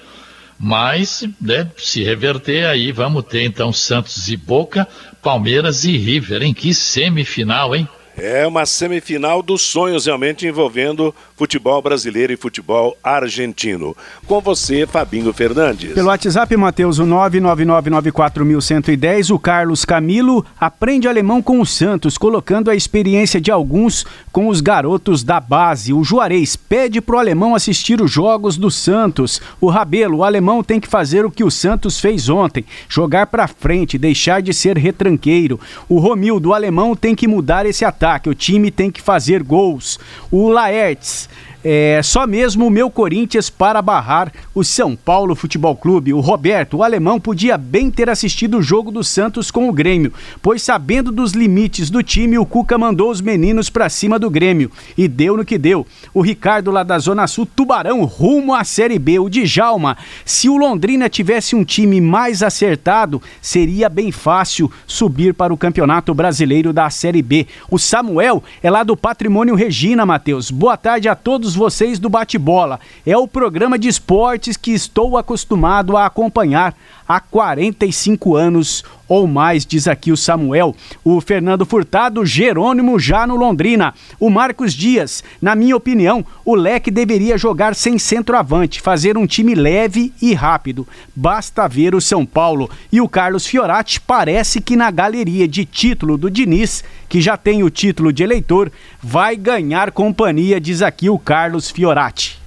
Mas, 0.59 1.27
né, 1.41 1.67
se 1.75 2.03
reverter 2.03 2.67
aí, 2.67 2.91
vamos 2.91 3.23
ter 3.23 3.41
então 3.41 3.73
Santos 3.73 4.27
e 4.27 4.37
Boca, 4.37 4.87
Palmeiras 5.21 5.83
e 5.83 5.97
River, 5.97 6.41
em 6.43 6.53
que 6.53 6.73
semifinal, 6.73 7.75
hein? 7.75 7.87
É 8.23 8.45
uma 8.45 8.67
semifinal 8.67 9.41
dos 9.41 9.63
sonhos 9.63 10.05
realmente 10.05 10.45
envolvendo 10.45 11.11
futebol 11.35 11.81
brasileiro 11.81 12.31
e 12.31 12.37
futebol 12.37 12.95
argentino. 13.03 13.97
Com 14.27 14.39
você, 14.39 14.85
Fabinho 14.85 15.33
Fernandes. 15.33 15.95
Pelo 15.95 16.09
WhatsApp, 16.09 16.55
Matheus, 16.55 16.99
o 16.99 17.03
999941110, 17.03 19.33
o 19.33 19.39
Carlos 19.39 19.83
Camilo 19.83 20.45
aprende 20.59 21.07
alemão 21.07 21.41
com 21.41 21.59
o 21.59 21.65
Santos, 21.65 22.15
colocando 22.15 22.69
a 22.69 22.75
experiência 22.75 23.41
de 23.41 23.49
alguns 23.49 24.05
com 24.31 24.49
os 24.49 24.61
garotos 24.61 25.23
da 25.23 25.39
base. 25.39 25.91
O 25.91 26.03
Juarez 26.03 26.55
pede 26.55 27.01
pro 27.01 27.17
alemão 27.17 27.55
assistir 27.55 28.03
os 28.03 28.11
jogos 28.11 28.55
do 28.55 28.69
Santos. 28.69 29.41
O 29.59 29.67
Rabelo, 29.67 30.17
o 30.17 30.23
alemão 30.23 30.63
tem 30.63 30.79
que 30.79 30.87
fazer 30.87 31.25
o 31.25 31.31
que 31.31 31.43
o 31.43 31.49
Santos 31.49 31.99
fez 31.99 32.29
ontem, 32.29 32.63
jogar 32.87 33.25
para 33.25 33.47
frente, 33.47 33.97
deixar 33.97 34.43
de 34.43 34.53
ser 34.53 34.77
retranqueiro. 34.77 35.59
O 35.89 35.97
Romildo, 35.97 36.49
o 36.49 36.53
alemão 36.53 36.95
tem 36.95 37.15
que 37.15 37.27
mudar 37.27 37.65
esse 37.65 37.83
ataque, 37.83 38.10
o 38.29 38.35
time 38.35 38.71
tem 38.71 38.91
que 38.91 39.01
fazer 39.01 39.43
gols. 39.43 39.99
O 40.29 40.49
Laertes 40.49 41.29
É 41.63 42.01
só 42.03 42.25
mesmo 42.25 42.65
o 42.65 42.71
meu 42.71 42.89
Corinthians 42.89 43.47
para 43.49 43.81
barrar 43.83 44.31
o 44.55 44.63
São 44.63 44.95
Paulo 44.95 45.35
Futebol 45.35 45.75
Clube. 45.75 46.11
O 46.11 46.19
Roberto, 46.19 46.77
o 46.77 46.83
alemão, 46.83 47.19
podia 47.19 47.55
bem 47.55 47.91
ter 47.91 48.09
assistido 48.09 48.57
o 48.57 48.63
jogo 48.63 48.91
do 48.91 49.03
Santos 49.03 49.51
com 49.51 49.69
o 49.69 49.73
Grêmio, 49.73 50.11
pois 50.41 50.63
sabendo 50.63 51.11
dos 51.11 51.33
limites 51.33 51.91
do 51.91 52.01
time, 52.01 52.39
o 52.39 52.45
Cuca 52.45 52.79
mandou 52.79 53.11
os 53.11 53.21
meninos 53.21 53.69
para 53.69 53.89
cima 53.89 54.17
do 54.17 54.29
Grêmio 54.29 54.71
e 54.97 55.07
deu 55.07 55.37
no 55.37 55.45
que 55.45 55.57
deu. 55.57 55.85
O 56.13 56.21
Ricardo 56.21 56.71
lá 56.71 56.81
da 56.81 56.97
Zona 56.97 57.27
Sul, 57.27 57.45
Tubarão, 57.45 58.03
rumo 58.05 58.55
à 58.55 58.63
Série 58.63 58.97
B. 58.97 59.19
O 59.19 59.29
Djalma, 59.29 59.97
se 60.25 60.49
o 60.49 60.57
Londrina 60.57 61.09
tivesse 61.09 61.55
um 61.55 61.63
time 61.63 62.01
mais 62.01 62.41
acertado, 62.41 63.21
seria 63.39 63.87
bem 63.87 64.11
fácil 64.11 64.71
subir 64.87 65.33
para 65.33 65.53
o 65.53 65.57
Campeonato 65.57 66.13
Brasileiro 66.13 66.73
da 66.73 66.89
Série 66.89 67.21
B. 67.21 67.45
O 67.69 67.77
Samuel 67.77 68.43
é 68.63 68.71
lá 68.71 68.81
do 68.81 68.97
Patrimônio 68.97 69.53
Regina, 69.53 70.07
Matheus. 70.07 70.49
Boa 70.49 70.75
tarde 70.75 71.07
a 71.07 71.13
todos 71.13 71.50
todos 71.51 71.55
vocês 71.55 71.99
do 71.99 72.09
Bate-Bola. 72.09 72.79
É 73.05 73.17
o 73.17 73.27
programa 73.27 73.77
de 73.77 73.87
esportes 73.87 74.55
que 74.57 74.71
estou 74.71 75.17
acostumado 75.17 75.97
a 75.97 76.05
acompanhar 76.05 76.75
há 77.07 77.19
45 77.19 78.35
anos 78.35 78.83
ou 79.11 79.27
mais, 79.27 79.65
diz 79.65 79.89
aqui 79.89 80.09
o 80.09 80.15
Samuel. 80.15 80.73
O 81.03 81.19
Fernando 81.19 81.65
Furtado, 81.65 82.25
Jerônimo 82.25 82.97
já 82.97 83.27
no 83.27 83.35
Londrina. 83.35 83.93
O 84.17 84.29
Marcos 84.29 84.73
Dias, 84.73 85.21
na 85.41 85.53
minha 85.53 85.75
opinião, 85.75 86.25
o 86.45 86.55
Leque 86.55 86.89
deveria 86.89 87.37
jogar 87.37 87.75
sem 87.75 87.99
centroavante, 87.99 88.79
fazer 88.79 89.17
um 89.17 89.27
time 89.27 89.53
leve 89.53 90.13
e 90.21 90.33
rápido. 90.33 90.87
Basta 91.13 91.67
ver 91.67 91.93
o 91.93 91.99
São 91.99 92.25
Paulo. 92.25 92.69
E 92.89 93.01
o 93.01 93.09
Carlos 93.09 93.45
Fiorati 93.45 93.99
parece 93.99 94.61
que 94.61 94.77
na 94.77 94.89
galeria 94.89 95.45
de 95.45 95.65
título 95.65 96.17
do 96.17 96.31
Diniz, 96.31 96.81
que 97.09 97.19
já 97.19 97.35
tem 97.35 97.63
o 97.63 97.69
título 97.69 98.13
de 98.13 98.23
eleitor, 98.23 98.71
vai 99.03 99.35
ganhar 99.35 99.91
companhia, 99.91 100.57
diz 100.57 100.81
aqui 100.81 101.09
o 101.09 101.19
Carlos 101.19 101.69
Fiorati. 101.69 102.40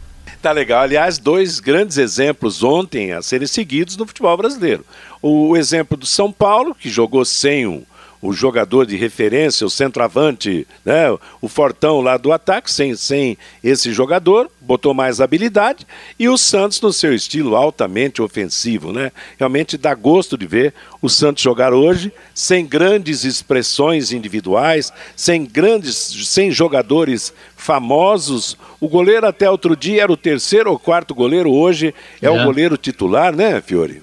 Tá 0.44 0.52
legal. 0.52 0.82
Aliás, 0.82 1.16
dois 1.16 1.58
grandes 1.58 1.96
exemplos 1.96 2.62
ontem 2.62 3.12
a 3.12 3.22
serem 3.22 3.46
seguidos 3.46 3.96
no 3.96 4.06
futebol 4.06 4.36
brasileiro. 4.36 4.84
O 5.22 5.56
exemplo 5.56 5.96
do 5.96 6.04
São 6.04 6.30
Paulo, 6.30 6.74
que 6.74 6.90
jogou 6.90 7.24
sem 7.24 7.66
um, 7.66 7.82
o 8.24 8.32
jogador 8.32 8.86
de 8.86 8.96
referência, 8.96 9.66
o 9.66 9.70
centroavante, 9.70 10.66
né, 10.82 11.10
o 11.42 11.46
fortão 11.46 12.00
lá 12.00 12.16
do 12.16 12.32
ataque, 12.32 12.72
sem, 12.72 12.96
sem 12.96 13.36
esse 13.62 13.92
jogador, 13.92 14.50
botou 14.62 14.94
mais 14.94 15.20
habilidade, 15.20 15.86
e 16.18 16.26
o 16.26 16.38
Santos 16.38 16.80
no 16.80 16.90
seu 16.90 17.14
estilo 17.14 17.54
altamente 17.54 18.22
ofensivo, 18.22 18.94
né? 18.94 19.12
Realmente 19.38 19.76
dá 19.76 19.94
gosto 19.94 20.38
de 20.38 20.46
ver 20.46 20.72
o 21.02 21.08
Santos 21.10 21.42
jogar 21.42 21.74
hoje 21.74 22.10
sem 22.34 22.64
grandes 22.66 23.24
expressões 23.24 24.10
individuais, 24.10 24.90
sem 25.14 25.44
grandes, 25.44 25.94
sem 25.94 26.50
jogadores 26.50 27.30
famosos. 27.54 28.56
O 28.80 28.88
goleiro 28.88 29.26
até 29.26 29.50
outro 29.50 29.76
dia 29.76 30.02
era 30.02 30.10
o 30.10 30.16
terceiro 30.16 30.70
ou 30.70 30.78
quarto 30.78 31.14
goleiro, 31.14 31.52
hoje 31.52 31.94
é, 32.22 32.26
é. 32.26 32.30
o 32.30 32.42
goleiro 32.42 32.78
titular, 32.78 33.36
né, 33.36 33.60
Fiore? 33.60 34.02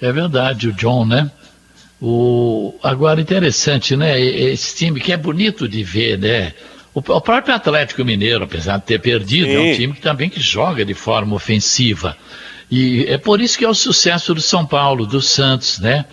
É 0.00 0.10
verdade, 0.10 0.66
o 0.66 0.72
John, 0.72 1.04
né? 1.04 1.30
O, 2.04 2.74
agora, 2.82 3.20
interessante, 3.20 3.94
né? 3.94 4.20
Esse 4.20 4.74
time 4.74 4.98
que 4.98 5.12
é 5.12 5.16
bonito 5.16 5.68
de 5.68 5.84
ver, 5.84 6.18
né? 6.18 6.52
O, 6.92 6.98
o 6.98 7.20
próprio 7.20 7.54
Atlético 7.54 8.04
Mineiro, 8.04 8.42
apesar 8.42 8.78
de 8.78 8.86
ter 8.86 8.98
perdido, 8.98 9.46
Sim. 9.46 9.54
é 9.54 9.60
um 9.60 9.76
time 9.76 9.92
que 9.92 10.00
também 10.00 10.28
que 10.28 10.40
joga 10.40 10.84
de 10.84 10.94
forma 10.94 11.36
ofensiva. 11.36 12.16
E 12.68 13.04
é 13.08 13.16
por 13.18 13.40
isso 13.40 13.56
que 13.56 13.64
é 13.64 13.68
o 13.68 13.74
sucesso 13.74 14.34
do 14.34 14.40
São 14.40 14.66
Paulo, 14.66 15.06
do 15.06 15.22
Santos, 15.22 15.78
né? 15.78 16.04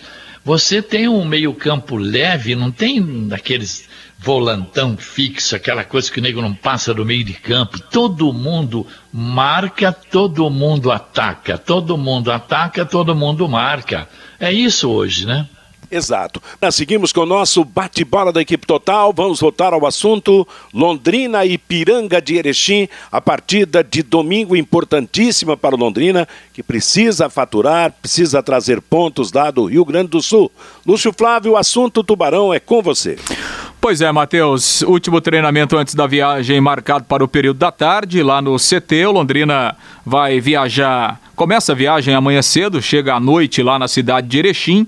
Você 0.44 0.80
tem 0.80 1.08
um 1.08 1.24
meio-campo 1.24 1.96
leve, 1.96 2.54
não 2.54 2.70
tem 2.70 3.28
aqueles 3.32 3.88
volantão 4.16 4.96
fixo, 4.96 5.56
aquela 5.56 5.82
coisa 5.82 6.12
que 6.12 6.20
o 6.20 6.22
nego 6.22 6.40
não 6.40 6.54
passa 6.54 6.94
do 6.94 7.04
meio 7.04 7.24
de 7.24 7.32
campo. 7.32 7.80
Todo 7.80 8.32
mundo 8.32 8.86
marca, 9.12 9.90
todo 9.90 10.48
mundo 10.50 10.92
ataca. 10.92 11.58
Todo 11.58 11.98
mundo 11.98 12.30
ataca, 12.30 12.84
todo 12.84 13.12
mundo 13.12 13.48
marca. 13.48 14.08
É 14.38 14.52
isso 14.52 14.88
hoje, 14.88 15.26
né? 15.26 15.48
Exato. 15.90 16.40
Nós 16.62 16.76
seguimos 16.76 17.12
com 17.12 17.22
o 17.22 17.26
nosso 17.26 17.64
bate-bola 17.64 18.32
da 18.32 18.40
equipe 18.40 18.64
total. 18.64 19.12
Vamos 19.12 19.40
voltar 19.40 19.72
ao 19.72 19.84
assunto 19.84 20.46
Londrina 20.72 21.44
e 21.44 21.58
Piranga 21.58 22.22
de 22.22 22.36
Erechim. 22.36 22.88
A 23.10 23.20
partida 23.20 23.82
de 23.82 24.00
domingo 24.02 24.54
importantíssima 24.54 25.56
para 25.56 25.74
o 25.74 25.78
Londrina, 25.78 26.28
que 26.54 26.62
precisa 26.62 27.28
faturar, 27.28 27.92
precisa 28.00 28.40
trazer 28.40 28.80
pontos 28.80 29.32
lá 29.32 29.50
do 29.50 29.64
Rio 29.64 29.84
Grande 29.84 30.10
do 30.10 30.22
Sul. 30.22 30.52
Lúcio 30.86 31.12
Flávio, 31.12 31.52
o 31.52 31.56
assunto 31.56 32.04
Tubarão 32.04 32.54
é 32.54 32.60
com 32.60 32.80
você. 32.80 33.16
Pois 33.80 34.00
é, 34.00 34.12
Matheus. 34.12 34.82
Último 34.82 35.20
treinamento 35.20 35.76
antes 35.76 35.94
da 35.94 36.06
viagem 36.06 36.60
marcado 36.60 37.04
para 37.04 37.24
o 37.24 37.28
período 37.28 37.56
da 37.56 37.72
tarde, 37.72 38.22
lá 38.22 38.40
no 38.40 38.56
CT. 38.56 39.06
O 39.06 39.12
Londrina 39.12 39.76
vai 40.06 40.38
viajar. 40.38 41.20
Começa 41.34 41.72
a 41.72 41.74
viagem 41.74 42.14
amanhã 42.14 42.42
cedo, 42.42 42.80
chega 42.80 43.14
à 43.14 43.18
noite 43.18 43.60
lá 43.60 43.76
na 43.76 43.88
cidade 43.88 44.28
de 44.28 44.38
Erechim 44.38 44.86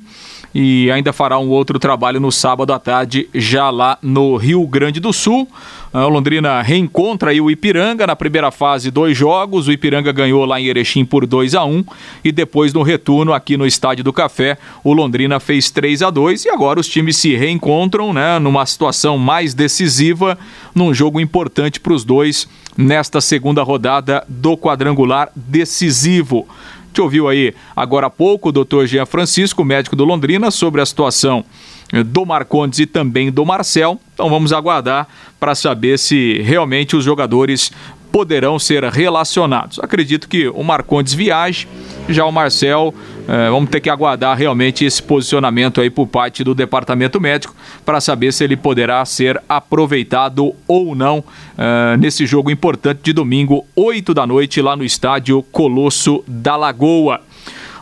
e 0.54 0.90
ainda 0.90 1.12
fará 1.12 1.38
um 1.38 1.48
outro 1.48 1.78
trabalho 1.78 2.20
no 2.20 2.30
sábado 2.30 2.72
à 2.72 2.78
tarde, 2.78 3.28
já 3.34 3.70
lá 3.70 3.98
no 4.02 4.36
Rio 4.36 4.66
Grande 4.66 5.00
do 5.00 5.12
Sul. 5.12 5.48
A 5.92 6.06
Londrina 6.06 6.62
reencontra 6.62 7.32
o 7.42 7.50
Ipiranga 7.50 8.06
na 8.06 8.16
primeira 8.16 8.50
fase, 8.50 8.90
dois 8.90 9.16
jogos. 9.16 9.68
O 9.68 9.72
Ipiranga 9.72 10.10
ganhou 10.10 10.44
lá 10.46 10.58
em 10.58 10.66
Erechim 10.66 11.04
por 11.04 11.26
2 11.26 11.54
a 11.54 11.64
1 11.64 11.84
e 12.24 12.32
depois 12.32 12.72
no 12.72 12.82
retorno 12.82 13.32
aqui 13.32 13.56
no 13.56 13.66
Estádio 13.66 14.02
do 14.02 14.12
Café, 14.12 14.56
o 14.82 14.92
Londrina 14.92 15.38
fez 15.38 15.70
3 15.70 16.02
a 16.02 16.10
2 16.10 16.46
e 16.46 16.48
agora 16.48 16.80
os 16.80 16.88
times 16.88 17.16
se 17.16 17.34
reencontram, 17.34 18.12
né, 18.12 18.38
numa 18.38 18.64
situação 18.64 19.18
mais 19.18 19.52
decisiva, 19.52 20.38
num 20.74 20.94
jogo 20.94 21.20
importante 21.20 21.78
para 21.78 21.92
os 21.92 22.04
dois 22.04 22.48
nesta 22.76 23.20
segunda 23.20 23.62
rodada 23.62 24.24
do 24.28 24.56
quadrangular 24.56 25.30
decisivo. 25.34 26.46
Te 26.92 27.00
ouviu 27.00 27.28
aí 27.28 27.55
agora 27.74 28.09
há 28.09 28.11
pouco 28.11 28.50
o 28.50 28.52
doutor 28.52 28.87
Jean 28.87 29.07
Francisco, 29.07 29.64
médico 29.64 29.96
do 29.96 30.05
Londrina, 30.05 30.50
sobre 30.50 30.81
a 30.81 30.87
situação 30.87 31.44
eh, 31.92 32.02
do 32.02 32.26
Marcondes 32.26 32.78
e 32.81 32.87
também 32.87 33.31
do 33.31 33.46
Marcel. 33.46 33.98
Então 34.12 34.28
vamos 34.28 34.52
aguardar 34.52 35.09
para 35.40 35.55
saber 35.55 35.98
se 35.98 36.42
realmente 36.42 36.94
os 36.94 37.05
jogadores 37.05 37.72
poderão 38.12 38.59
ser 38.59 38.85
relacionados. 38.85 39.81
Acredito 39.81 40.29
que 40.29 40.46
o 40.46 40.62
Marcondes 40.62 41.14
viaje, 41.14 41.66
já 42.09 42.27
o 42.27 42.31
Marcel, 42.31 42.94
eh, 43.27 43.51
vamos 43.51 43.70
ter 43.70 43.81
que 43.81 43.88
aguardar 43.88 44.37
realmente 44.37 44.85
esse 44.85 45.03
posicionamento 45.03 45.81
aí 45.81 45.88
por 45.88 46.07
parte 46.07 46.44
do 46.44 46.55
departamento 46.55 47.18
médico 47.18 47.55
para 47.87 48.01
saber 48.03 48.33
se 48.33 48.44
ele 48.44 48.57
poderá 48.57 49.03
ser 49.07 49.42
aproveitado 49.48 50.55
ou 50.68 50.94
não 50.94 51.25
eh, 51.57 51.96
nesse 51.96 52.27
jogo 52.27 52.51
importante 52.51 53.01
de 53.03 53.14
domingo, 53.14 53.64
8 53.75 54.12
da 54.12 54.27
noite, 54.27 54.61
lá 54.61 54.77
no 54.77 54.85
estádio 54.85 55.42
Colosso 55.51 56.22
da 56.29 56.55
Lagoa. 56.55 57.20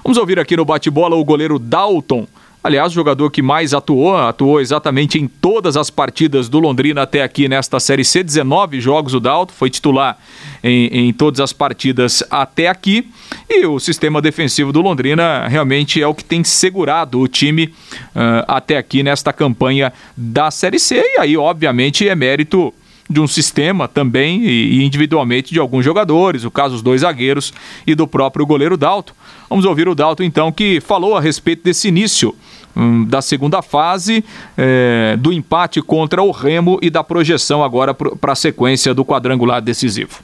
Vamos 0.04 0.16
ouvir 0.16 0.38
aqui 0.38 0.56
no 0.56 0.64
bate-bola 0.64 1.16
o 1.16 1.24
goleiro 1.24 1.58
Dalton 1.58 2.26
Aliás, 2.62 2.92
o 2.92 2.94
jogador 2.94 3.30
que 3.30 3.40
mais 3.40 3.72
atuou, 3.72 4.16
atuou 4.16 4.60
exatamente 4.60 5.18
em 5.18 5.26
todas 5.26 5.78
as 5.78 5.88
partidas 5.88 6.46
do 6.46 6.58
Londrina 6.58 7.02
até 7.02 7.22
aqui 7.22 7.48
nesta 7.48 7.80
Série 7.80 8.04
C, 8.04 8.22
19 8.22 8.80
jogos 8.80 9.14
o 9.14 9.20
Dalto, 9.20 9.52
foi 9.52 9.70
titular 9.70 10.18
em, 10.62 11.08
em 11.08 11.12
todas 11.12 11.40
as 11.40 11.54
partidas 11.54 12.22
até 12.30 12.68
aqui. 12.68 13.10
E 13.48 13.64
o 13.64 13.80
sistema 13.80 14.20
defensivo 14.20 14.72
do 14.72 14.82
Londrina 14.82 15.48
realmente 15.48 16.02
é 16.02 16.06
o 16.06 16.14
que 16.14 16.24
tem 16.24 16.44
segurado 16.44 17.18
o 17.18 17.26
time 17.26 17.66
uh, 17.66 18.44
até 18.46 18.76
aqui 18.76 19.02
nesta 19.02 19.32
campanha 19.32 19.90
da 20.14 20.50
Série 20.50 20.78
C. 20.78 21.02
E 21.02 21.18
aí, 21.18 21.36
obviamente, 21.36 22.06
é 22.06 22.14
mérito 22.14 22.74
de 23.10 23.20
um 23.20 23.26
sistema 23.26 23.88
também 23.88 24.44
e 24.44 24.84
individualmente 24.84 25.52
de 25.52 25.58
alguns 25.58 25.84
jogadores, 25.84 26.44
o 26.44 26.50
caso 26.50 26.74
dos 26.74 26.82
dois 26.82 27.00
zagueiros 27.00 27.52
e 27.84 27.92
do 27.92 28.06
próprio 28.06 28.46
goleiro 28.46 28.76
Dalto. 28.76 29.12
Vamos 29.48 29.64
ouvir 29.64 29.88
o 29.88 29.96
Dalto 29.96 30.22
então 30.22 30.52
que 30.52 30.80
falou 30.80 31.16
a 31.16 31.20
respeito 31.20 31.64
desse 31.64 31.88
início 31.88 32.32
hum, 32.76 33.04
da 33.04 33.20
segunda 33.20 33.62
fase, 33.62 34.24
é, 34.56 35.16
do 35.18 35.32
empate 35.32 35.82
contra 35.82 36.22
o 36.22 36.30
Remo 36.30 36.78
e 36.80 36.88
da 36.88 37.02
projeção 37.02 37.64
agora 37.64 37.92
para 37.92 38.32
a 38.32 38.36
sequência 38.36 38.94
do 38.94 39.04
quadrangular 39.04 39.60
decisivo. 39.60 40.20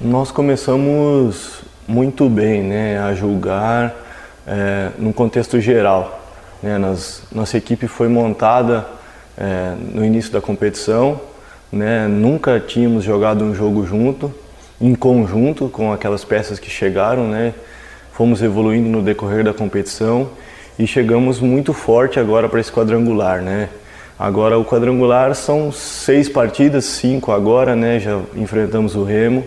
Nós 0.00 0.30
começamos 0.30 1.62
muito 1.88 2.28
bem 2.28 2.62
né, 2.62 3.00
a 3.00 3.12
julgar 3.12 3.92
é, 4.46 4.90
contexto 5.16 5.60
geral. 5.60 6.24
Né, 6.62 6.78
nós, 6.78 7.24
nossa 7.32 7.58
equipe 7.58 7.88
foi 7.88 8.06
montada 8.06 8.86
é, 9.36 9.74
no 9.92 10.04
início 10.04 10.30
da 10.30 10.40
competição 10.40 11.20
né? 11.72 12.06
Nunca 12.08 12.58
tínhamos 12.58 13.04
jogado 13.04 13.44
um 13.44 13.54
jogo 13.54 13.86
junto, 13.86 14.32
em 14.80 14.94
conjunto 14.94 15.68
com 15.68 15.92
aquelas 15.92 16.24
peças 16.24 16.58
que 16.58 16.70
chegaram, 16.70 17.28
né? 17.28 17.54
Fomos 18.12 18.42
evoluindo 18.42 18.88
no 18.88 19.02
decorrer 19.02 19.44
da 19.44 19.54
competição 19.54 20.30
e 20.78 20.86
chegamos 20.86 21.40
muito 21.40 21.72
forte 21.72 22.18
agora 22.18 22.48
para 22.48 22.60
esse 22.60 22.72
quadrangular, 22.72 23.40
né? 23.42 23.68
Agora 24.18 24.58
o 24.58 24.64
quadrangular 24.64 25.34
são 25.34 25.72
seis 25.72 26.28
partidas, 26.28 26.84
cinco 26.84 27.32
agora, 27.32 27.74
né? 27.76 27.98
Já 27.98 28.20
enfrentamos 28.36 28.94
o 28.94 29.04
Remo. 29.04 29.44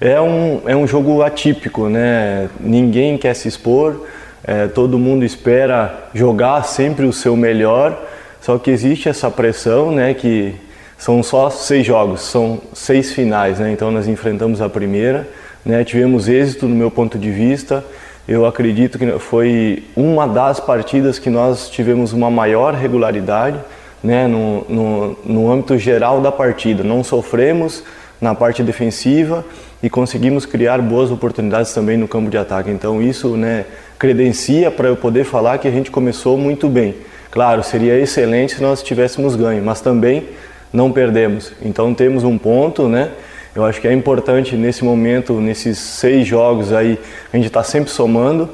É 0.00 0.20
um, 0.20 0.62
é 0.66 0.76
um 0.76 0.86
jogo 0.86 1.22
atípico, 1.22 1.88
né? 1.88 2.48
Ninguém 2.60 3.18
quer 3.18 3.34
se 3.34 3.48
expor, 3.48 4.06
é, 4.44 4.66
todo 4.68 4.98
mundo 4.98 5.24
espera 5.24 6.08
jogar 6.14 6.62
sempre 6.64 7.04
o 7.04 7.12
seu 7.12 7.36
melhor, 7.36 8.00
só 8.40 8.58
que 8.58 8.70
existe 8.70 9.08
essa 9.08 9.30
pressão, 9.30 9.92
né? 9.92 10.14
Que 10.14 10.54
são 10.98 11.22
só 11.22 11.48
seis 11.48 11.86
jogos, 11.86 12.22
são 12.22 12.60
seis 12.74 13.12
finais, 13.12 13.60
né? 13.60 13.70
Então 13.70 13.90
nós 13.92 14.08
enfrentamos 14.08 14.60
a 14.60 14.68
primeira, 14.68 15.28
né? 15.64 15.84
Tivemos 15.84 16.28
êxito 16.28 16.66
no 16.66 16.74
meu 16.74 16.90
ponto 16.90 17.16
de 17.16 17.30
vista. 17.30 17.84
Eu 18.26 18.44
acredito 18.44 18.98
que 18.98 19.18
foi 19.18 19.84
uma 19.96 20.26
das 20.26 20.58
partidas 20.58 21.18
que 21.18 21.30
nós 21.30 21.70
tivemos 21.70 22.12
uma 22.12 22.28
maior 22.28 22.74
regularidade, 22.74 23.58
né? 24.02 24.26
No, 24.26 24.66
no, 24.68 25.18
no 25.24 25.52
âmbito 25.52 25.78
geral 25.78 26.20
da 26.20 26.32
partida. 26.32 26.82
Não 26.82 27.04
sofremos 27.04 27.84
na 28.20 28.34
parte 28.34 28.64
defensiva 28.64 29.44
e 29.80 29.88
conseguimos 29.88 30.44
criar 30.44 30.82
boas 30.82 31.12
oportunidades 31.12 31.72
também 31.72 31.96
no 31.96 32.08
campo 32.08 32.28
de 32.28 32.36
ataque. 32.36 32.70
Então 32.70 33.00
isso, 33.00 33.36
né? 33.36 33.66
Credencia 34.00 34.68
para 34.68 34.88
eu 34.88 34.96
poder 34.96 35.22
falar 35.22 35.58
que 35.58 35.68
a 35.68 35.70
gente 35.70 35.92
começou 35.92 36.36
muito 36.36 36.68
bem. 36.68 36.96
Claro, 37.30 37.62
seria 37.62 37.96
excelente 37.98 38.56
se 38.56 38.62
nós 38.62 38.82
tivéssemos 38.82 39.36
ganho, 39.36 39.62
mas 39.62 39.80
também 39.80 40.24
não 40.72 40.92
perdemos. 40.92 41.52
Então 41.62 41.94
temos 41.94 42.24
um 42.24 42.36
ponto, 42.38 42.88
né? 42.88 43.10
Eu 43.54 43.64
acho 43.64 43.80
que 43.80 43.88
é 43.88 43.92
importante 43.92 44.56
nesse 44.56 44.84
momento, 44.84 45.40
nesses 45.40 45.78
seis 45.78 46.26
jogos 46.26 46.72
aí, 46.72 46.98
a 47.32 47.36
gente 47.36 47.46
está 47.46 47.62
sempre 47.62 47.90
somando, 47.90 48.48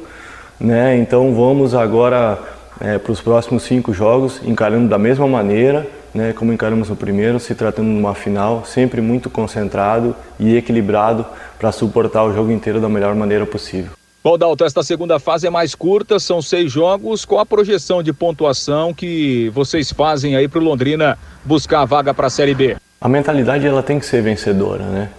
né? 0.59 0.97
Então 0.97 1.35
vamos 1.35 1.75
agora 1.75 2.39
é, 2.81 2.99
para 2.99 3.13
os 3.13 3.21
próximos 3.21 3.65
cinco 3.65 3.93
jogos 3.93 4.41
encarando 4.45 4.89
da 4.89 4.99
mesma 4.99 5.27
maneira, 5.27 5.87
né? 6.15 6.33
Como 6.33 6.53
encaramos 6.53 6.89
no 6.89 6.97
primeiro, 6.97 7.39
se 7.39 7.55
tratando 7.55 7.91
de 7.93 7.99
uma 7.99 8.15
final, 8.15 8.65
sempre 8.65 9.01
muito 9.01 9.29
concentrado 9.29 10.15
e 10.39 10.57
equilibrado 10.57 11.27
para 11.59 11.73
suportar 11.73 12.25
o 12.25 12.33
jogo 12.33 12.51
inteiro 12.51 12.81
da 12.81 12.89
melhor 12.89 13.15
maneira 13.15 13.45
possível. 13.45 13.91
Bom, 14.25 14.39
Dalton, 14.39 14.65
esta 14.65 14.83
segunda 14.83 15.19
fase 15.19 15.47
é 15.47 15.51
mais 15.51 15.75
curta, 15.75 16.19
são 16.19 16.41
seis 16.41 16.73
jogos. 16.73 17.27
Qual 17.27 17.43
a 17.43 17.45
projeção 17.45 18.03
de 18.03 18.11
pontuação 18.11 18.95
que 18.95 19.51
vocês 19.51 19.93
fazem 19.93 20.35
aí 20.35 20.49
para 20.49 20.61
o 20.61 20.63
Londrina 20.63 21.19
buscar 21.45 21.83
a 21.83 21.85
vaga 21.85 22.15
para 22.15 22.29
a 22.29 22.31
Série 22.31 22.55
B? 22.55 22.75
A 22.99 23.07
mentalidade 23.07 23.67
ela 23.67 23.83
tem 23.83 23.99
que 23.99 24.07
ser 24.07 24.23
vencedora, 24.23 24.85
né? 24.85 25.11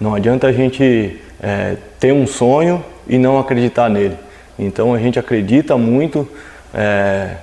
Não 0.00 0.16
adianta 0.16 0.48
a 0.48 0.52
gente 0.52 1.16
é, 1.40 1.76
ter 2.00 2.12
um 2.12 2.26
sonho 2.26 2.84
e 3.06 3.18
não 3.18 3.38
acreditar 3.38 3.88
nele. 3.88 4.16
Então 4.58 4.92
a 4.92 4.98
gente 4.98 5.16
acredita 5.16 5.76
muito 5.76 6.28
é, 6.74 7.36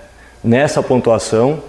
nessa 0.43 0.83
pontuação, 0.83 1.63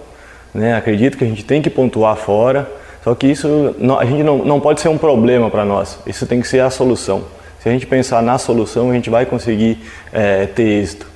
né? 0.52 0.74
Acredito 0.74 1.16
que 1.16 1.22
a 1.22 1.28
gente 1.28 1.44
tem 1.44 1.62
que 1.62 1.70
pontuar 1.70 2.16
fora. 2.16 2.68
Só 3.04 3.14
que 3.14 3.28
isso 3.28 3.72
não, 3.78 4.00
a 4.00 4.04
gente 4.04 4.24
não, 4.24 4.38
não 4.38 4.58
pode 4.58 4.80
ser 4.80 4.88
um 4.88 4.98
problema 4.98 5.48
para 5.48 5.64
nós. 5.64 5.96
Isso 6.04 6.26
tem 6.26 6.40
que 6.40 6.48
ser 6.48 6.58
a 6.58 6.70
solução. 6.70 7.37
A 7.68 7.72
gente 7.72 7.86
pensar 7.86 8.22
na 8.22 8.38
solução, 8.38 8.90
a 8.90 8.94
gente 8.94 9.10
vai 9.10 9.26
conseguir 9.26 9.78
é, 10.12 10.46
ter 10.46 10.62
êxito. 10.62 11.06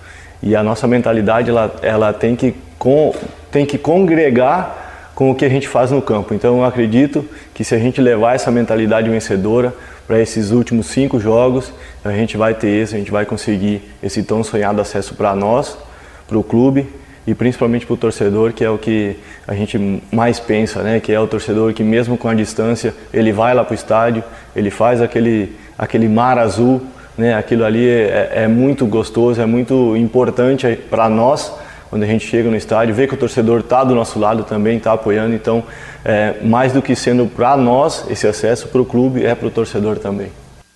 E 0.42 0.56
a 0.56 0.62
nossa 0.62 0.86
mentalidade 0.86 1.50
ela, 1.50 1.74
ela 1.82 2.12
tem, 2.12 2.34
que 2.34 2.54
com, 2.78 3.14
tem 3.50 3.64
que 3.64 3.78
congregar 3.78 5.10
com 5.14 5.30
o 5.30 5.34
que 5.34 5.44
a 5.44 5.48
gente 5.48 5.68
faz 5.68 5.90
no 5.90 6.02
campo. 6.02 6.34
Então 6.34 6.58
eu 6.58 6.64
acredito 6.64 7.24
que 7.54 7.64
se 7.64 7.74
a 7.74 7.78
gente 7.78 8.00
levar 8.00 8.34
essa 8.34 8.50
mentalidade 8.50 9.08
vencedora 9.08 9.72
para 10.06 10.20
esses 10.20 10.50
últimos 10.50 10.86
cinco 10.86 11.20
jogos, 11.20 11.72
a 12.04 12.12
gente 12.12 12.36
vai 12.36 12.54
ter 12.54 12.68
êxito, 12.68 12.96
a 12.96 12.98
gente 12.98 13.10
vai 13.10 13.24
conseguir 13.24 13.82
esse 14.02 14.22
tão 14.22 14.42
sonhado 14.42 14.80
acesso 14.80 15.14
para 15.14 15.34
nós, 15.34 15.78
para 16.26 16.36
o 16.36 16.42
clube 16.42 16.88
e 17.26 17.34
principalmente 17.34 17.86
para 17.86 17.94
o 17.94 17.96
torcedor, 17.96 18.52
que 18.52 18.64
é 18.64 18.70
o 18.70 18.76
que 18.76 19.16
a 19.46 19.54
gente 19.54 20.02
mais 20.10 20.40
pensa, 20.40 20.82
né? 20.82 20.98
que 20.98 21.12
é 21.12 21.20
o 21.20 21.26
torcedor 21.26 21.72
que 21.72 21.84
mesmo 21.84 22.18
com 22.18 22.28
a 22.28 22.34
distância, 22.34 22.92
ele 23.12 23.32
vai 23.32 23.54
lá 23.54 23.64
para 23.64 23.72
o 23.72 23.74
estádio, 23.74 24.24
ele 24.56 24.70
faz 24.70 25.00
aquele 25.00 25.54
aquele 25.82 26.08
mar 26.08 26.38
azul, 26.38 26.80
né? 27.18 27.34
Aquilo 27.34 27.64
ali 27.64 27.88
é, 27.88 28.30
é 28.34 28.48
muito 28.48 28.86
gostoso, 28.86 29.42
é 29.42 29.46
muito 29.46 29.96
importante 29.96 30.78
para 30.88 31.08
nós 31.08 31.52
quando 31.90 32.04
a 32.04 32.06
gente 32.06 32.26
chega 32.26 32.48
no 32.48 32.56
estádio, 32.56 32.94
ver 32.94 33.06
que 33.06 33.12
o 33.12 33.18
torcedor 33.18 33.60
está 33.60 33.84
do 33.84 33.94
nosso 33.94 34.18
lado 34.18 34.44
também, 34.44 34.78
está 34.78 34.94
apoiando. 34.94 35.34
Então, 35.34 35.62
é, 36.02 36.36
mais 36.42 36.72
do 36.72 36.80
que 36.80 36.96
sendo 36.96 37.26
para 37.26 37.54
nós 37.54 38.06
esse 38.08 38.26
acesso 38.26 38.68
para 38.68 38.80
o 38.80 38.84
clube, 38.84 39.26
é 39.26 39.34
para 39.34 39.46
o 39.46 39.50
torcedor 39.50 39.98
também. 39.98 40.28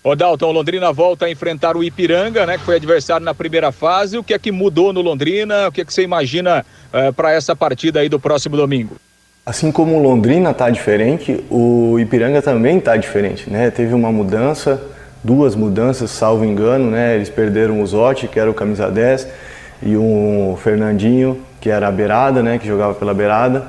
Ô 0.05 0.15
Dalton, 0.15 0.53
Londrina 0.53 0.93
volta 0.93 1.25
a 1.25 1.31
enfrentar 1.31 1.75
o 1.75 1.83
Ipiranga, 1.83 2.45
né, 2.45 2.59
que 2.59 2.65
foi 2.65 2.77
adversário 2.77 3.25
na 3.25 3.35
primeira 3.35 3.73
fase. 3.73 4.19
O 4.19 4.23
que 4.23 4.35
é 4.35 4.39
que 4.39 4.53
mudou 4.53 4.93
no 4.93 5.01
Londrina? 5.01 5.69
O 5.69 5.73
que 5.73 5.81
é 5.81 5.85
que 5.87 5.95
você 5.95 6.03
imagina 6.03 6.67
é, 6.93 7.11
para 7.13 7.33
essa 7.33 7.57
partida 7.57 8.01
aí 8.01 8.11
do 8.11 8.21
próximo 8.21 8.57
domingo? 8.57 8.97
Assim 9.47 9.73
como 9.73 9.97
o 9.97 10.03
Londrina 10.03 10.51
está 10.51 10.69
diferente, 10.69 11.43
o 11.49 11.99
Ipiranga 12.01 12.43
também 12.43 12.79
está 12.79 12.97
diferente, 12.97 13.49
né? 13.49 13.71
Teve 13.71 13.95
uma 13.95 14.11
mudança, 14.11 14.83
duas 15.23 15.55
mudanças, 15.55 16.11
salvo 16.11 16.45
engano, 16.45 16.91
né? 16.91 17.15
Eles 17.17 17.29
perderam 17.29 17.81
o 17.81 17.87
Zotti, 17.87 18.29
que 18.29 18.39
era 18.39 18.51
o 18.51 18.55
camisa 18.55 18.91
10, 18.91 19.29
e 19.83 19.97
o 19.97 20.59
Fernandinho, 20.63 21.41
que 21.61 21.71
era 21.71 21.89
a 21.89 21.91
beirada, 21.91 22.43
né? 22.43 22.59
Que 22.59 22.67
jogava 22.67 22.95
pela 22.95 23.13
beirada. 23.13 23.65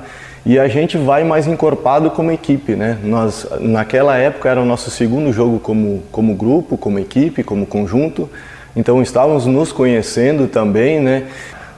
E 0.46 0.58
a 0.58 0.68
gente 0.68 0.96
vai 0.96 1.24
mais 1.24 1.46
encorpado 1.46 2.10
como 2.10 2.30
equipe, 2.30 2.74
né? 2.74 2.96
Nós, 3.02 3.46
naquela 3.60 4.16
época, 4.16 4.48
era 4.48 4.60
o 4.60 4.64
nosso 4.64 4.90
segundo 4.90 5.32
jogo 5.32 5.58
como, 5.58 6.02
como 6.10 6.34
grupo, 6.34 6.78
como 6.78 6.98
equipe, 6.98 7.42
como 7.42 7.66
conjunto. 7.66 8.30
Então, 8.74 9.02
estávamos 9.02 9.44
nos 9.44 9.72
conhecendo 9.72 10.46
também, 10.46 11.00
né? 11.00 11.24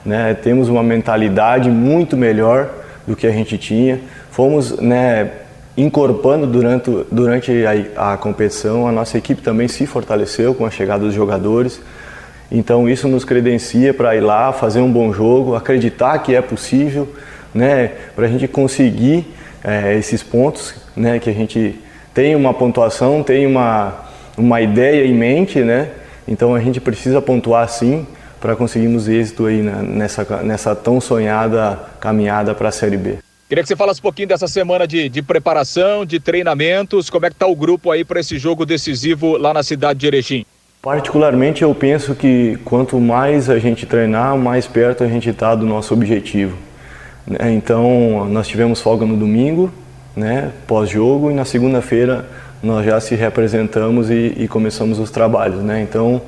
né? 0.05 0.33
Temos 0.33 0.69
uma 0.69 0.83
mentalidade 0.83 1.69
muito 1.69 2.15
melhor 2.15 2.69
do 3.05 3.15
que 3.15 3.27
a 3.27 3.31
gente 3.31 3.57
tinha. 3.57 3.99
Fomos, 4.29 4.79
né? 4.79 5.31
Incorporando 5.75 6.47
durante, 6.47 7.05
durante 7.11 7.51
a, 7.65 8.13
a, 8.13 8.17
competição, 8.17 8.87
a 8.87 8.91
nossa 8.91 9.17
equipe 9.17 9.41
também 9.41 9.67
se 9.67 9.85
fortaleceu 9.85 10.53
com 10.53 10.65
a 10.65 10.69
chegada 10.69 11.03
dos 11.05 11.13
jogadores. 11.13 11.81
Então 12.51 12.89
isso 12.89 13.07
nos 13.07 13.23
credencia 13.23 13.93
para 13.93 14.15
ir 14.15 14.19
lá, 14.19 14.51
fazer 14.51 14.81
um 14.81 14.91
bom 14.91 15.13
jogo, 15.13 15.55
acreditar 15.55 16.19
que 16.19 16.35
é 16.35 16.41
possível, 16.41 17.07
né, 17.53 17.91
para 18.15 18.25
a 18.25 18.27
gente 18.27 18.47
conseguir 18.47 19.25
é, 19.63 19.97
esses 19.97 20.21
pontos, 20.21 20.75
né, 20.95 21.17
que 21.19 21.29
a 21.29 21.33
gente 21.33 21.79
tem 22.13 22.35
uma 22.35 22.53
pontuação, 22.53 23.23
tem 23.23 23.47
uma, 23.47 23.93
uma 24.37 24.59
ideia 24.59 25.05
em 25.05 25.13
mente, 25.13 25.59
né, 25.59 25.89
então 26.27 26.53
a 26.53 26.59
gente 26.59 26.81
precisa 26.81 27.21
pontuar 27.21 27.67
sim 27.69 28.05
para 28.41 28.55
conseguirmos 28.55 29.07
êxito 29.07 29.45
aí 29.45 29.61
nessa, 29.61 30.25
nessa 30.43 30.75
tão 30.75 30.99
sonhada 30.99 31.79
caminhada 32.01 32.53
para 32.53 32.67
a 32.67 32.71
Série 32.71 32.97
B. 32.97 33.30
Queria 33.51 33.63
que 33.63 33.67
você 33.67 33.75
falasse 33.75 33.99
um 33.99 34.03
pouquinho 34.03 34.29
dessa 34.29 34.47
semana 34.47 34.87
de, 34.87 35.09
de 35.09 35.21
preparação, 35.21 36.05
de 36.05 36.21
treinamentos, 36.21 37.09
como 37.09 37.25
é 37.25 37.29
que 37.29 37.35
está 37.35 37.45
o 37.47 37.53
grupo 37.53 37.91
aí 37.91 38.05
para 38.05 38.21
esse 38.21 38.37
jogo 38.37 38.65
decisivo 38.65 39.35
lá 39.35 39.53
na 39.53 39.61
cidade 39.61 39.99
de 39.99 40.07
Erechim? 40.07 40.45
Particularmente 40.81 41.61
eu 41.61 41.75
penso 41.75 42.15
que 42.15 42.57
quanto 42.63 42.97
mais 42.97 43.49
a 43.49 43.59
gente 43.59 43.85
treinar, 43.85 44.37
mais 44.37 44.67
perto 44.67 45.03
a 45.03 45.07
gente 45.09 45.29
está 45.29 45.53
do 45.53 45.65
nosso 45.65 45.93
objetivo. 45.93 46.55
Né? 47.27 47.51
Então 47.51 48.25
nós 48.29 48.47
tivemos 48.47 48.79
folga 48.79 49.05
no 49.05 49.17
domingo, 49.17 49.69
né, 50.15 50.53
pós-jogo, 50.65 51.29
e 51.29 51.33
na 51.33 51.43
segunda-feira 51.43 52.25
nós 52.63 52.85
já 52.85 53.01
se 53.01 53.15
representamos 53.15 54.09
e, 54.09 54.33
e 54.37 54.47
começamos 54.47 54.97
os 54.97 55.11
trabalhos. 55.11 55.61
Né? 55.61 55.81
Então 55.81 56.21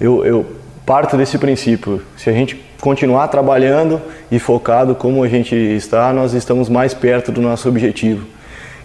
eu, 0.00 0.24
eu 0.24 0.46
parto 0.86 1.16
desse 1.16 1.38
princípio, 1.38 2.00
se 2.16 2.30
a 2.30 2.32
gente 2.32 2.67
continuar 2.80 3.28
trabalhando 3.28 4.00
e 4.30 4.38
focado 4.38 4.94
como 4.94 5.22
a 5.22 5.28
gente 5.28 5.54
está, 5.54 6.12
nós 6.12 6.32
estamos 6.32 6.68
mais 6.68 6.94
perto 6.94 7.32
do 7.32 7.40
nosso 7.40 7.68
objetivo. 7.68 8.26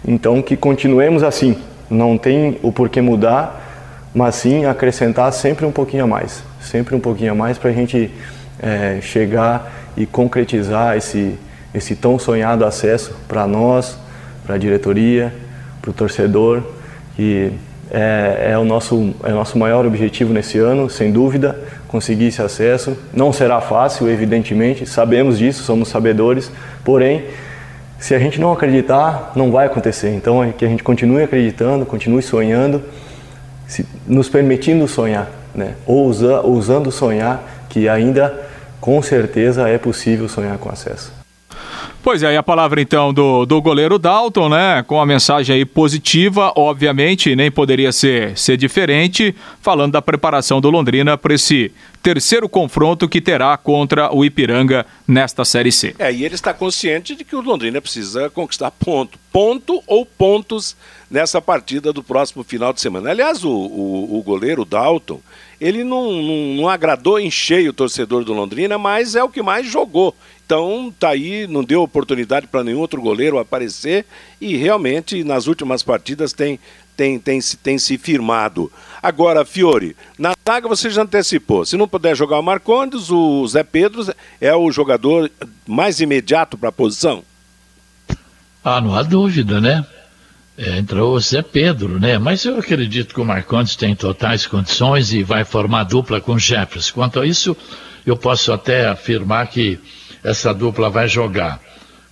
Então, 0.06 0.42
que 0.42 0.56
continuemos 0.56 1.22
assim. 1.22 1.56
Não 1.88 2.18
tem 2.18 2.58
o 2.62 2.72
porquê 2.72 3.00
mudar, 3.00 4.10
mas 4.14 4.34
sim 4.36 4.64
acrescentar 4.64 5.32
sempre 5.32 5.64
um 5.64 5.72
pouquinho 5.72 6.04
a 6.04 6.06
mais. 6.06 6.42
Sempre 6.60 6.94
um 6.94 7.00
pouquinho 7.00 7.32
a 7.32 7.34
mais 7.34 7.58
para 7.58 7.70
a 7.70 7.72
gente 7.72 8.10
é, 8.60 8.98
chegar 9.00 9.72
e 9.96 10.06
concretizar 10.06 10.96
esse, 10.96 11.38
esse 11.74 11.94
tão 11.94 12.18
sonhado 12.18 12.64
acesso 12.64 13.14
para 13.28 13.46
nós, 13.46 13.98
para 14.44 14.56
a 14.56 14.58
diretoria, 14.58 15.32
para 15.80 15.90
o 15.90 15.94
torcedor, 15.94 16.62
que 17.16 17.52
é, 17.94 18.50
é, 18.50 18.58
o 18.58 18.64
nosso, 18.64 19.14
é 19.22 19.30
o 19.30 19.36
nosso 19.36 19.56
maior 19.56 19.86
objetivo 19.86 20.32
nesse 20.32 20.58
ano, 20.58 20.90
sem 20.90 21.12
dúvida 21.12 21.56
conseguir 21.86 22.26
esse 22.26 22.42
acesso. 22.42 22.96
Não 23.12 23.32
será 23.32 23.60
fácil, 23.60 24.08
evidentemente, 24.10 24.84
sabemos 24.84 25.38
disso, 25.38 25.62
somos 25.62 25.88
sabedores, 25.88 26.50
porém, 26.84 27.24
se 27.96 28.12
a 28.12 28.18
gente 28.18 28.40
não 28.40 28.52
acreditar, 28.52 29.32
não 29.36 29.52
vai 29.52 29.66
acontecer. 29.66 30.12
Então, 30.12 30.42
é 30.42 30.50
que 30.52 30.64
a 30.64 30.68
gente 30.68 30.82
continue 30.82 31.22
acreditando, 31.22 31.86
continue 31.86 32.20
sonhando, 32.20 32.82
se, 33.68 33.86
nos 34.08 34.28
permitindo 34.28 34.88
sonhar, 34.88 35.30
né? 35.54 35.74
ou 35.86 36.06
usa, 36.06 36.44
usando 36.44 36.90
sonhar, 36.90 37.44
que 37.68 37.88
ainda 37.88 38.34
com 38.80 39.00
certeza 39.00 39.68
é 39.68 39.78
possível 39.78 40.28
sonhar 40.28 40.58
com 40.58 40.68
acesso. 40.68 41.23
Pois 42.04 42.22
é, 42.22 42.34
e 42.34 42.36
a 42.36 42.42
palavra 42.42 42.82
então 42.82 43.14
do, 43.14 43.46
do 43.46 43.62
goleiro 43.62 43.98
Dalton, 43.98 44.50
né? 44.50 44.84
Com 44.86 45.00
a 45.00 45.06
mensagem 45.06 45.56
aí 45.56 45.64
positiva, 45.64 46.52
obviamente, 46.54 47.34
nem 47.34 47.50
poderia 47.50 47.90
ser, 47.92 48.36
ser 48.36 48.58
diferente, 48.58 49.34
falando 49.62 49.92
da 49.92 50.02
preparação 50.02 50.60
do 50.60 50.68
Londrina 50.68 51.16
para 51.16 51.32
esse 51.32 51.72
terceiro 52.02 52.46
confronto 52.46 53.08
que 53.08 53.22
terá 53.22 53.56
contra 53.56 54.14
o 54.14 54.22
Ipiranga 54.22 54.84
nesta 55.08 55.46
Série 55.46 55.72
C. 55.72 55.96
É, 55.98 56.12
e 56.12 56.26
ele 56.26 56.34
está 56.34 56.52
consciente 56.52 57.16
de 57.16 57.24
que 57.24 57.34
o 57.34 57.40
Londrina 57.40 57.80
precisa 57.80 58.28
conquistar 58.28 58.70
ponto. 58.70 59.18
Ponto 59.32 59.82
ou 59.86 60.04
pontos 60.04 60.76
nessa 61.10 61.40
partida 61.40 61.90
do 61.90 62.02
próximo 62.02 62.44
final 62.44 62.74
de 62.74 62.82
semana. 62.82 63.08
Aliás, 63.08 63.42
o, 63.42 63.50
o, 63.50 64.18
o 64.18 64.22
goleiro 64.22 64.66
Dalton, 64.66 65.20
ele 65.58 65.82
não, 65.82 66.12
não, 66.12 66.54
não 66.56 66.68
agradou 66.68 67.18
em 67.18 67.30
cheio 67.30 67.70
o 67.70 67.72
torcedor 67.74 68.24
do 68.24 68.34
Londrina, 68.34 68.76
mas 68.76 69.16
é 69.16 69.24
o 69.24 69.30
que 69.30 69.40
mais 69.42 69.66
jogou 69.66 70.14
Então, 70.44 70.92
tá 70.98 71.10
aí, 71.10 71.46
não 71.46 71.64
deu 71.64 71.82
oportunidade 71.82 72.46
para 72.46 72.62
nenhum 72.62 72.80
outro 72.80 73.00
goleiro 73.00 73.38
aparecer 73.38 74.04
e 74.38 74.56
realmente 74.56 75.24
nas 75.24 75.46
últimas 75.46 75.82
partidas 75.82 76.34
tem, 76.34 76.60
tem, 76.94 77.18
tem, 77.18 77.40
tem 77.62 77.78
se 77.78 77.96
firmado. 77.96 78.70
Agora, 79.02 79.44
Fiore, 79.46 79.96
na 80.18 80.34
zaga 80.46 80.68
você 80.68 80.90
já 80.90 81.02
antecipou. 81.02 81.64
Se 81.64 81.78
não 81.78 81.88
puder 81.88 82.14
jogar 82.14 82.38
o 82.38 82.42
Marcondes, 82.42 83.10
o 83.10 83.46
Zé 83.46 83.62
Pedro 83.62 84.14
é 84.38 84.54
o 84.54 84.70
jogador 84.70 85.30
mais 85.66 86.00
imediato 86.00 86.58
para 86.58 86.68
a 86.68 86.72
posição? 86.72 87.24
Ah, 88.62 88.82
não 88.82 88.94
há 88.94 89.02
dúvida, 89.02 89.60
né? 89.62 89.84
É, 90.58 90.78
entrou 90.78 91.14
o 91.14 91.20
Zé 91.20 91.40
Pedro, 91.40 91.98
né? 91.98 92.18
Mas 92.18 92.44
eu 92.44 92.58
acredito 92.58 93.14
que 93.14 93.20
o 93.20 93.24
Marcondes 93.24 93.76
tem 93.76 93.94
totais 93.94 94.46
condições 94.46 95.12
e 95.12 95.22
vai 95.22 95.42
formar 95.44 95.84
dupla 95.84 96.20
com 96.20 96.34
o 96.34 96.38
Jefferson. 96.38 96.92
Quanto 96.92 97.18
a 97.18 97.26
isso, 97.26 97.56
eu 98.06 98.16
posso 98.16 98.52
até 98.52 98.86
afirmar 98.86 99.48
que 99.48 99.80
essa 100.24 100.54
dupla 100.54 100.88
vai 100.88 101.06
jogar. 101.06 101.60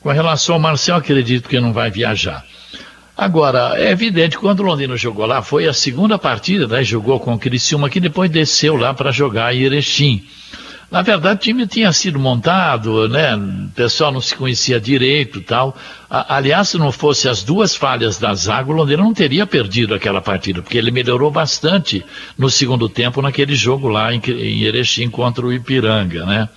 Com 0.00 0.10
relação 0.10 0.56
ao 0.56 0.60
Marcel, 0.60 0.96
acredito 0.96 1.48
que 1.48 1.58
não 1.58 1.72
vai 1.72 1.90
viajar. 1.90 2.44
Agora, 3.16 3.74
é 3.76 3.90
evidente, 3.90 4.38
quando 4.38 4.60
o 4.60 4.64
Londrina 4.64 4.96
jogou 4.96 5.26
lá, 5.26 5.42
foi 5.42 5.66
a 5.66 5.72
segunda 5.72 6.18
partida, 6.18 6.66
né? 6.66 6.82
Jogou 6.82 7.18
com 7.20 7.34
o 7.34 7.38
Criciúma, 7.38 7.88
que 7.88 8.00
depois 8.00 8.30
desceu 8.30 8.76
lá 8.76 8.92
para 8.92 9.10
jogar 9.10 9.54
em 9.54 9.60
Erechim. 9.60 10.24
Na 10.90 11.00
verdade, 11.00 11.36
o 11.36 11.42
time 11.42 11.66
tinha 11.66 11.90
sido 11.90 12.18
montado, 12.18 13.08
né? 13.08 13.34
O 13.34 13.70
pessoal 13.74 14.12
não 14.12 14.20
se 14.20 14.34
conhecia 14.34 14.78
direito 14.78 15.40
tal. 15.40 15.74
Aliás, 16.10 16.68
se 16.68 16.78
não 16.78 16.92
fosse 16.92 17.30
as 17.30 17.42
duas 17.42 17.74
falhas 17.74 18.18
da 18.18 18.34
zaga, 18.34 18.70
o 18.70 18.74
Londrina 18.74 19.02
não 19.02 19.14
teria 19.14 19.46
perdido 19.46 19.94
aquela 19.94 20.20
partida, 20.20 20.60
porque 20.60 20.76
ele 20.76 20.90
melhorou 20.90 21.30
bastante 21.30 22.04
no 22.36 22.50
segundo 22.50 22.90
tempo 22.90 23.22
naquele 23.22 23.54
jogo 23.54 23.88
lá 23.88 24.12
em, 24.12 24.20
em 24.26 24.64
Erechim 24.64 25.08
contra 25.08 25.46
o 25.46 25.52
Ipiranga, 25.52 26.26
né? 26.26 26.48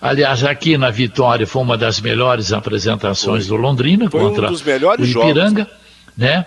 Aliás, 0.00 0.44
aqui 0.44 0.76
na 0.76 0.90
Vitória 0.90 1.46
foi 1.46 1.62
uma 1.62 1.76
das 1.76 2.00
melhores 2.00 2.52
apresentações 2.52 3.46
do 3.46 3.56
Londrina 3.56 4.10
foi 4.10 4.20
contra 4.20 4.50
um 4.50 4.52
o 4.52 5.04
Ipiranga, 5.04 5.62
jogos. 5.62 5.74
né? 6.16 6.46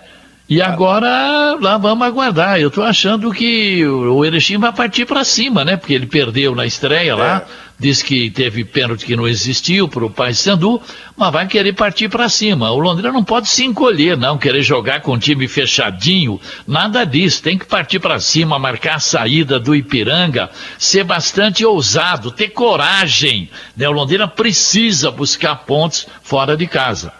E 0.50 0.60
agora 0.60 1.56
lá 1.60 1.78
vamos 1.78 2.04
aguardar. 2.04 2.58
Eu 2.58 2.66
estou 2.66 2.82
achando 2.82 3.32
que 3.32 3.86
o 3.86 4.24
Erechim 4.24 4.58
vai 4.58 4.72
partir 4.72 5.06
para 5.06 5.22
cima, 5.22 5.64
né? 5.64 5.76
Porque 5.76 5.94
ele 5.94 6.06
perdeu 6.06 6.56
na 6.56 6.66
estreia 6.66 7.14
lá, 7.14 7.36
é. 7.36 7.44
disse 7.78 8.04
que 8.04 8.28
teve 8.30 8.64
pênalti 8.64 9.06
que 9.06 9.14
não 9.14 9.28
existiu 9.28 9.86
para 9.86 10.04
o 10.04 10.10
Paysandu, 10.10 10.82
mas 11.16 11.32
vai 11.32 11.46
querer 11.46 11.74
partir 11.74 12.08
para 12.08 12.28
cima. 12.28 12.68
O 12.72 12.80
Londrina 12.80 13.12
não 13.12 13.22
pode 13.22 13.48
se 13.48 13.64
encolher, 13.64 14.16
não, 14.16 14.36
querer 14.36 14.64
jogar 14.64 15.02
com 15.02 15.12
o 15.12 15.18
time 15.20 15.46
fechadinho, 15.46 16.40
nada 16.66 17.04
disso. 17.04 17.44
Tem 17.44 17.56
que 17.56 17.64
partir 17.64 18.00
para 18.00 18.18
cima, 18.18 18.58
marcar 18.58 18.96
a 18.96 18.98
saída 18.98 19.60
do 19.60 19.72
Ipiranga, 19.72 20.50
ser 20.76 21.04
bastante 21.04 21.64
ousado, 21.64 22.32
ter 22.32 22.48
coragem. 22.48 23.48
Né? 23.76 23.88
O 23.88 23.92
Londrina 23.92 24.26
precisa 24.26 25.12
buscar 25.12 25.54
pontos 25.58 26.08
fora 26.24 26.56
de 26.56 26.66
casa. 26.66 27.12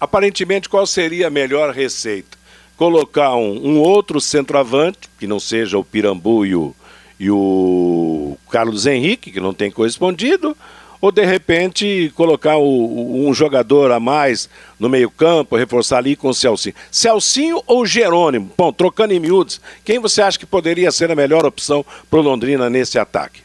Aparentemente, 0.00 0.70
qual 0.70 0.86
seria 0.86 1.26
a 1.26 1.30
melhor 1.30 1.74
receita? 1.74 2.38
Colocar 2.78 3.34
um, 3.34 3.66
um, 3.66 3.80
outro 3.80 4.20
centroavante, 4.20 5.10
que 5.18 5.26
não 5.26 5.40
seja 5.40 5.76
o 5.76 5.84
Pirambu 5.84 6.46
e 6.46 6.54
o, 6.54 6.74
e 7.18 7.28
o 7.28 8.38
Carlos 8.50 8.86
Henrique, 8.86 9.32
que 9.32 9.40
não 9.40 9.52
tem 9.52 9.68
correspondido, 9.68 10.56
ou 11.00 11.10
de 11.10 11.24
repente 11.24 12.12
colocar 12.14 12.56
o, 12.56 13.28
um 13.28 13.34
jogador 13.34 13.90
a 13.90 13.98
mais 13.98 14.48
no 14.78 14.88
meio-campo, 14.88 15.56
reforçar 15.56 15.98
ali 15.98 16.14
com 16.14 16.28
o 16.28 16.34
Celcinho. 16.34 16.74
Celcinho 16.90 17.62
ou 17.66 17.84
Jerônimo? 17.84 18.52
Bom, 18.56 18.72
trocando 18.72 19.12
em 19.12 19.18
miúdos, 19.18 19.60
quem 19.84 19.98
você 19.98 20.22
acha 20.22 20.38
que 20.38 20.46
poderia 20.46 20.92
ser 20.92 21.10
a 21.10 21.16
melhor 21.16 21.44
opção 21.44 21.84
para 22.08 22.20
o 22.20 22.22
Londrina 22.22 22.70
nesse 22.70 22.96
ataque? 22.96 23.42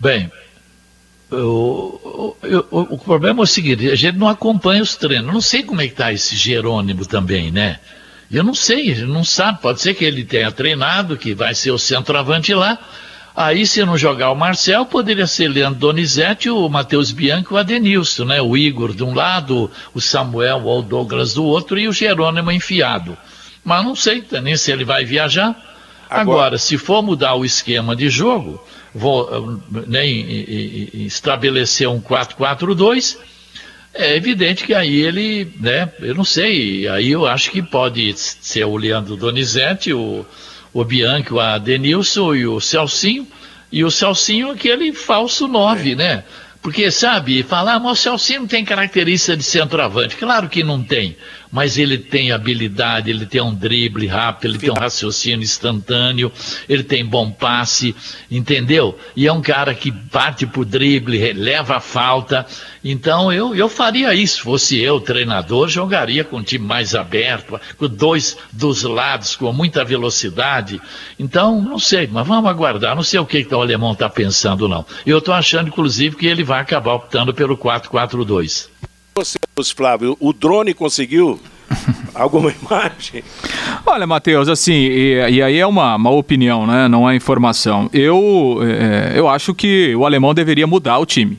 Bem, 0.00 0.32
o, 1.30 1.36
o, 1.36 2.36
o, 2.70 2.80
o, 2.94 2.98
problema 2.98 3.40
é 3.40 3.42
o 3.42 3.46
seguinte, 3.46 3.90
a 3.90 3.94
gente 3.94 4.16
não 4.16 4.28
acompanha 4.28 4.82
os 4.82 4.96
treinos. 4.96 5.32
Não 5.32 5.40
sei 5.40 5.62
como 5.62 5.80
é 5.80 5.86
que 5.86 5.92
está 5.92 6.12
esse 6.12 6.34
Jerônimo 6.36 7.04
também, 7.04 7.50
né? 7.50 7.78
Eu 8.30 8.42
não 8.42 8.54
sei, 8.54 8.94
não 9.06 9.24
sabe. 9.24 9.60
Pode 9.60 9.80
ser 9.80 9.94
que 9.94 10.04
ele 10.04 10.24
tenha 10.24 10.50
treinado, 10.50 11.16
que 11.16 11.34
vai 11.34 11.54
ser 11.54 11.70
o 11.70 11.78
centroavante 11.78 12.52
lá. 12.54 12.78
Aí, 13.36 13.66
se 13.66 13.84
não 13.84 13.96
jogar 13.96 14.32
o 14.32 14.34
Marcel, 14.34 14.84
poderia 14.84 15.26
ser 15.26 15.48
Leandro 15.48 15.78
Donizete, 15.78 16.50
o 16.50 16.68
Matheus 16.68 17.12
Bianchi 17.12 17.46
e 17.50 17.54
o 17.54 17.56
Adenilson, 17.56 18.24
né? 18.24 18.42
O 18.42 18.56
Igor 18.56 18.94
de 18.94 19.04
um 19.04 19.14
lado, 19.14 19.70
o 19.94 20.00
Samuel 20.00 20.64
ou 20.64 20.80
o 20.80 20.82
Douglas 20.82 21.34
do 21.34 21.44
outro 21.44 21.78
e 21.78 21.86
o 21.86 21.92
Jerônimo 21.92 22.50
enfiado. 22.50 23.16
Mas 23.64 23.84
não 23.84 23.94
sei 23.94 24.24
nem 24.42 24.56
se 24.56 24.72
ele 24.72 24.84
vai 24.84 25.04
viajar. 25.04 25.50
Agora, 26.10 26.20
Agora 26.20 26.58
se 26.58 26.78
for 26.78 27.02
mudar 27.02 27.34
o 27.34 27.44
esquema 27.44 27.94
de 27.94 28.08
jogo, 28.08 28.60
vou 28.98 29.60
né, 29.86 30.06
estabelecer 30.06 31.88
um 31.88 32.00
4-4-2, 32.00 33.16
é 33.94 34.16
evidente 34.16 34.64
que 34.64 34.74
aí 34.74 35.00
ele, 35.00 35.52
né, 35.58 35.90
eu 36.00 36.14
não 36.14 36.24
sei, 36.24 36.86
aí 36.88 37.10
eu 37.10 37.26
acho 37.26 37.50
que 37.50 37.62
pode 37.62 38.12
ser 38.16 38.64
o 38.64 38.76
Leandro 38.76 39.16
Donizete, 39.16 39.92
o, 39.92 40.24
o 40.72 40.84
Bianchi, 40.84 41.32
o 41.32 41.40
Adenilson 41.40 42.34
e 42.34 42.46
o 42.46 42.60
Celcinho, 42.60 43.26
e 43.72 43.84
o 43.84 43.90
Celcinho 43.90 44.50
aquele 44.50 44.92
falso 44.92 45.48
9, 45.48 45.92
é. 45.92 45.94
né? 45.94 46.24
Porque, 46.60 46.90
sabe, 46.90 47.42
falar, 47.44 47.74
ah, 47.74 47.80
mas 47.80 47.92
o 47.92 48.02
Celcinho 48.02 48.46
tem 48.46 48.64
característica 48.64 49.36
de 49.36 49.44
centroavante. 49.44 50.16
Claro 50.16 50.48
que 50.48 50.64
não 50.64 50.82
tem 50.82 51.16
mas 51.50 51.78
ele 51.78 51.98
tem 51.98 52.32
habilidade, 52.32 53.10
ele 53.10 53.26
tem 53.26 53.40
um 53.40 53.54
drible 53.54 54.06
rápido, 54.06 54.50
ele 54.50 54.58
tem 54.58 54.70
um 54.70 54.74
raciocínio 54.74 55.42
instantâneo, 55.42 56.30
ele 56.68 56.82
tem 56.82 57.04
bom 57.04 57.30
passe, 57.30 57.94
entendeu? 58.30 58.98
E 59.16 59.26
é 59.26 59.32
um 59.32 59.40
cara 59.40 59.74
que 59.74 59.90
parte 59.90 60.46
pro 60.46 60.64
drible, 60.64 61.32
leva 61.32 61.76
a 61.76 61.80
falta. 61.80 62.46
Então 62.84 63.32
eu, 63.32 63.54
eu 63.54 63.68
faria 63.68 64.14
isso, 64.14 64.42
fosse 64.42 64.78
eu, 64.78 65.00
treinador, 65.00 65.68
jogaria 65.68 66.24
com 66.24 66.38
um 66.38 66.42
time 66.42 66.64
mais 66.64 66.94
aberto, 66.94 67.60
com 67.76 67.88
dois 67.88 68.36
dos 68.52 68.82
lados, 68.82 69.36
com 69.36 69.52
muita 69.52 69.84
velocidade. 69.84 70.80
Então, 71.18 71.60
não 71.60 71.78
sei, 71.78 72.08
mas 72.10 72.26
vamos 72.26 72.50
aguardar. 72.50 72.94
Não 72.94 73.02
sei 73.02 73.20
o 73.20 73.26
que, 73.26 73.44
que 73.44 73.54
o 73.54 73.60
alemão 73.60 73.92
está 73.92 74.08
pensando, 74.08 74.68
não. 74.68 74.84
Eu 75.04 75.18
estou 75.18 75.34
achando, 75.34 75.68
inclusive, 75.68 76.16
que 76.16 76.26
ele 76.26 76.44
vai 76.44 76.60
acabar 76.60 76.94
optando 76.94 77.34
pelo 77.34 77.56
4-4-2 77.56 78.77
você, 79.24 79.38
Flávio, 79.74 80.16
o 80.20 80.32
drone 80.32 80.72
conseguiu 80.72 81.40
alguma 82.14 82.52
imagem? 82.52 83.24
Olha, 83.84 84.06
Matheus, 84.06 84.48
assim, 84.48 84.72
e, 84.72 85.14
e, 85.30 85.42
aí 85.42 85.58
é 85.58 85.66
uma, 85.66 85.96
uma 85.96 86.10
opinião, 86.10 86.66
né? 86.66 86.88
Não 86.88 87.08
é 87.08 87.16
informação. 87.16 87.90
Eu, 87.92 88.60
é, 88.62 89.18
eu 89.18 89.28
acho 89.28 89.54
que 89.54 89.94
o 89.96 90.06
alemão 90.06 90.34
deveria 90.34 90.66
mudar 90.66 90.98
o 90.98 91.06
time. 91.06 91.38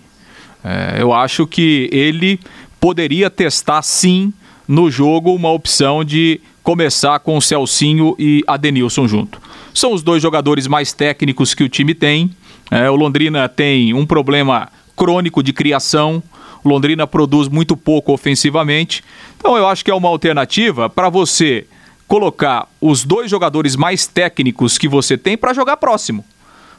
É, 0.64 1.02
eu 1.02 1.14
acho 1.14 1.48
que 1.48 1.90
ele 1.92 2.40
poderia 2.80 3.30
testar 3.30 3.82
sim 3.82 4.34
no 4.68 4.92
jogo 4.92 5.34
uma 5.34 5.52
opção 5.52 6.04
de 6.04 6.42
começar 6.62 7.20
com 7.20 7.38
o 7.38 7.42
Celcinho 7.42 8.16
e 8.20 8.44
Adenilson 8.46 9.08
junto. 9.08 9.42
São 9.74 9.94
os 9.94 10.04
dois 10.04 10.22
jogadores 10.22 10.68
mais 10.68 10.94
técnicos 10.94 11.54
que 11.54 11.64
o 11.64 11.70
time 11.70 11.96
tem. 11.96 12.32
É, 12.70 12.90
o 12.90 12.96
Londrina 12.96 13.48
tem 13.48 13.94
um 13.94 14.06
problema 14.06 14.70
crônico 14.96 15.42
de 15.42 15.54
criação. 15.54 16.22
Londrina 16.64 17.08
produz 17.08 17.48
muito 17.48 17.76
pouco 17.78 18.14
ofensivamente. 18.14 19.04
Então 19.38 19.56
eu 19.58 19.68
acho 19.68 19.84
que 19.84 19.92
é 19.92 19.96
uma 19.96 20.10
alternativa 20.10 20.90
para 20.90 21.10
você 21.10 21.66
colocar 22.08 22.68
os 22.82 23.06
dois 23.06 23.30
jogadores 23.30 23.76
mais 23.76 24.08
técnicos 24.08 24.78
que 24.78 24.88
você 24.88 25.18
tem 25.18 25.38
para 25.38 25.54
jogar 25.54 25.78
próximo. 25.78 26.26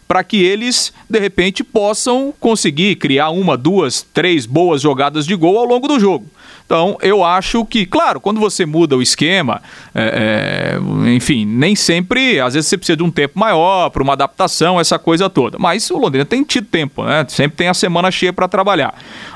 Para 0.08 0.24
que 0.24 0.42
eles, 0.42 0.92
de 1.08 1.20
repente, 1.20 1.62
possam 1.62 2.34
conseguir 2.40 2.96
criar 2.96 3.30
uma, 3.30 3.56
duas, 3.56 4.02
três 4.02 4.44
boas 4.44 4.82
jogadas 4.82 5.24
de 5.24 5.36
gol 5.36 5.56
ao 5.56 5.64
longo 5.64 5.86
do 5.86 6.00
jogo. 6.00 6.26
Então, 6.70 6.96
eu 7.02 7.24
acho 7.24 7.64
que, 7.64 7.84
claro, 7.84 8.20
quando 8.20 8.38
você 8.38 8.64
muda 8.64 8.96
o 8.96 9.02
esquema, 9.02 9.60
é, 9.92 10.78
é, 10.78 11.10
enfim, 11.10 11.44
nem 11.44 11.74
sempre, 11.74 12.38
às 12.38 12.54
vezes 12.54 12.68
você 12.68 12.78
precisa 12.78 12.96
de 12.96 13.02
um 13.02 13.10
tempo 13.10 13.36
maior 13.36 13.90
para 13.90 14.00
uma 14.00 14.12
adaptação, 14.12 14.78
essa 14.78 14.96
coisa 14.96 15.28
toda. 15.28 15.58
Mas 15.58 15.90
o 15.90 15.98
Londrina 15.98 16.24
tem 16.24 16.44
tido 16.44 16.68
tempo, 16.68 17.02
né? 17.02 17.26
Sempre 17.28 17.56
tem 17.56 17.66
a 17.66 17.74
semana 17.74 18.08
cheia 18.12 18.32
para 18.32 18.46
trabalhar. 18.46 18.94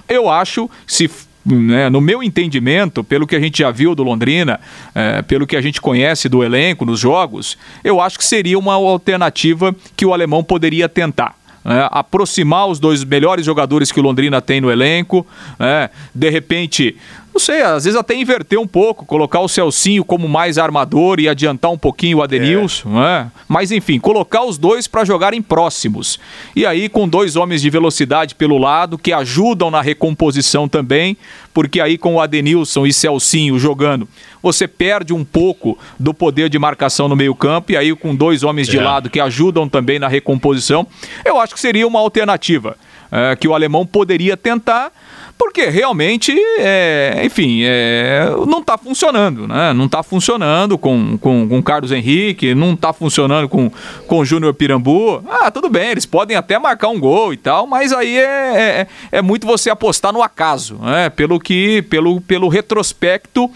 Eu 0.09 0.31
acho, 0.31 0.71
se 0.87 1.11
né, 1.45 1.91
no 1.91 2.01
meu 2.01 2.23
entendimento, 2.23 3.03
pelo 3.03 3.27
que 3.27 3.35
a 3.35 3.41
gente 3.41 3.59
já 3.59 3.73
viu 3.73 3.97
do 3.97 4.05
Londrina, 4.05 4.61
é, 4.95 5.21
pelo 5.23 5.45
que 5.45 5.57
a 5.57 5.61
gente 5.61 5.81
conhece 5.81 6.29
do 6.29 6.45
elenco 6.45 6.85
nos 6.85 7.01
jogos, 7.01 7.59
eu 7.83 8.01
acho 8.01 8.17
que 8.17 8.25
seria 8.25 8.57
uma 8.57 8.75
alternativa 8.75 9.75
que 9.97 10.07
o 10.07 10.15
alemão 10.15 10.45
poderia 10.45 10.89
tentar 10.89 11.35
né, 11.65 11.89
aproximar 11.91 12.67
os 12.67 12.79
dois 12.79 13.03
melhores 13.03 13.47
jogadores 13.47 13.91
que 13.91 13.99
o 13.99 14.03
Londrina 14.03 14.41
tem 14.41 14.61
no 14.61 14.71
elenco, 14.71 15.27
né, 15.59 15.89
de 16.15 16.29
repente 16.29 16.97
não 17.35 17.41
sei, 17.41 17.63
às 17.63 17.85
vezes 17.85 17.99
até 17.99 18.15
inverter 18.15 18.61
um 18.61 18.67
pouco, 18.67 19.05
colocar 19.05 19.41
o 19.41 19.49
Celcinho 19.49 20.05
como 20.05 20.29
mais 20.29 20.57
armador 20.57 21.19
e 21.19 21.29
adiantar 21.29 21.69
um 21.69 21.77
pouquinho 21.77 22.19
o 22.19 22.23
Adenilson, 22.23 22.91
é. 22.91 22.93
né? 22.93 23.31
Mas 23.49 23.73
enfim, 23.73 23.99
colocar 23.99 24.45
os 24.45 24.57
dois 24.57 24.87
para 24.87 25.05
jogarem 25.05 25.43
próximos. 25.43 26.21
E 26.55 26.65
aí 26.65 26.89
com 26.89 27.09
dois 27.09 27.35
homens 27.35 27.61
de 27.61 27.69
velocidade 27.69 28.37
pelo 28.37 28.57
lado 28.57 28.97
que 28.97 29.13
ajudam 29.13 29.69
na 29.69 29.83
recomposição 29.83 30.69
também, 30.69 31.17
porque 31.53 31.81
aí 31.81 31.99
com 31.99 32.15
o 32.15 32.21
Adenilson 32.21 32.87
e 32.87 32.93
Celcinho 32.93 33.59
jogando, 33.59 34.09
você 34.41 34.69
perde 34.69 35.13
um 35.13 35.25
pouco 35.25 35.77
do 35.99 36.15
poder 36.15 36.49
de 36.49 36.59
marcação 36.59 37.09
no 37.09 37.17
meio-campo 37.17 37.73
e 37.73 37.77
aí 37.77 37.97
com 37.97 38.15
dois 38.15 38.45
homens 38.45 38.69
de 38.69 38.79
é. 38.79 38.83
lado 38.83 39.11
que 39.11 39.19
ajudam 39.19 39.69
também 39.69 39.99
na 39.99 40.07
recomposição, 40.07 40.87
eu 41.25 41.41
acho 41.41 41.53
que 41.53 41.61
seria 41.61 41.85
uma 41.85 41.99
alternativa. 41.99 42.77
é, 43.15 43.37
que 43.37 43.47
o 43.47 43.55
alemão 43.55 43.87
poderia 43.87 44.37
tentar 44.37 44.91
porque 45.37 45.67
realmente, 45.67 46.33
é, 46.59 47.23
enfim, 47.25 47.63
é, 47.65 48.29
não 48.47 48.61
está 48.61 48.79
funcionando, 48.79 49.49
né? 49.49 49.73
Não 49.73 49.87
está 49.87 50.03
funcionando 50.03 50.79
com, 50.79 51.19
com, 51.19 51.49
com 51.49 51.63
Carlos 51.63 51.93
Henrique, 51.93 52.55
não 52.55 52.75
está 52.75 52.93
funcionando 52.93 53.49
com, 53.49 53.71
com 54.07 54.25
Júnior 54.25 54.55
Pirambu. 54.55 55.23
Ah, 55.29 55.51
tudo 55.51 55.69
bem, 55.69 55.91
eles 55.91 56.07
podem 56.07 56.37
até 56.37 56.59
marcar 56.59 56.89
um 56.89 57.01
gol 57.01 57.33
e 57.33 57.37
tal, 57.37 57.67
mas 57.67 57.93
aí 57.93 58.17
é, 58.17 58.23
é, 58.23 58.87
é 59.13 59.23
muito 59.23 59.47
você 59.47 59.71
apostar 59.71 60.13
no 60.13 60.23
acaso, 60.23 60.77
né? 60.77 61.11
Pelo 61.11 61.41
que, 61.41 61.83
pelo, 61.83 62.21
pelo 62.21 62.49
retrospecto 62.49 63.51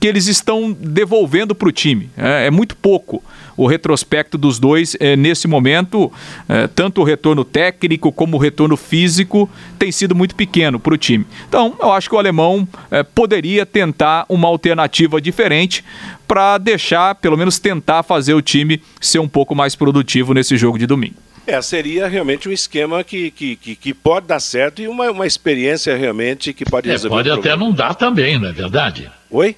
que 0.00 0.08
eles 0.08 0.26
estão 0.26 0.72
devolvendo 0.72 1.54
para 1.54 1.68
o 1.68 1.72
time. 1.72 2.10
É, 2.16 2.46
é, 2.46 2.50
muito 2.50 2.74
pouco 2.74 3.22
o 3.60 3.66
retrospecto 3.66 4.38
dos 4.38 4.58
dois 4.58 4.96
é, 4.98 5.14
nesse 5.14 5.46
momento. 5.46 6.10
É, 6.48 6.66
tanto 6.66 7.02
o 7.02 7.04
retorno 7.04 7.44
técnico 7.44 8.10
como 8.10 8.38
o 8.38 8.40
retorno 8.40 8.74
físico 8.74 9.48
tem 9.78 9.92
sido 9.92 10.14
muito 10.14 10.34
pequeno 10.34 10.80
para 10.80 10.94
o 10.94 10.98
time. 10.98 11.26
Então, 11.46 11.76
eu 11.78 11.92
acho 11.92 12.08
que 12.08 12.14
o 12.14 12.18
alemão 12.18 12.66
é, 12.90 13.02
poderia 13.02 13.66
tentar 13.66 14.24
uma 14.30 14.48
alternativa 14.48 15.20
diferente 15.20 15.84
para 16.26 16.56
deixar, 16.56 17.14
pelo 17.16 17.36
menos 17.36 17.58
tentar 17.58 18.02
fazer 18.02 18.32
o 18.32 18.40
time 18.40 18.80
ser 18.98 19.18
um 19.18 19.28
pouco 19.28 19.54
mais 19.54 19.74
produtivo 19.74 20.32
nesse 20.32 20.56
jogo 20.56 20.78
de 20.78 20.86
domingo. 20.86 21.16
É, 21.46 21.60
seria 21.60 22.06
realmente 22.08 22.48
um 22.48 22.52
esquema 22.52 23.04
que, 23.04 23.30
que, 23.30 23.56
que, 23.56 23.76
que 23.76 23.92
pode 23.92 24.26
dar 24.26 24.40
certo 24.40 24.80
e 24.80 24.88
uma, 24.88 25.10
uma 25.10 25.26
experiência 25.26 25.96
realmente 25.96 26.54
que 26.54 26.64
pode 26.64 26.88
é, 26.88 26.92
resolver. 26.92 27.16
Pode 27.16 27.30
até 27.30 27.56
não 27.56 27.72
dar 27.72 27.94
também, 27.94 28.38
não 28.38 28.48
é 28.48 28.52
verdade? 28.52 29.10
Oi? 29.30 29.54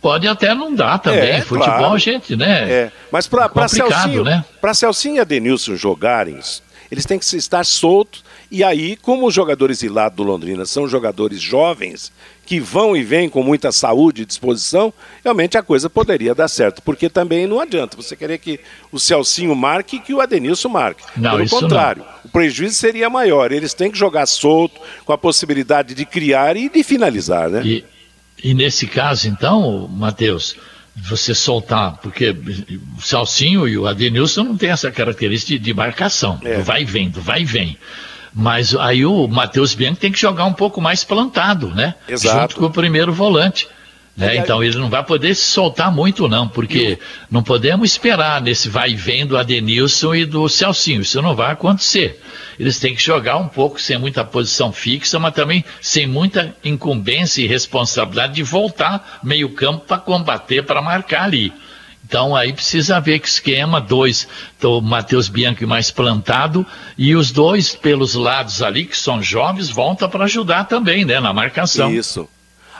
Pode 0.00 0.26
até 0.26 0.54
não 0.54 0.74
dar 0.74 0.98
também. 0.98 1.30
É, 1.30 1.40
Futebol, 1.40 1.78
claro. 1.78 1.98
gente, 1.98 2.36
né? 2.36 2.70
É. 2.70 2.92
Mas 3.10 3.26
para 3.26 3.50
é 3.54 3.68
Celcinho, 3.68 4.24
né? 4.24 4.44
para 4.60 4.74
Celcinho 4.74 5.16
e 5.16 5.20
Adenilson 5.20 5.76
jogarem, 5.76 6.38
eles 6.90 7.06
têm 7.06 7.18
que 7.18 7.24
estar 7.36 7.64
soltos. 7.64 8.22
E 8.50 8.62
aí, 8.62 8.96
como 8.96 9.26
os 9.26 9.32
jogadores 9.32 9.78
de 9.78 9.88
lado 9.88 10.16
do 10.16 10.22
Londrina 10.22 10.66
são 10.66 10.86
jogadores 10.86 11.40
jovens, 11.40 12.12
que 12.44 12.60
vão 12.60 12.94
e 12.94 13.02
vêm 13.02 13.30
com 13.30 13.42
muita 13.42 13.72
saúde 13.72 14.22
e 14.22 14.26
disposição, 14.26 14.92
realmente 15.24 15.56
a 15.56 15.62
coisa 15.62 15.88
poderia 15.88 16.34
dar 16.34 16.48
certo. 16.48 16.82
Porque 16.82 17.08
também 17.08 17.46
não 17.46 17.60
adianta 17.60 17.96
você 17.96 18.14
querer 18.14 18.36
que 18.36 18.60
o 18.90 19.00
Celcinho 19.00 19.54
marque 19.54 19.96
e 19.96 20.00
que 20.00 20.12
o 20.12 20.20
Adenilson 20.20 20.68
marque. 20.68 21.02
Não, 21.16 21.36
Pelo 21.36 21.48
contrário, 21.48 22.02
não. 22.02 22.12
o 22.26 22.28
prejuízo 22.28 22.74
seria 22.74 23.08
maior. 23.08 23.52
Eles 23.52 23.72
têm 23.72 23.90
que 23.90 23.96
jogar 23.96 24.26
solto, 24.26 24.78
com 25.06 25.14
a 25.14 25.18
possibilidade 25.18 25.94
de 25.94 26.04
criar 26.04 26.56
e 26.58 26.68
de 26.68 26.82
finalizar, 26.82 27.48
né? 27.48 27.62
E, 27.64 27.84
e 28.42 28.54
nesse 28.54 28.86
caso, 28.86 29.28
então, 29.28 29.88
Matheus, 29.88 30.56
você 30.94 31.34
soltar, 31.34 31.98
porque 32.02 32.30
o 32.30 33.00
Salsinho 33.00 33.66
e 33.66 33.78
o 33.78 33.86
Adenilson 33.86 34.44
não 34.44 34.56
tem 34.56 34.70
essa 34.70 34.90
característica 34.90 35.52
de, 35.52 35.58
de 35.58 35.74
marcação, 35.74 36.38
É. 36.44 36.58
do 36.58 36.64
vai 36.64 36.82
e 36.82 36.84
vem, 36.84 37.08
do 37.08 37.20
vai 37.20 37.42
e 37.42 37.44
vem. 37.44 37.78
Mas 38.34 38.74
aí 38.74 39.04
o 39.04 39.28
Matheus 39.28 39.74
Bianchi 39.74 40.00
tem 40.00 40.12
que 40.12 40.18
jogar 40.18 40.46
um 40.46 40.52
pouco 40.54 40.80
mais 40.80 41.04
plantado, 41.04 41.68
né? 41.68 41.94
Exato. 42.08 42.40
Junto 42.40 42.56
com 42.56 42.66
o 42.66 42.70
primeiro 42.70 43.12
volante. 43.12 43.68
Né? 44.16 44.36
Então 44.36 44.62
ele 44.62 44.76
não 44.76 44.90
vai 44.90 45.02
poder 45.02 45.34
se 45.34 45.42
soltar 45.42 45.90
muito, 45.90 46.28
não, 46.28 46.46
porque 46.46 46.98
não 47.30 47.42
podemos 47.42 47.90
esperar 47.90 48.42
nesse 48.42 48.68
vai 48.68 48.90
e 48.90 48.94
vem 48.94 49.26
do 49.26 49.38
Adenilson 49.38 50.14
e 50.14 50.26
do 50.26 50.48
Celcinho. 50.48 51.00
Isso 51.00 51.22
não 51.22 51.34
vai 51.34 51.52
acontecer. 51.52 52.20
Eles 52.58 52.78
têm 52.78 52.94
que 52.94 53.02
jogar 53.02 53.38
um 53.38 53.48
pouco 53.48 53.80
sem 53.80 53.98
muita 53.98 54.22
posição 54.22 54.70
fixa, 54.70 55.18
mas 55.18 55.34
também 55.34 55.64
sem 55.80 56.06
muita 56.06 56.54
incumbência 56.62 57.42
e 57.42 57.46
responsabilidade 57.46 58.34
de 58.34 58.42
voltar 58.42 59.20
meio 59.22 59.48
campo 59.50 59.86
para 59.86 59.96
combater, 59.98 60.62
para 60.62 60.82
marcar 60.82 61.24
ali. 61.24 61.50
Então 62.04 62.36
aí 62.36 62.52
precisa 62.52 63.00
ver 63.00 63.20
que 63.20 63.28
esquema, 63.28 63.80
dois, 63.80 64.28
então, 64.58 64.72
o 64.72 64.82
Matheus 64.82 65.30
Bianchi 65.30 65.64
mais 65.64 65.90
plantado 65.90 66.66
e 66.98 67.16
os 67.16 67.32
dois 67.32 67.74
pelos 67.74 68.14
lados 68.14 68.60
ali, 68.62 68.84
que 68.84 68.96
são 68.96 69.22
jovens, 69.22 69.70
voltam 69.70 70.10
para 70.10 70.24
ajudar 70.24 70.64
também, 70.64 71.06
né, 71.06 71.18
na 71.20 71.32
marcação. 71.32 71.90
Isso. 71.90 72.28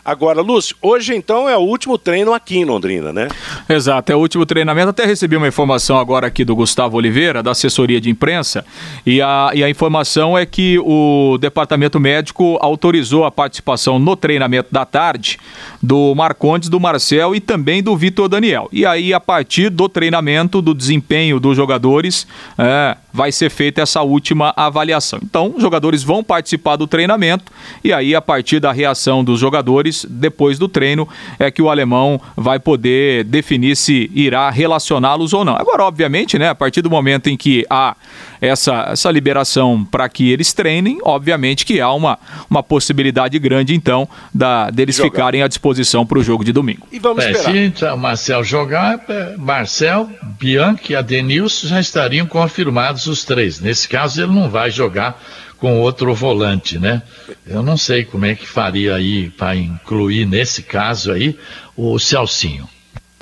Agora, 0.05 0.40
Lúcio, 0.40 0.74
hoje 0.82 1.14
então 1.14 1.48
é 1.48 1.57
o 1.57 1.61
último 1.61 1.96
treino 1.96 2.34
aqui 2.34 2.59
em 2.59 2.64
Londrina, 2.64 3.12
né? 3.12 3.28
Exato, 3.68 4.11
é 4.11 4.16
o 4.16 4.18
último 4.18 4.44
treinamento. 4.44 4.90
Até 4.90 5.05
recebi 5.05 5.36
uma 5.36 5.46
informação 5.46 5.96
agora 5.96 6.26
aqui 6.26 6.44
do 6.44 6.57
Gustavo 6.57 6.96
Oliveira, 6.96 7.40
da 7.40 7.53
assessoria 7.53 8.00
de 8.00 8.11
imprensa, 8.11 8.64
e 9.07 9.22
a, 9.22 9.53
e 9.55 9.62
a 9.62 9.70
informação 9.70 10.36
é 10.36 10.44
que 10.44 10.76
o 10.80 11.38
departamento 11.40 12.00
médico 12.00 12.59
autorizou 12.61 13.24
a 13.24 13.30
participação 13.30 14.00
no 14.00 14.16
treinamento 14.16 14.70
da 14.72 14.84
tarde 14.84 15.38
do 15.80 16.14
Marcondes, 16.16 16.68
do 16.68 16.80
Marcel 16.80 17.32
e 17.32 17.40
também 17.40 17.80
do 17.80 17.96
Vitor 17.96 18.28
Daniel. 18.28 18.68
E 18.72 18.84
aí, 18.84 19.14
a 19.14 19.20
partir 19.20 19.70
do 19.70 19.88
treinamento, 19.88 20.61
do 20.61 20.74
desempenho 20.74 21.38
dos 21.38 21.57
jogadores, 21.57 22.26
é, 22.59 22.96
vai 23.13 23.31
ser 23.31 23.51
feita 23.51 23.83
essa 23.83 24.03
última 24.03 24.53
avaliação. 24.57 25.19
Então, 25.23 25.53
os 25.55 25.63
jogadores 25.63 26.03
vão 26.03 26.25
participar 26.25 26.77
do 26.77 26.87
treinamento 26.87 27.53
e 27.85 27.93
aí, 27.93 28.15
a 28.15 28.23
partir 28.23 28.61
da 28.61 28.73
reação 28.73 29.23
dos 29.23 29.39
jogadores, 29.39 30.07
depois 30.09 30.59
do 30.59 30.69
treino, 30.69 31.09
é 31.39 31.51
que 31.51 31.61
o 31.61 31.69
alemão 31.69 32.21
vai 32.37 32.59
poder 32.59 33.25
definir 33.25 33.77
se 33.77 34.11
irá 34.15 34.49
relacioná-los 34.51 35.33
ou 35.33 35.45
não. 35.45 35.57
Agora, 35.57 35.85
obviamente, 35.85 36.39
né, 36.39 36.49
a 36.49 36.55
partir 36.55 36.83
do 36.83 36.91
momento 36.91 37.29
em 37.29 37.37
que 37.37 37.67
há 37.69 37.97
essa, 38.43 38.88
essa 38.90 39.11
liberação 39.11 39.84
para 39.84 40.09
que 40.09 40.30
eles 40.30 40.53
treinem, 40.53 40.99
obviamente 41.03 41.64
que 41.64 41.80
há 41.80 41.90
uma, 41.93 42.18
uma 42.51 42.62
possibilidade 42.62 43.38
grande, 43.38 43.74
então, 43.74 44.09
da, 44.34 44.68
deles 44.68 44.97
Jogar. 44.97 45.11
ficarem 45.11 45.43
à 45.43 45.49
disposição 45.49 46.05
para 46.05 46.18
o 46.18 46.22
jogo 46.24 46.45
de 46.45 46.53
domingo. 46.53 46.86
E 46.93 46.99
vamos 46.99 47.24
É, 47.24 47.30
esperar. 47.30 47.53
se 47.53 47.59
então, 47.59 47.95
o 47.95 47.99
Marcel 47.99 48.43
jogar, 48.45 49.01
é, 49.09 49.36
Marcel, 49.38 50.11
Bianchi 50.38 50.93
e 50.93 50.97
Adenilson 50.97 51.68
já 51.68 51.80
estariam 51.80 52.26
confirmados 52.26 53.07
os 53.07 53.24
três. 53.24 53.61
Nesse 53.61 53.88
caso, 53.88 54.20
ele 54.22 54.32
não 54.32 54.51
vai 54.51 54.70
jogar 54.70 55.22
com 55.59 55.80
outro 55.80 56.12
volante, 56.12 56.76
né? 56.76 57.01
Eu 57.47 57.62
não 57.62 57.76
sei 57.76 58.05
como 58.05 58.26
é 58.26 58.34
que 58.34 58.45
faria 58.49 58.97
aí 58.97 59.30
para 59.30 59.55
incluir 59.55 60.26
nesse 60.26 60.61
caso 60.64 61.12
aí 61.12 61.38
o 61.76 61.97
Celcinho. 62.01 62.68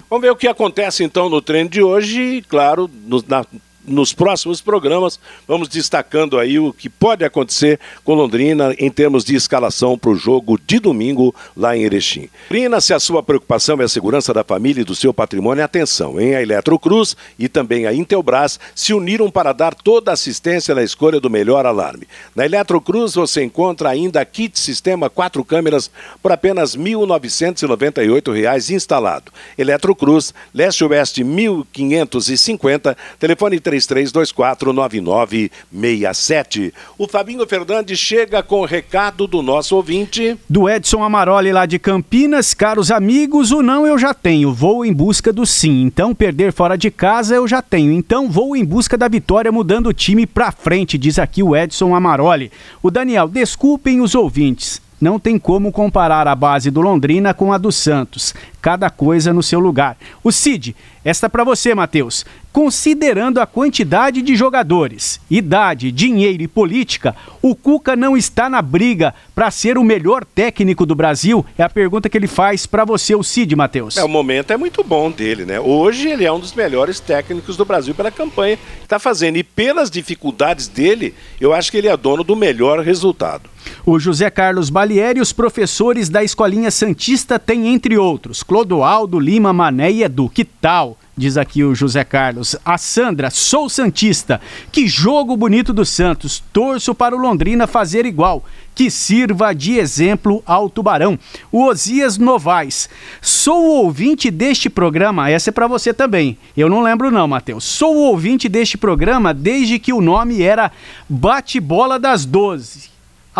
Vamos 0.08 0.22
ver 0.22 0.30
o 0.30 0.36
que 0.36 0.48
acontece 0.48 1.04
então 1.04 1.28
no 1.28 1.42
treino 1.42 1.68
de 1.68 1.82
hoje 1.82 2.18
e, 2.38 2.42
claro, 2.42 2.90
no- 3.06 3.22
na- 3.28 3.44
nos 3.86 4.12
próximos 4.12 4.60
programas 4.60 5.18
vamos 5.46 5.68
destacando 5.68 6.38
aí 6.38 6.58
o 6.58 6.72
que 6.72 6.88
pode 6.88 7.24
acontecer 7.24 7.78
com 8.04 8.14
Londrina 8.14 8.74
em 8.78 8.90
termos 8.90 9.24
de 9.24 9.34
escalação 9.34 9.98
para 9.98 10.10
o 10.10 10.16
jogo 10.16 10.58
de 10.66 10.78
domingo 10.78 11.34
lá 11.56 11.76
em 11.76 11.82
Erechim. 11.82 12.28
Londrina, 12.50 12.80
se 12.80 12.92
a 12.92 13.00
sua 13.00 13.22
preocupação 13.22 13.80
é 13.80 13.84
a 13.84 13.88
segurança 13.88 14.32
da 14.34 14.44
família 14.44 14.82
e 14.82 14.84
do 14.84 14.94
seu 14.94 15.12
patrimônio, 15.12 15.64
atenção, 15.64 16.20
em 16.20 16.34
a 16.34 16.42
Eletrocruz 16.42 17.16
e 17.38 17.48
também 17.48 17.86
a 17.86 17.94
Intelbras 17.94 18.58
se 18.74 18.92
uniram 18.92 19.30
para 19.30 19.52
dar 19.52 19.74
toda 19.74 20.10
a 20.10 20.14
assistência 20.14 20.74
na 20.74 20.82
escolha 20.82 21.20
do 21.20 21.30
melhor 21.30 21.66
alarme. 21.66 22.06
Na 22.34 22.44
Eletrocruz 22.44 23.14
você 23.14 23.42
encontra 23.42 23.88
ainda 23.88 24.24
kit 24.24 24.58
sistema 24.58 25.08
quatro 25.08 25.44
câmeras 25.44 25.90
por 26.22 26.32
apenas 26.32 26.76
1.998 26.76 28.32
reais 28.32 28.70
instalado. 28.70 29.32
Eletrocruz, 29.56 30.34
leste-oeste 30.54 31.24
1550, 31.24 32.96
telefone 33.18 33.60
33249967. 33.86 36.72
O 36.98 37.06
Fabinho 37.06 37.46
Fernandes 37.46 37.98
chega 37.98 38.42
com 38.42 38.60
o 38.60 38.66
recado 38.66 39.26
do 39.26 39.40
nosso 39.42 39.76
ouvinte. 39.76 40.38
Do 40.48 40.66
Edson 40.68 41.02
Amaroli 41.02 41.52
lá 41.52 41.66
de 41.66 41.78
Campinas, 41.78 42.54
caros 42.54 42.90
amigos, 42.90 43.52
o 43.52 43.62
não 43.62 43.86
eu 43.86 43.98
já 43.98 44.14
tenho, 44.14 44.52
vou 44.52 44.84
em 44.84 44.92
busca 44.92 45.32
do 45.32 45.46
sim. 45.46 45.82
Então 45.82 46.14
perder 46.14 46.52
fora 46.52 46.76
de 46.76 46.90
casa 46.90 47.34
eu 47.34 47.48
já 47.48 47.62
tenho. 47.62 47.92
Então 47.92 48.30
vou 48.30 48.56
em 48.56 48.64
busca 48.64 48.98
da 48.98 49.08
vitória 49.08 49.52
mudando 49.52 49.88
o 49.88 49.92
time 49.92 50.26
pra 50.26 50.52
frente, 50.52 50.98
diz 50.98 51.18
aqui 51.18 51.42
o 51.42 51.56
Edson 51.56 51.94
Amaroli. 51.94 52.50
O 52.82 52.90
Daniel, 52.90 53.28
desculpem 53.28 54.00
os 54.00 54.14
ouvintes. 54.14 54.80
Não 55.00 55.18
tem 55.18 55.38
como 55.38 55.72
comparar 55.72 56.28
a 56.28 56.34
base 56.34 56.70
do 56.70 56.82
Londrina 56.82 57.32
com 57.32 57.54
a 57.54 57.58
do 57.58 57.72
Santos. 57.72 58.34
Cada 58.60 58.90
coisa 58.90 59.32
no 59.32 59.42
seu 59.42 59.58
lugar. 59.58 59.96
O 60.22 60.30
Cid, 60.30 60.76
esta 61.02 61.30
para 61.30 61.42
você, 61.42 61.74
Matheus. 61.74 62.26
Considerando 62.52 63.40
a 63.40 63.46
quantidade 63.46 64.20
de 64.20 64.34
jogadores, 64.34 65.20
idade, 65.30 65.92
dinheiro 65.92 66.42
e 66.42 66.48
política, 66.48 67.14
o 67.40 67.54
Cuca 67.54 67.94
não 67.94 68.16
está 68.16 68.48
na 68.48 68.60
briga 68.60 69.14
para 69.36 69.52
ser 69.52 69.78
o 69.78 69.84
melhor 69.84 70.24
técnico 70.24 70.84
do 70.84 70.96
Brasil? 70.96 71.46
É 71.56 71.62
a 71.62 71.68
pergunta 71.68 72.08
que 72.08 72.18
ele 72.18 72.26
faz 72.26 72.66
para 72.66 72.84
você, 72.84 73.14
o 73.14 73.22
Cid, 73.22 73.54
Matheus. 73.54 73.96
É, 73.96 74.02
o 74.02 74.08
momento 74.08 74.52
é 74.52 74.56
muito 74.56 74.82
bom 74.82 75.12
dele, 75.12 75.44
né? 75.44 75.60
Hoje 75.60 76.08
ele 76.08 76.24
é 76.24 76.32
um 76.32 76.40
dos 76.40 76.52
melhores 76.52 76.98
técnicos 76.98 77.56
do 77.56 77.64
Brasil 77.64 77.94
pela 77.94 78.10
campanha 78.10 78.56
que 78.56 78.82
está 78.82 78.98
fazendo. 78.98 79.36
E 79.36 79.44
pelas 79.44 79.88
dificuldades 79.88 80.66
dele, 80.66 81.14
eu 81.40 81.54
acho 81.54 81.70
que 81.70 81.76
ele 81.76 81.86
é 81.86 81.96
dono 81.96 82.24
do 82.24 82.34
melhor 82.34 82.80
resultado. 82.80 83.48
O 83.84 83.98
José 83.98 84.30
Carlos 84.30 84.70
Balieri, 84.70 85.20
os 85.20 85.32
professores 85.32 86.08
da 86.08 86.22
Escolinha 86.22 86.70
Santista 86.70 87.38
têm, 87.38 87.68
entre 87.68 87.96
outros, 87.96 88.42
Clodoaldo, 88.42 89.18
Lima, 89.18 89.52
Mané 89.52 89.90
e 89.90 90.02
Edu. 90.02 90.28
Que 90.28 90.44
tal? 90.44 90.96
diz 91.20 91.36
aqui 91.36 91.62
o 91.62 91.74
José 91.74 92.02
Carlos. 92.02 92.56
A 92.64 92.78
Sandra, 92.78 93.30
sou 93.30 93.68
Santista. 93.68 94.40
Que 94.72 94.88
jogo 94.88 95.36
bonito 95.36 95.72
do 95.72 95.84
Santos. 95.84 96.42
Torço 96.52 96.94
para 96.94 97.14
o 97.14 97.18
Londrina 97.18 97.66
fazer 97.66 98.06
igual. 98.06 98.42
Que 98.74 98.90
sirva 98.90 99.54
de 99.54 99.78
exemplo 99.78 100.42
ao 100.46 100.70
Tubarão. 100.70 101.18
O 101.52 101.66
Osias 101.66 102.16
Novaes. 102.16 102.88
Sou 103.20 103.62
o 103.62 103.84
ouvinte 103.84 104.30
deste 104.30 104.70
programa. 104.70 105.28
Essa 105.28 105.50
é 105.50 105.52
para 105.52 105.66
você 105.66 105.92
também. 105.92 106.38
Eu 106.56 106.70
não 106.70 106.82
lembro, 106.82 107.10
não, 107.10 107.28
Matheus. 107.28 107.64
Sou 107.64 107.94
o 107.96 108.02
ouvinte 108.08 108.48
deste 108.48 108.78
programa 108.78 109.34
desde 109.34 109.78
que 109.78 109.92
o 109.92 110.00
nome 110.00 110.42
era 110.42 110.72
Bate-Bola 111.06 111.98
das 111.98 112.24
Doze. 112.24 112.88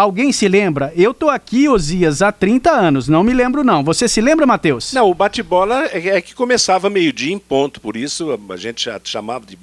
Alguém 0.01 0.33
se 0.33 0.49
lembra? 0.49 0.91
Eu 0.97 1.13
tô 1.13 1.29
aqui, 1.29 1.69
Osias, 1.69 2.23
há 2.23 2.33
30 2.33 2.71
anos, 2.71 3.07
não 3.07 3.23
me 3.23 3.35
lembro 3.35 3.63
não. 3.63 3.85
Você 3.85 4.09
se 4.09 4.19
lembra, 4.19 4.47
Matheus? 4.47 4.95
Não, 4.95 5.11
o 5.11 5.15
bate-bola 5.15 5.85
é, 5.93 6.17
é 6.17 6.21
que 6.23 6.35
começava 6.35 6.89
meio-dia 6.89 7.35
em 7.35 7.39
ponto, 7.39 7.83
por 7.83 7.99
isso 7.99 8.41
a 8.49 8.57
gente 8.57 8.91
chamava 9.05 9.45
de 9.45 9.59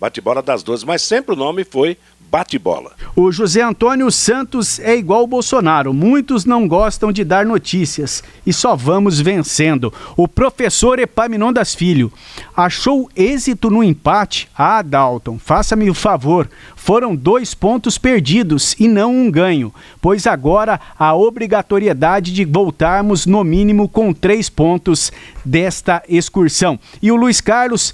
bate-bola 0.00 0.40
das 0.40 0.62
12, 0.62 0.86
mas 0.86 1.02
sempre 1.02 1.34
o 1.34 1.36
nome 1.36 1.62
foi 1.62 1.98
bate-bola. 2.32 2.92
O 3.14 3.30
José 3.30 3.60
Antônio 3.60 4.10
Santos 4.10 4.80
é 4.80 4.96
igual 4.96 5.24
o 5.24 5.26
Bolsonaro. 5.26 5.92
Muitos 5.92 6.46
não 6.46 6.66
gostam 6.66 7.12
de 7.12 7.24
dar 7.24 7.44
notícias 7.44 8.24
e 8.46 8.54
só 8.54 8.74
vamos 8.74 9.20
vencendo. 9.20 9.92
O 10.16 10.26
professor 10.26 10.98
Epaminondas 10.98 11.74
Filho 11.74 12.10
achou 12.56 13.10
êxito 13.14 13.68
no 13.68 13.84
empate? 13.84 14.48
Ah, 14.56 14.80
Dalton, 14.80 15.38
faça-me 15.38 15.90
o 15.90 15.94
favor. 15.94 16.48
Foram 16.74 17.14
dois 17.14 17.52
pontos 17.52 17.98
perdidos 17.98 18.74
e 18.80 18.88
não 18.88 19.14
um 19.14 19.30
ganho, 19.30 19.72
pois 20.00 20.26
agora 20.26 20.80
a 20.98 21.14
obrigatoriedade 21.14 22.32
de 22.32 22.46
voltarmos 22.46 23.26
no 23.26 23.44
mínimo 23.44 23.90
com 23.90 24.10
três 24.10 24.48
pontos 24.48 25.12
desta 25.44 26.02
excursão. 26.08 26.80
E 27.02 27.12
o 27.12 27.16
Luiz 27.16 27.42
Carlos 27.42 27.92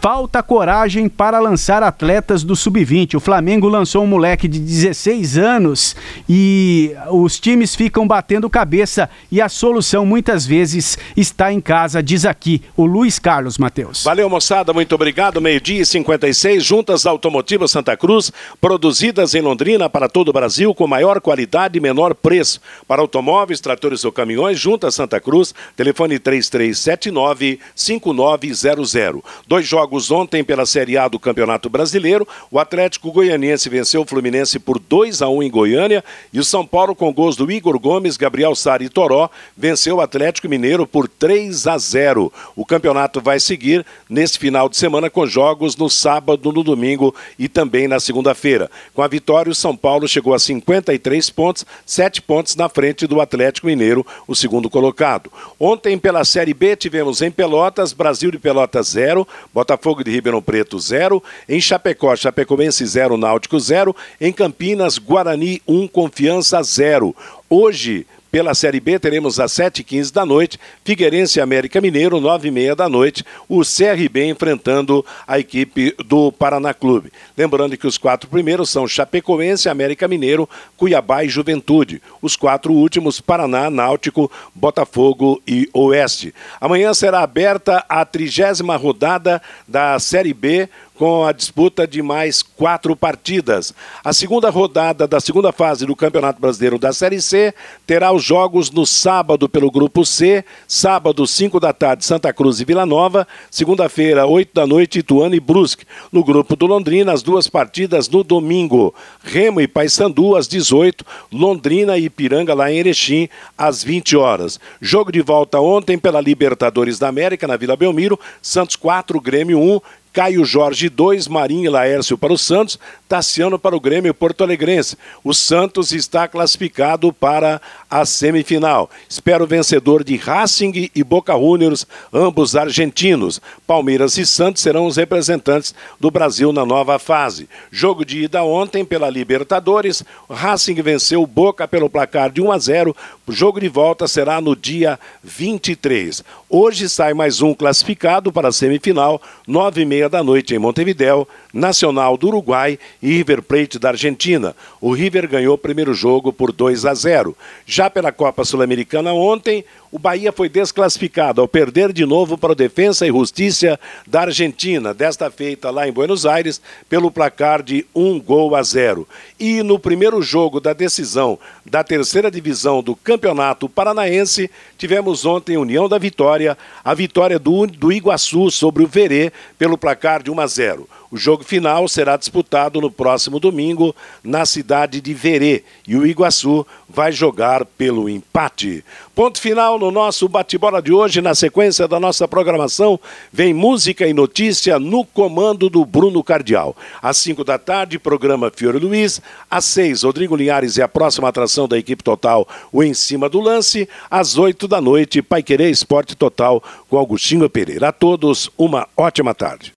falta 0.00 0.42
coragem 0.42 1.08
para 1.08 1.38
lançar 1.38 1.82
atletas 1.82 2.42
do 2.42 2.54
sub-20. 2.54 3.16
O 3.16 3.20
Flamengo 3.20 3.68
lançou 3.68 4.04
um 4.04 4.06
moleque 4.06 4.46
de 4.46 4.58
16 4.58 5.38
anos 5.38 5.96
e 6.28 6.94
os 7.10 7.40
times 7.40 7.74
ficam 7.74 8.06
batendo 8.06 8.48
cabeça 8.48 9.08
e 9.32 9.40
a 9.40 9.48
solução 9.48 10.06
muitas 10.06 10.46
vezes 10.46 10.98
está 11.16 11.52
em 11.52 11.60
casa, 11.60 12.02
diz 12.02 12.24
aqui 12.24 12.62
o 12.76 12.84
Luiz 12.84 13.18
Carlos 13.18 13.58
Mateus. 13.58 14.04
Valeu, 14.04 14.28
moçada, 14.28 14.72
muito 14.72 14.94
obrigado. 14.94 15.40
Meio-dia 15.40 15.82
e 15.82 15.86
56, 15.86 16.64
juntas 16.64 17.06
automotivas 17.06 17.70
Santa 17.70 17.96
Cruz, 17.96 18.32
produzidas 18.60 19.34
em 19.34 19.40
Londrina 19.40 19.88
para 19.88 20.08
todo 20.08 20.28
o 20.28 20.32
Brasil 20.32 20.74
com 20.74 20.86
maior 20.86 21.20
qualidade 21.20 21.78
e 21.78 21.80
menor 21.80 22.14
preço. 22.14 22.60
Para 22.86 23.02
automóveis, 23.02 23.60
tratores 23.60 24.04
ou 24.04 24.12
caminhões, 24.12 24.58
juntas 24.58 24.94
Santa 24.94 25.20
Cruz, 25.20 25.54
telefone 25.74 26.18
3379 26.18 27.58
5900. 27.74 29.22
Dois 29.46 29.66
jogos 29.66 29.85
jogos 29.86 30.10
ontem 30.10 30.42
pela 30.42 30.66
Série 30.66 30.98
A 30.98 31.06
do 31.06 31.16
Campeonato 31.16 31.70
Brasileiro. 31.70 32.26
O 32.50 32.58
Atlético 32.58 33.12
Goianiense 33.12 33.68
venceu 33.68 34.02
o 34.02 34.04
Fluminense 34.04 34.58
por 34.58 34.80
2 34.80 35.22
a 35.22 35.28
1 35.28 35.44
em 35.44 35.50
Goiânia 35.50 36.02
e 36.32 36.40
o 36.40 36.44
São 36.44 36.66
Paulo 36.66 36.92
com 36.92 37.12
gols 37.12 37.36
do 37.36 37.48
Igor 37.48 37.78
Gomes, 37.78 38.16
Gabriel 38.16 38.56
Sari 38.56 38.86
e 38.86 38.88
Toró 38.88 39.30
venceu 39.56 39.96
o 39.96 40.00
Atlético 40.00 40.48
Mineiro 40.48 40.88
por 40.88 41.06
3 41.06 41.68
a 41.68 41.78
0. 41.78 42.32
O 42.56 42.66
campeonato 42.66 43.20
vai 43.20 43.38
seguir 43.38 43.86
nesse 44.10 44.40
final 44.40 44.68
de 44.68 44.76
semana 44.76 45.08
com 45.08 45.24
jogos 45.24 45.76
no 45.76 45.88
sábado, 45.88 46.52
no 46.52 46.64
domingo 46.64 47.14
e 47.38 47.48
também 47.48 47.86
na 47.86 48.00
segunda-feira. 48.00 48.68
Com 48.92 49.02
a 49.02 49.08
vitória, 49.08 49.52
o 49.52 49.54
São 49.54 49.76
Paulo 49.76 50.08
chegou 50.08 50.34
a 50.34 50.38
53 50.40 51.30
pontos, 51.30 51.64
7 51.84 52.22
pontos 52.22 52.56
na 52.56 52.68
frente 52.68 53.06
do 53.06 53.20
Atlético 53.20 53.68
Mineiro, 53.68 54.04
o 54.26 54.34
segundo 54.34 54.68
colocado. 54.68 55.30
Ontem 55.60 55.96
pela 55.96 56.24
Série 56.24 56.54
B 56.54 56.74
tivemos 56.74 57.22
em 57.22 57.30
Pelotas, 57.30 57.92
Brasil 57.92 58.32
de 58.32 58.38
Pelotas 58.38 58.88
0, 58.88 59.28
Botafogo 59.54 59.75
Botafogo 59.76 60.02
de 60.02 60.10
Ribeirão 60.10 60.40
Preto 60.40 60.78
0, 60.78 61.22
em 61.46 61.60
Chapecó, 61.60 62.16
Chapecoense 62.16 62.84
0, 62.84 63.18
Náutico 63.18 63.60
0, 63.60 63.94
em 64.18 64.32
Campinas, 64.32 64.96
Guarani 64.96 65.60
1, 65.68 65.82
um, 65.82 65.86
Confiança 65.86 66.62
0. 66.62 67.14
Hoje, 67.48 68.06
pela 68.36 68.54
Série 68.54 68.80
B, 68.80 68.98
teremos 68.98 69.40
às 69.40 69.50
7h15 69.52 70.12
da 70.12 70.26
noite, 70.26 70.60
Figueirense 70.84 71.38
e 71.38 71.40
América 71.40 71.80
Mineiro, 71.80 72.20
9h30 72.20 72.74
da 72.74 72.86
noite, 72.86 73.24
o 73.48 73.62
CRB 73.62 74.28
enfrentando 74.28 75.02
a 75.26 75.38
equipe 75.38 75.96
do 76.04 76.30
Paraná 76.30 76.74
Clube. 76.74 77.10
Lembrando 77.34 77.78
que 77.78 77.86
os 77.86 77.96
quatro 77.96 78.28
primeiros 78.28 78.68
são 78.68 78.86
Chapecoense, 78.86 79.70
América 79.70 80.06
Mineiro, 80.06 80.46
Cuiabá 80.76 81.24
e 81.24 81.30
Juventude. 81.30 82.02
Os 82.20 82.36
quatro 82.36 82.74
últimos, 82.74 83.22
Paraná, 83.22 83.70
Náutico, 83.70 84.30
Botafogo 84.54 85.40
e 85.46 85.70
Oeste. 85.72 86.34
Amanhã 86.60 86.92
será 86.92 87.20
aberta 87.20 87.86
a 87.88 88.04
trigésima 88.04 88.76
rodada 88.76 89.40
da 89.66 89.98
Série 89.98 90.34
B, 90.34 90.68
com 90.96 91.24
a 91.24 91.32
disputa 91.32 91.86
de 91.86 92.02
mais 92.02 92.42
quatro 92.42 92.96
partidas. 92.96 93.72
A 94.02 94.12
segunda 94.12 94.50
rodada 94.50 95.06
da 95.06 95.20
segunda 95.20 95.52
fase 95.52 95.86
do 95.86 95.94
Campeonato 95.94 96.40
Brasileiro 96.40 96.78
da 96.78 96.92
Série 96.92 97.20
C 97.20 97.54
terá 97.86 98.12
os 98.12 98.24
jogos 98.24 98.70
no 98.70 98.86
sábado 98.86 99.48
pelo 99.48 99.70
Grupo 99.70 100.04
C, 100.04 100.44
sábado, 100.66 101.26
5 101.26 101.60
da 101.60 101.72
tarde, 101.72 102.04
Santa 102.04 102.32
Cruz 102.32 102.60
e 102.60 102.64
Vila 102.64 102.86
Nova, 102.86 103.26
segunda-feira, 103.50 104.26
8 104.26 104.54
da 104.54 104.66
noite, 104.66 105.00
Ituano 105.00 105.34
e 105.34 105.40
Brusque. 105.40 105.84
No 106.10 106.24
Grupo 106.24 106.56
do 106.56 106.66
Londrina, 106.66 107.12
as 107.12 107.22
duas 107.22 107.46
partidas 107.46 108.08
no 108.08 108.24
domingo, 108.24 108.94
Remo 109.22 109.60
e 109.60 109.68
Paysandu 109.68 110.34
às 110.34 110.48
18, 110.48 111.04
Londrina 111.30 111.98
e 111.98 112.06
Ipiranga 112.06 112.54
lá 112.54 112.72
em 112.72 112.78
Erechim 112.78 113.28
às 113.56 113.84
20 113.84 114.16
horas. 114.16 114.58
Jogo 114.80 115.12
de 115.12 115.20
volta 115.20 115.60
ontem 115.60 115.98
pela 115.98 116.20
Libertadores 116.20 116.98
da 116.98 117.08
América 117.08 117.46
na 117.46 117.56
Vila 117.56 117.76
Belmiro, 117.76 118.18
Santos 118.40 118.76
4, 118.76 119.20
Grêmio 119.20 119.58
1, 119.58 119.80
Caio 120.16 120.46
Jorge 120.46 120.88
2, 120.88 121.28
Marinho 121.28 121.66
e 121.66 121.68
Laércio 121.68 122.16
para 122.16 122.32
o 122.32 122.38
Santos, 122.38 122.78
Tassiano 123.06 123.58
para 123.58 123.76
o 123.76 123.80
Grêmio 123.80 124.14
Porto 124.14 124.42
Alegrense. 124.42 124.96
O 125.22 125.34
Santos 125.34 125.92
está 125.92 126.26
classificado 126.26 127.12
para 127.12 127.60
a 127.90 128.06
semifinal. 128.06 128.88
Espero 129.06 129.46
vencedor 129.46 130.02
de 130.02 130.16
Racing 130.16 130.90
e 130.94 131.04
Boca 131.04 131.34
Juniors, 131.34 131.86
ambos 132.10 132.56
argentinos. 132.56 133.42
Palmeiras 133.66 134.16
e 134.16 134.24
Santos 134.24 134.62
serão 134.62 134.86
os 134.86 134.96
representantes 134.96 135.74
do 136.00 136.10
Brasil 136.10 136.50
na 136.50 136.64
nova 136.64 136.98
fase. 136.98 137.46
Jogo 137.70 138.02
de 138.02 138.22
ida 138.22 138.42
ontem 138.42 138.86
pela 138.86 139.10
Libertadores, 139.10 140.02
Racing 140.30 140.80
venceu 140.80 141.26
Boca 141.26 141.68
pelo 141.68 141.90
placar 141.90 142.30
de 142.30 142.40
1 142.40 142.52
a 142.52 142.58
0. 142.58 142.96
O 143.26 143.32
jogo 143.32 143.60
de 143.60 143.68
volta 143.68 144.08
será 144.08 144.40
no 144.40 144.56
dia 144.56 144.98
23. 145.22 146.24
Hoje 146.48 146.88
sai 146.88 147.12
mais 147.12 147.42
um 147.42 147.52
classificado 147.52 148.32
para 148.32 148.48
a 148.48 148.52
semifinal, 148.52 149.20
nove 149.46 149.82
e 149.82 149.84
meia 149.84 150.05
da 150.08 150.22
noite 150.22 150.54
em 150.54 150.58
Montevidéu, 150.58 151.26
Nacional 151.56 152.18
do 152.18 152.28
Uruguai 152.28 152.78
e 153.02 153.08
River 153.08 153.42
Plate 153.42 153.78
da 153.78 153.88
Argentina. 153.88 154.54
O 154.80 154.92
River 154.92 155.26
ganhou 155.26 155.54
o 155.54 155.58
primeiro 155.58 155.94
jogo 155.94 156.30
por 156.30 156.52
2 156.52 156.84
a 156.84 156.92
0. 156.92 157.34
Já 157.64 157.88
pela 157.88 158.12
Copa 158.12 158.44
Sul-Americana 158.44 159.14
ontem, 159.14 159.64
o 159.90 159.98
Bahia 159.98 160.30
foi 160.30 160.50
desclassificado 160.50 161.40
ao 161.40 161.48
perder 161.48 161.92
de 161.92 162.04
novo 162.04 162.36
para 162.36 162.52
o 162.52 162.54
Defensa 162.54 163.06
e 163.06 163.10
Justiça 163.10 163.80
da 164.06 164.22
Argentina, 164.22 164.92
desta 164.92 165.30
feita 165.30 165.70
lá 165.70 165.88
em 165.88 165.92
Buenos 165.92 166.26
Aires, 166.26 166.60
pelo 166.88 167.10
placar 167.10 167.62
de 167.62 167.86
um 167.94 168.20
gol 168.20 168.54
a 168.54 168.62
zero. 168.62 169.08
E 169.40 169.62
no 169.62 169.78
primeiro 169.78 170.20
jogo 170.20 170.60
da 170.60 170.74
decisão 170.74 171.38
da 171.64 171.82
terceira 171.82 172.30
divisão 172.30 172.82
do 172.82 172.94
Campeonato 172.94 173.68
Paranaense, 173.68 174.50
tivemos 174.76 175.24
ontem 175.24 175.56
União 175.56 175.88
da 175.88 175.96
Vitória, 175.96 176.58
a 176.84 176.92
vitória 176.92 177.38
do, 177.38 177.66
do 177.66 177.90
Iguaçu 177.90 178.50
sobre 178.50 178.84
o 178.84 178.86
Verê 178.86 179.32
pelo 179.58 179.78
placar 179.78 180.22
de 180.22 180.30
1 180.30 180.40
a 180.40 180.46
0. 180.46 180.88
O 181.10 181.16
jogo 181.16 181.44
final 181.44 181.86
será 181.88 182.16
disputado 182.16 182.80
no 182.80 182.90
próximo 182.90 183.38
domingo 183.38 183.94
na 184.24 184.44
cidade 184.44 185.00
de 185.00 185.14
Verê 185.14 185.62
e 185.86 185.96
o 185.96 186.06
Iguaçu 186.06 186.66
vai 186.88 187.12
jogar 187.12 187.64
pelo 187.64 188.08
empate. 188.08 188.84
Ponto 189.14 189.40
final 189.40 189.78
no 189.78 189.90
nosso 189.90 190.28
bate-bola 190.28 190.82
de 190.82 190.92
hoje. 190.92 191.20
Na 191.20 191.34
sequência 191.34 191.86
da 191.86 192.00
nossa 192.00 192.26
programação, 192.26 192.98
vem 193.32 193.54
música 193.54 194.06
e 194.06 194.12
notícia 194.12 194.78
no 194.78 195.04
comando 195.04 195.70
do 195.70 195.84
Bruno 195.84 196.22
Cardial. 196.22 196.76
Às 197.00 197.18
5 197.18 197.44
da 197.44 197.58
tarde, 197.58 197.98
programa 197.98 198.52
Fiore 198.54 198.78
Luiz. 198.78 199.22
Às 199.50 199.64
6, 199.66 200.02
Rodrigo 200.02 200.36
Linhares 200.36 200.76
e 200.76 200.82
a 200.82 200.88
próxima 200.88 201.28
atração 201.28 201.68
da 201.68 201.78
equipe 201.78 202.02
total, 202.02 202.46
o 202.72 202.82
Em 202.82 202.92
Cima 202.92 203.28
do 203.28 203.40
Lance. 203.40 203.88
Às 204.10 204.36
8 204.36 204.68
da 204.68 204.80
noite, 204.80 205.22
Pai 205.22 205.42
Querer 205.42 205.70
Esporte 205.70 206.16
Total 206.16 206.62
com 206.88 206.98
Augustinho 206.98 207.48
Pereira. 207.48 207.88
A 207.88 207.92
todos, 207.92 208.50
uma 208.58 208.88
ótima 208.96 209.34
tarde 209.34 209.72